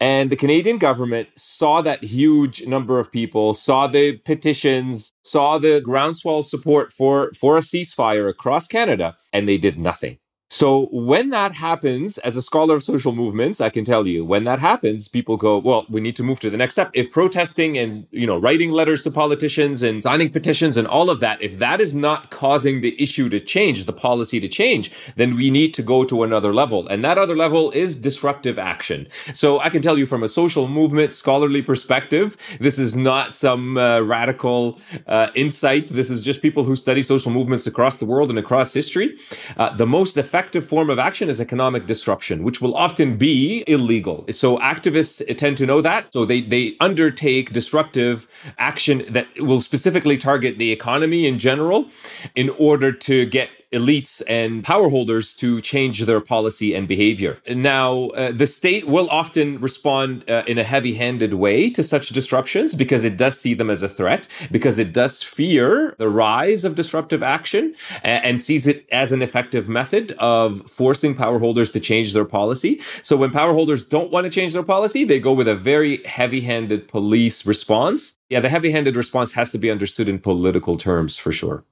And 0.00 0.30
the 0.30 0.36
Canadian 0.36 0.78
government 0.78 1.28
saw 1.36 1.82
that 1.82 2.02
huge 2.02 2.66
number 2.66 2.98
of 2.98 3.12
people, 3.12 3.54
saw 3.54 3.86
the 3.86 4.16
petitions, 4.18 5.12
saw 5.22 5.58
the 5.58 5.80
groundswell 5.80 6.42
support 6.42 6.92
for, 6.92 7.30
for 7.38 7.56
a 7.56 7.60
ceasefire 7.60 8.28
across 8.28 8.66
Canada, 8.66 9.16
and 9.32 9.48
they 9.48 9.58
did 9.58 9.78
nothing. 9.78 10.18
So 10.52 10.88
when 10.90 11.28
that 11.28 11.52
happens, 11.52 12.18
as 12.18 12.36
a 12.36 12.42
scholar 12.42 12.74
of 12.74 12.82
social 12.82 13.12
movements, 13.12 13.60
I 13.60 13.70
can 13.70 13.84
tell 13.84 14.04
you 14.04 14.24
when 14.24 14.42
that 14.44 14.58
happens, 14.58 15.06
people 15.06 15.36
go, 15.36 15.58
well, 15.58 15.86
we 15.88 16.00
need 16.00 16.16
to 16.16 16.24
move 16.24 16.40
to 16.40 16.50
the 16.50 16.56
next 16.56 16.74
step. 16.74 16.90
If 16.92 17.12
protesting 17.12 17.78
and, 17.78 18.04
you 18.10 18.26
know, 18.26 18.36
writing 18.36 18.72
letters 18.72 19.04
to 19.04 19.12
politicians 19.12 19.80
and 19.84 20.02
signing 20.02 20.28
petitions 20.28 20.76
and 20.76 20.88
all 20.88 21.08
of 21.08 21.20
that, 21.20 21.40
if 21.40 21.60
that 21.60 21.80
is 21.80 21.94
not 21.94 22.32
causing 22.32 22.80
the 22.80 23.00
issue 23.00 23.28
to 23.28 23.38
change, 23.38 23.84
the 23.84 23.92
policy 23.92 24.40
to 24.40 24.48
change, 24.48 24.90
then 25.14 25.36
we 25.36 25.50
need 25.50 25.72
to 25.74 25.84
go 25.84 26.02
to 26.02 26.24
another 26.24 26.52
level. 26.52 26.84
And 26.88 27.04
that 27.04 27.16
other 27.16 27.36
level 27.36 27.70
is 27.70 27.96
disruptive 27.96 28.58
action. 28.58 29.06
So 29.34 29.60
I 29.60 29.70
can 29.70 29.82
tell 29.82 29.96
you 29.96 30.04
from 30.04 30.24
a 30.24 30.28
social 30.28 30.66
movement 30.66 31.12
scholarly 31.12 31.62
perspective, 31.62 32.36
this 32.58 32.76
is 32.76 32.96
not 32.96 33.36
some 33.36 33.78
uh, 33.78 34.00
radical 34.00 34.80
uh, 35.06 35.28
insight. 35.36 35.86
This 35.92 36.10
is 36.10 36.24
just 36.24 36.42
people 36.42 36.64
who 36.64 36.74
study 36.74 37.04
social 37.04 37.30
movements 37.30 37.68
across 37.68 37.98
the 37.98 38.04
world 38.04 38.30
and 38.30 38.38
across 38.38 38.72
history. 38.72 39.16
Uh, 39.56 39.76
the 39.76 39.86
most 39.86 40.16
effective 40.16 40.39
effective 40.40 40.66
form 40.66 40.88
of 40.88 40.98
action 40.98 41.28
is 41.28 41.38
economic 41.38 41.86
disruption, 41.86 42.42
which 42.42 42.62
will 42.62 42.74
often 42.74 43.18
be 43.18 43.62
illegal. 43.66 44.24
So 44.30 44.56
activists 44.56 45.20
tend 45.36 45.58
to 45.58 45.66
know 45.66 45.82
that. 45.82 46.10
So 46.14 46.24
they, 46.24 46.40
they 46.40 46.76
undertake 46.80 47.52
disruptive 47.52 48.26
action 48.56 49.04
that 49.10 49.26
will 49.38 49.60
specifically 49.60 50.16
target 50.16 50.56
the 50.56 50.72
economy 50.72 51.26
in 51.26 51.38
general 51.38 51.90
in 52.34 52.48
order 52.58 52.90
to 52.90 53.26
get 53.26 53.50
elites 53.72 54.22
and 54.26 54.64
power 54.64 54.88
holders 54.88 55.32
to 55.34 55.60
change 55.60 56.00
their 56.04 56.20
policy 56.20 56.74
and 56.74 56.88
behavior. 56.88 57.38
Now, 57.48 58.08
uh, 58.08 58.32
the 58.32 58.46
state 58.46 58.86
will 58.88 59.08
often 59.10 59.60
respond 59.60 60.28
uh, 60.28 60.42
in 60.46 60.58
a 60.58 60.64
heavy 60.64 60.94
handed 60.94 61.34
way 61.34 61.70
to 61.70 61.82
such 61.82 62.08
disruptions 62.08 62.74
because 62.74 63.04
it 63.04 63.16
does 63.16 63.38
see 63.38 63.54
them 63.54 63.70
as 63.70 63.82
a 63.82 63.88
threat, 63.88 64.26
because 64.50 64.78
it 64.78 64.92
does 64.92 65.22
fear 65.22 65.94
the 65.98 66.08
rise 66.08 66.64
of 66.64 66.74
disruptive 66.74 67.22
action 67.22 67.74
and, 68.02 68.24
and 68.24 68.40
sees 68.40 68.66
it 68.66 68.86
as 68.90 69.12
an 69.12 69.22
effective 69.22 69.68
method 69.68 70.12
of 70.18 70.68
forcing 70.68 71.14
power 71.14 71.38
holders 71.38 71.70
to 71.70 71.80
change 71.80 72.12
their 72.12 72.24
policy. 72.24 72.80
So 73.02 73.16
when 73.16 73.30
power 73.30 73.52
holders 73.52 73.84
don't 73.84 74.10
want 74.10 74.24
to 74.24 74.30
change 74.30 74.52
their 74.52 74.62
policy, 74.62 75.04
they 75.04 75.20
go 75.20 75.32
with 75.32 75.48
a 75.48 75.54
very 75.54 76.02
heavy 76.04 76.40
handed 76.40 76.88
police 76.88 77.46
response. 77.46 78.16
Yeah, 78.28 78.40
the 78.40 78.48
heavy 78.48 78.70
handed 78.70 78.96
response 78.96 79.32
has 79.32 79.50
to 79.50 79.58
be 79.58 79.70
understood 79.70 80.08
in 80.08 80.18
political 80.18 80.76
terms 80.76 81.16
for 81.16 81.32
sure. 81.32 81.64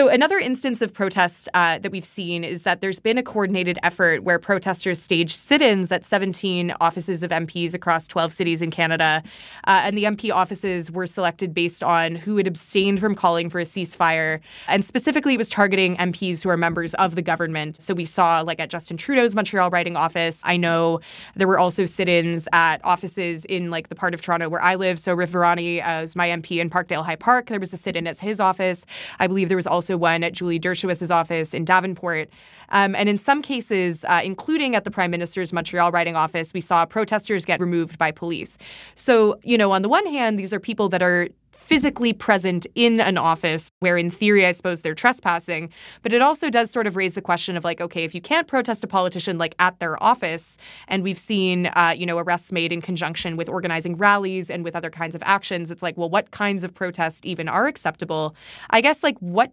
So, 0.00 0.08
another 0.08 0.38
instance 0.38 0.80
of 0.80 0.94
protest 0.94 1.46
uh, 1.52 1.78
that 1.80 1.92
we've 1.92 2.06
seen 2.06 2.42
is 2.42 2.62
that 2.62 2.80
there's 2.80 3.00
been 3.00 3.18
a 3.18 3.22
coordinated 3.22 3.78
effort 3.82 4.24
where 4.24 4.38
protesters 4.38 4.98
staged 4.98 5.36
sit 5.36 5.60
ins 5.60 5.92
at 5.92 6.06
17 6.06 6.72
offices 6.80 7.22
of 7.22 7.30
MPs 7.30 7.74
across 7.74 8.06
12 8.06 8.32
cities 8.32 8.62
in 8.62 8.70
Canada. 8.70 9.22
Uh, 9.66 9.82
and 9.84 9.98
the 9.98 10.04
MP 10.04 10.32
offices 10.32 10.90
were 10.90 11.06
selected 11.06 11.52
based 11.52 11.84
on 11.84 12.14
who 12.14 12.38
had 12.38 12.46
abstained 12.46 12.98
from 12.98 13.14
calling 13.14 13.50
for 13.50 13.60
a 13.60 13.64
ceasefire. 13.64 14.40
And 14.68 14.82
specifically, 14.82 15.34
it 15.34 15.36
was 15.36 15.50
targeting 15.50 15.98
MPs 15.98 16.42
who 16.42 16.48
are 16.48 16.56
members 16.56 16.94
of 16.94 17.14
the 17.14 17.20
government. 17.20 17.76
So, 17.78 17.92
we 17.92 18.06
saw, 18.06 18.40
like, 18.40 18.58
at 18.58 18.70
Justin 18.70 18.96
Trudeau's 18.96 19.34
Montreal 19.34 19.68
writing 19.68 19.96
office, 19.96 20.40
I 20.44 20.56
know 20.56 21.00
there 21.36 21.46
were 21.46 21.58
also 21.58 21.84
sit 21.84 22.08
ins 22.08 22.48
at 22.54 22.82
offices 22.84 23.44
in, 23.44 23.70
like, 23.70 23.90
the 23.90 23.94
part 23.94 24.14
of 24.14 24.22
Toronto 24.22 24.48
where 24.48 24.62
I 24.62 24.76
live. 24.76 24.98
So, 24.98 25.14
Arif 25.14 25.28
Virani 25.28 25.86
uh, 25.86 26.00
was 26.00 26.16
my 26.16 26.28
MP 26.28 26.58
in 26.58 26.70
Parkdale 26.70 27.04
High 27.04 27.16
Park. 27.16 27.48
There 27.48 27.60
was 27.60 27.74
a 27.74 27.76
sit 27.76 27.96
in 27.96 28.06
at 28.06 28.18
his 28.18 28.40
office. 28.40 28.86
I 29.18 29.26
believe 29.26 29.48
there 29.48 29.58
was 29.58 29.66
also 29.66 29.89
also 29.90 29.98
one 29.98 30.22
at 30.22 30.32
Julie 30.32 30.60
Dzerowicz's 30.60 31.10
office 31.10 31.52
in 31.54 31.64
Davenport. 31.64 32.28
Um, 32.68 32.94
and 32.94 33.08
in 33.08 33.18
some 33.18 33.42
cases, 33.42 34.04
uh, 34.04 34.20
including 34.22 34.76
at 34.76 34.84
the 34.84 34.90
Prime 34.90 35.10
Minister's 35.10 35.52
Montreal 35.52 35.90
writing 35.90 36.14
office, 36.14 36.54
we 36.54 36.60
saw 36.60 36.86
protesters 36.86 37.44
get 37.44 37.60
removed 37.60 37.98
by 37.98 38.12
police. 38.12 38.56
So, 38.94 39.38
you 39.42 39.58
know, 39.58 39.72
on 39.72 39.82
the 39.82 39.88
one 39.88 40.06
hand, 40.06 40.38
these 40.38 40.52
are 40.52 40.60
people 40.60 40.88
that 40.90 41.02
are 41.02 41.28
physically 41.60 42.12
present 42.12 42.66
in 42.74 43.00
an 43.00 43.16
office 43.16 43.70
where 43.80 43.96
in 43.96 44.10
theory 44.10 44.44
i 44.44 44.52
suppose 44.52 44.80
they're 44.80 44.94
trespassing. 44.94 45.70
But 46.02 46.12
it 46.12 46.22
also 46.22 46.50
does 46.50 46.70
sort 46.70 46.86
of 46.86 46.96
raise 46.96 47.14
the 47.14 47.22
question 47.22 47.56
of 47.56 47.64
like 47.64 47.80
okay 47.80 48.04
if 48.04 48.14
you 48.14 48.20
can't 48.20 48.48
protest 48.48 48.82
a 48.82 48.86
politician 48.86 49.38
like 49.38 49.54
at 49.58 49.78
their 49.78 50.02
office 50.02 50.56
and 50.88 51.02
we've 51.02 51.18
seen 51.18 51.66
uh, 51.66 51.94
you 51.96 52.06
know 52.06 52.18
arrests 52.18 52.50
made 52.50 52.72
in 52.72 52.80
conjunction 52.80 53.36
with 53.36 53.48
organizing 53.48 53.96
rallies 53.96 54.50
and 54.50 54.64
with 54.64 54.74
other 54.74 54.90
kinds 54.90 55.14
of 55.14 55.22
actions 55.24 55.70
it's 55.70 55.82
like 55.82 55.96
well 55.96 56.10
what 56.10 56.30
kinds 56.30 56.64
of 56.64 56.74
protest 56.74 57.24
even 57.26 57.48
are 57.48 57.66
acceptable? 57.66 58.34
I 58.70 58.80
guess 58.80 59.02
like 59.02 59.18
what 59.18 59.52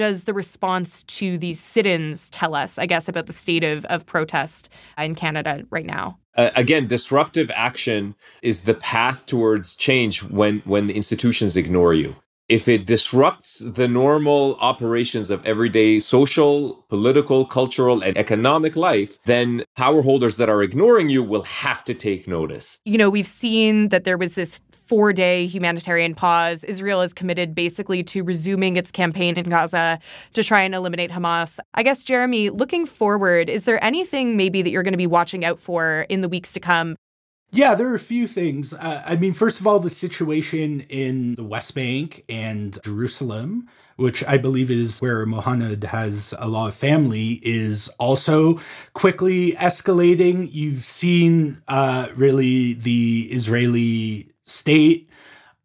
does 0.00 0.24
the 0.24 0.32
response 0.32 1.02
to 1.02 1.36
these 1.36 1.60
sit-ins 1.60 2.30
tell 2.30 2.54
us, 2.54 2.78
I 2.78 2.86
guess, 2.86 3.06
about 3.06 3.26
the 3.26 3.34
state 3.34 3.62
of, 3.62 3.84
of 3.84 4.06
protest 4.06 4.70
in 4.96 5.14
Canada 5.14 5.62
right 5.68 5.84
now? 5.84 6.18
Uh, 6.38 6.50
again, 6.56 6.86
disruptive 6.86 7.50
action 7.54 8.14
is 8.42 8.62
the 8.62 8.72
path 8.72 9.26
towards 9.26 9.76
change 9.76 10.22
when 10.22 10.62
when 10.64 10.86
the 10.86 10.94
institutions 10.94 11.54
ignore 11.54 11.92
you. 11.92 12.16
If 12.48 12.66
it 12.66 12.86
disrupts 12.86 13.58
the 13.58 13.86
normal 13.86 14.56
operations 14.56 15.30
of 15.30 15.44
everyday 15.44 16.00
social, 16.00 16.84
political, 16.88 17.44
cultural, 17.44 18.02
and 18.02 18.16
economic 18.16 18.74
life, 18.74 19.18
then 19.26 19.64
power 19.76 20.02
holders 20.02 20.36
that 20.38 20.48
are 20.48 20.62
ignoring 20.62 21.10
you 21.10 21.22
will 21.22 21.42
have 21.42 21.84
to 21.84 21.94
take 21.94 22.26
notice. 22.26 22.78
You 22.84 22.98
know, 22.98 23.10
we've 23.10 23.26
seen 23.44 23.90
that 23.90 24.04
there 24.04 24.18
was 24.18 24.34
this 24.34 24.60
four 24.90 25.12
day 25.12 25.46
humanitarian 25.46 26.16
pause. 26.16 26.64
Israel 26.64 27.00
is 27.00 27.14
committed 27.14 27.54
basically 27.54 28.02
to 28.02 28.24
resuming 28.24 28.74
its 28.74 28.90
campaign 28.90 29.38
in 29.38 29.48
Gaza 29.48 30.00
to 30.32 30.42
try 30.42 30.62
and 30.62 30.74
eliminate 30.74 31.12
Hamas. 31.12 31.60
I 31.74 31.84
guess, 31.84 32.02
Jeremy, 32.02 32.50
looking 32.50 32.86
forward, 32.86 33.48
is 33.48 33.62
there 33.62 33.82
anything 33.84 34.36
maybe 34.36 34.62
that 34.62 34.70
you're 34.70 34.82
going 34.82 34.92
to 34.92 34.98
be 34.98 35.06
watching 35.06 35.44
out 35.44 35.60
for 35.60 36.06
in 36.08 36.22
the 36.22 36.28
weeks 36.28 36.52
to 36.54 36.60
come? 36.60 36.96
Yeah, 37.52 37.76
there 37.76 37.88
are 37.88 37.94
a 37.94 38.00
few 38.00 38.26
things. 38.26 38.74
Uh, 38.74 39.02
I 39.06 39.14
mean, 39.14 39.32
first 39.32 39.60
of 39.60 39.66
all, 39.68 39.78
the 39.78 39.90
situation 39.90 40.80
in 40.88 41.36
the 41.36 41.44
West 41.44 41.72
Bank 41.76 42.24
and 42.28 42.76
Jerusalem, 42.82 43.68
which 43.94 44.24
I 44.26 44.38
believe 44.38 44.72
is 44.72 44.98
where 44.98 45.24
Muhannad 45.24 45.84
has 45.84 46.34
a 46.38 46.48
lot 46.48 46.66
of 46.66 46.74
family, 46.74 47.40
is 47.44 47.88
also 48.00 48.58
quickly 48.94 49.52
escalating. 49.52 50.48
You've 50.50 50.84
seen 50.84 51.60
uh, 51.68 52.08
really 52.16 52.72
the 52.72 53.28
Israeli 53.30 54.30
state 54.50 55.08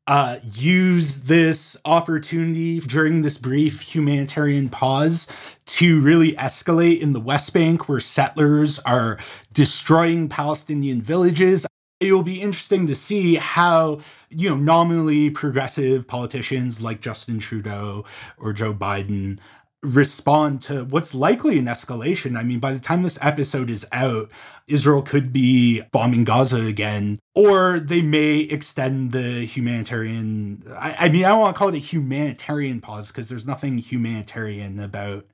uh, 0.07 0.37
use 0.53 1.21
this 1.21 1.75
opportunity 1.83 2.79
during 2.79 3.23
this 3.23 3.37
brief 3.37 3.81
humanitarian 3.81 4.69
pause 4.69 5.27
to 5.65 5.99
really 5.99 6.33
escalate 6.33 7.01
in 7.01 7.13
the 7.13 7.19
West 7.19 7.53
Bank, 7.53 7.89
where 7.89 7.99
settlers 7.99 8.77
are 8.79 9.17
destroying 9.51 10.29
Palestinian 10.29 11.01
villages. 11.01 11.65
It 11.99 12.11
will 12.11 12.23
be 12.23 12.41
interesting 12.41 12.85
to 12.87 12.93
see 12.93 13.35
how, 13.35 14.01
you 14.29 14.49
know, 14.49 14.57
nominally 14.57 15.31
progressive 15.31 16.07
politicians 16.07 16.81
like 16.81 17.01
Justin 17.01 17.39
Trudeau 17.39 18.05
or 18.37 18.53
Joe 18.53 18.73
Biden 18.73 19.39
respond 19.85 20.61
to 20.63 20.83
what's 20.85 21.13
likely 21.13 21.57
an 21.57 21.65
escalation. 21.65 22.37
I 22.37 22.43
mean, 22.43 22.59
by 22.59 22.71
the 22.71 22.79
time 22.79 23.03
this 23.03 23.19
episode 23.21 23.69
is 23.69 23.85
out, 23.91 24.31
Israel 24.67 25.01
could 25.01 25.31
be 25.31 25.81
bombing 25.91 26.23
Gaza 26.23 26.61
again, 26.61 27.19
or 27.35 27.79
they 27.79 28.01
may 28.01 28.39
extend 28.39 29.11
the 29.11 29.45
humanitarian. 29.45 30.63
I, 30.77 30.95
I 30.99 31.09
mean, 31.09 31.23
I 31.23 31.29
don't 31.29 31.39
want 31.39 31.55
to 31.55 31.59
call 31.59 31.69
it 31.69 31.75
a 31.75 31.79
humanitarian 31.79 32.81
pause 32.81 33.09
because 33.09 33.29
there's 33.29 33.47
nothing 33.47 33.77
humanitarian 33.77 34.79
about 34.79 35.25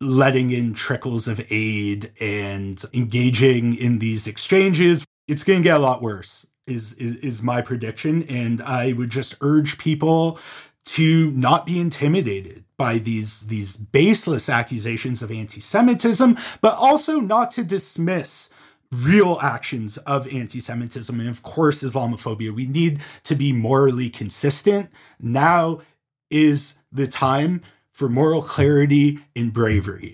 letting 0.00 0.50
in 0.50 0.74
trickles 0.74 1.28
of 1.28 1.40
aid 1.50 2.12
and 2.20 2.82
engaging 2.92 3.74
in 3.74 4.00
these 4.00 4.26
exchanges. 4.26 5.04
It's 5.28 5.44
going 5.44 5.60
to 5.60 5.64
get 5.64 5.76
a 5.76 5.82
lot 5.82 6.02
worse. 6.02 6.46
Is, 6.64 6.92
is 6.92 7.16
is 7.16 7.42
my 7.42 7.60
prediction 7.60 8.22
and 8.28 8.62
i 8.62 8.92
would 8.92 9.10
just 9.10 9.34
urge 9.40 9.78
people 9.78 10.38
to 10.84 11.28
not 11.32 11.66
be 11.66 11.80
intimidated 11.80 12.64
by 12.82 12.98
these 12.98 13.42
these 13.42 13.76
baseless 13.76 14.48
accusations 14.48 15.22
of 15.22 15.30
anti-Semitism, 15.30 16.36
but 16.60 16.74
also 16.74 17.20
not 17.20 17.48
to 17.52 17.62
dismiss 17.62 18.50
real 18.90 19.38
actions 19.40 19.98
of 19.98 20.26
anti-Semitism 20.34 21.20
and 21.20 21.28
of 21.28 21.44
course 21.44 21.84
Islamophobia. 21.84 22.50
We 22.52 22.66
need 22.66 22.98
to 23.22 23.36
be 23.36 23.52
morally 23.52 24.10
consistent. 24.10 24.90
Now 25.20 25.80
is 26.28 26.74
the 26.90 27.06
time 27.06 27.62
for 27.92 28.08
moral 28.08 28.42
clarity 28.42 29.20
and 29.36 29.52
bravery. 29.52 30.12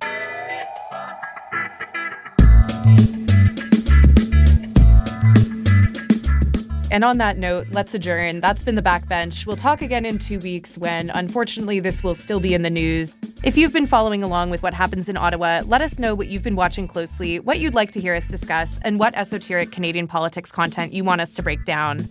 And 6.90 7.04
on 7.04 7.18
that 7.18 7.36
note, 7.36 7.66
let's 7.70 7.92
adjourn. 7.92 8.40
That's 8.40 8.62
been 8.62 8.74
the 8.74 8.82
backbench. 8.82 9.44
We'll 9.46 9.56
talk 9.56 9.82
again 9.82 10.06
in 10.06 10.18
two 10.18 10.38
weeks 10.38 10.78
when, 10.78 11.10
unfortunately, 11.10 11.80
this 11.80 12.02
will 12.02 12.14
still 12.14 12.40
be 12.40 12.54
in 12.54 12.62
the 12.62 12.70
news. 12.70 13.12
If 13.44 13.58
you've 13.58 13.74
been 13.74 13.86
following 13.86 14.22
along 14.22 14.50
with 14.50 14.62
what 14.62 14.72
happens 14.72 15.08
in 15.08 15.16
Ottawa, 15.16 15.62
let 15.66 15.82
us 15.82 15.98
know 15.98 16.14
what 16.14 16.28
you've 16.28 16.42
been 16.42 16.56
watching 16.56 16.88
closely, 16.88 17.40
what 17.40 17.60
you'd 17.60 17.74
like 17.74 17.92
to 17.92 18.00
hear 18.00 18.14
us 18.14 18.28
discuss, 18.28 18.78
and 18.82 18.98
what 18.98 19.14
esoteric 19.14 19.70
Canadian 19.70 20.06
politics 20.06 20.50
content 20.50 20.94
you 20.94 21.04
want 21.04 21.20
us 21.20 21.34
to 21.34 21.42
break 21.42 21.64
down. 21.66 22.08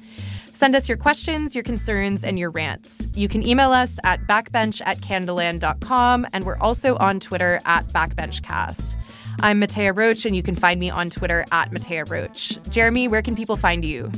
Send 0.54 0.76
us 0.76 0.88
your 0.88 0.98
questions, 0.98 1.56
your 1.56 1.64
concerns, 1.64 2.24
and 2.24 2.38
your 2.38 2.52
rants. 2.52 3.06
You 3.14 3.28
can 3.28 3.46
email 3.46 3.72
us 3.72 4.00
at 4.04 4.22
backbench 4.28 4.82
at 4.86 5.00
canadaland.com, 5.00 6.28
and 6.34 6.46
we're 6.46 6.58
also 6.58 6.98
on 6.98 7.20
Twitter 7.20 7.60
at 7.66 7.88
backbenchcast. 7.88 8.96
I'm 9.40 9.60
Mattea 9.60 9.96
Roach, 9.96 10.26
and 10.26 10.36
you 10.36 10.44
can 10.44 10.56
find 10.56 10.80
me 10.80 10.90
on 10.90 11.10
Twitter 11.10 11.46
at 11.52 11.72
Mattea 11.72 12.10
Roach. 12.10 12.60
Jeremy, 12.70 13.08
where 13.08 13.22
can 13.22 13.36
people 13.36 13.56
find 13.56 13.84
you? 13.84 14.12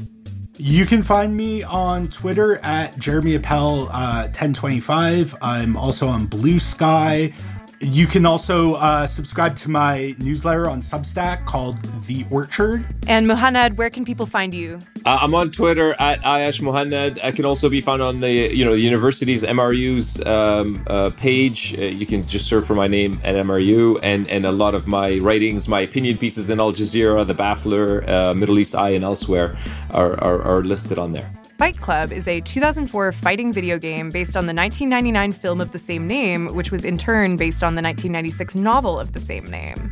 You 0.61 0.85
can 0.85 1.03
find 1.03 1.37
me 1.37 1.63
on 1.63 2.09
Twitter 2.09 2.57
at 2.57 2.99
Jeremy 2.99 3.35
Appel 3.35 3.83
uh, 3.93 4.23
1025. 4.23 5.37
I'm 5.41 5.77
also 5.77 6.07
on 6.07 6.27
Bluesky. 6.27 7.33
You 7.81 8.07
can 8.07 8.25
also 8.25 8.73
uh, 8.73 9.07
subscribe 9.07 9.55
to 9.57 9.69
my 9.69 10.13
newsletter 10.19 10.69
on 10.69 10.81
Substack 10.81 11.45
called 11.45 11.81
The 12.07 12.25
Orchard. 12.29 12.85
And 13.07 13.25
Muhannad, 13.25 13.77
where 13.77 13.89
can 13.89 14.03
people 14.03 14.25
find 14.25 14.53
you? 14.53 14.79
Uh, 15.05 15.19
I'm 15.21 15.33
on 15.33 15.49
Twitter 15.49 15.93
at 15.97 16.21
Ayyash 16.23 16.59
Muhannad. 16.59 17.23
I 17.23 17.31
can 17.31 17.45
also 17.45 17.69
be 17.69 17.79
found 17.79 18.01
on 18.01 18.19
the 18.19 18.53
you 18.53 18.65
know 18.65 18.71
the 18.71 18.81
university's 18.81 19.43
MRU's 19.43 20.19
um, 20.25 20.83
uh, 20.87 21.11
page. 21.11 21.73
Uh, 21.77 21.83
you 21.83 22.05
can 22.05 22.21
just 22.27 22.47
search 22.47 22.65
for 22.65 22.75
my 22.75 22.87
name 22.87 23.17
at 23.23 23.35
MRU, 23.35 23.97
and 24.03 24.27
and 24.27 24.45
a 24.45 24.51
lot 24.51 24.75
of 24.75 24.85
my 24.85 25.17
writings, 25.19 25.69
my 25.69 25.79
opinion 25.79 26.17
pieces 26.17 26.49
in 26.49 26.59
Al 26.59 26.73
Jazeera, 26.73 27.25
The 27.25 27.33
Baffler, 27.33 28.07
uh, 28.09 28.33
Middle 28.33 28.59
East 28.59 28.75
Eye, 28.75 28.89
and 28.89 29.05
elsewhere 29.05 29.57
are, 29.91 30.21
are, 30.21 30.41
are 30.41 30.63
listed 30.63 30.99
on 30.99 31.13
there. 31.13 31.31
Fight 31.59 31.81
Club 31.81 32.13
is 32.13 32.25
a 32.25 32.39
2004 32.39 33.11
fighting 33.11 33.51
video 33.51 33.77
game 33.77 34.11
based 34.11 34.37
on 34.37 34.45
the 34.45 34.53
1999 34.53 35.33
film 35.33 35.59
of 35.59 35.73
the 35.73 35.77
same 35.77 36.07
name, 36.07 36.47
which 36.55 36.71
was 36.71 36.85
in 36.85 36.97
turn 36.97 37.35
based 37.35 37.65
on 37.65 37.75
the 37.75 37.81
1996 37.81 38.55
novel 38.55 38.97
of 38.97 39.11
the 39.11 39.19
same 39.19 39.43
name. 39.43 39.91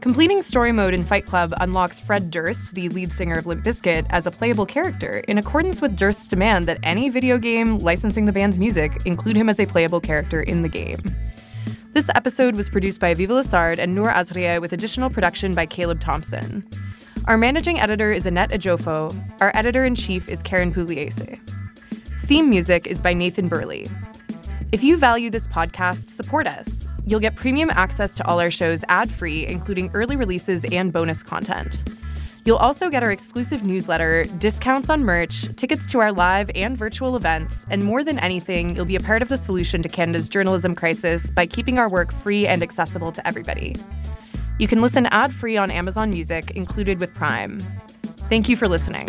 Completing 0.00 0.40
story 0.42 0.70
mode 0.70 0.94
in 0.94 1.02
Fight 1.02 1.26
Club 1.26 1.52
unlocks 1.58 1.98
Fred 1.98 2.30
Durst, 2.30 2.76
the 2.76 2.88
lead 2.90 3.12
singer 3.12 3.36
of 3.36 3.46
Limp 3.46 3.64
Bizkit, 3.64 4.06
as 4.10 4.28
a 4.28 4.30
playable 4.30 4.64
character, 4.64 5.24
in 5.26 5.38
accordance 5.38 5.82
with 5.82 5.96
Durst's 5.96 6.28
demand 6.28 6.66
that 6.66 6.78
any 6.84 7.08
video 7.08 7.36
game 7.36 7.80
licensing 7.80 8.26
the 8.26 8.32
band's 8.32 8.58
music 8.58 9.04
include 9.04 9.34
him 9.34 9.48
as 9.48 9.58
a 9.58 9.66
playable 9.66 10.00
character 10.00 10.40
in 10.40 10.62
the 10.62 10.68
game. 10.68 11.00
This 11.94 12.10
episode 12.14 12.54
was 12.54 12.68
produced 12.68 13.00
by 13.00 13.12
Aviva 13.12 13.42
Lessard 13.42 13.80
and 13.80 13.92
Noor 13.92 14.12
Azrieh 14.12 14.60
with 14.60 14.72
additional 14.72 15.10
production 15.10 15.52
by 15.52 15.66
Caleb 15.66 15.98
Thompson. 15.98 16.64
Our 17.26 17.38
managing 17.38 17.78
editor 17.78 18.12
is 18.12 18.26
Annette 18.26 18.50
Ejiofor. 18.50 19.40
Our 19.40 19.52
editor 19.54 19.84
in 19.84 19.94
chief 19.94 20.28
is 20.28 20.42
Karen 20.42 20.74
Pugliese. 20.74 21.38
Theme 22.26 22.50
music 22.50 22.88
is 22.88 23.00
by 23.00 23.14
Nathan 23.14 23.46
Burley. 23.46 23.88
If 24.72 24.82
you 24.82 24.96
value 24.96 25.30
this 25.30 25.46
podcast, 25.46 26.10
support 26.10 26.48
us. 26.48 26.88
You'll 27.06 27.20
get 27.20 27.36
premium 27.36 27.70
access 27.70 28.16
to 28.16 28.26
all 28.26 28.40
our 28.40 28.50
shows 28.50 28.84
ad 28.88 29.12
free, 29.12 29.46
including 29.46 29.88
early 29.94 30.16
releases 30.16 30.64
and 30.64 30.92
bonus 30.92 31.22
content. 31.22 31.84
You'll 32.44 32.56
also 32.56 32.90
get 32.90 33.04
our 33.04 33.12
exclusive 33.12 33.62
newsletter, 33.62 34.24
discounts 34.38 34.90
on 34.90 35.04
merch, 35.04 35.54
tickets 35.54 35.86
to 35.92 36.00
our 36.00 36.10
live 36.10 36.50
and 36.56 36.76
virtual 36.76 37.14
events, 37.14 37.64
and 37.70 37.84
more 37.84 38.02
than 38.02 38.18
anything, 38.18 38.74
you'll 38.74 38.84
be 38.84 38.96
a 38.96 39.00
part 39.00 39.22
of 39.22 39.28
the 39.28 39.36
solution 39.36 39.80
to 39.82 39.88
Canada's 39.88 40.28
journalism 40.28 40.74
crisis 40.74 41.30
by 41.30 41.46
keeping 41.46 41.78
our 41.78 41.88
work 41.88 42.12
free 42.12 42.48
and 42.48 42.64
accessible 42.64 43.12
to 43.12 43.24
everybody. 43.24 43.76
You 44.58 44.68
can 44.68 44.80
listen 44.80 45.06
ad 45.06 45.32
free 45.32 45.56
on 45.56 45.70
Amazon 45.70 46.10
Music, 46.10 46.50
included 46.52 47.00
with 47.00 47.14
Prime. 47.14 47.60
Thank 48.28 48.48
you 48.48 48.56
for 48.56 48.68
listening. 48.68 49.08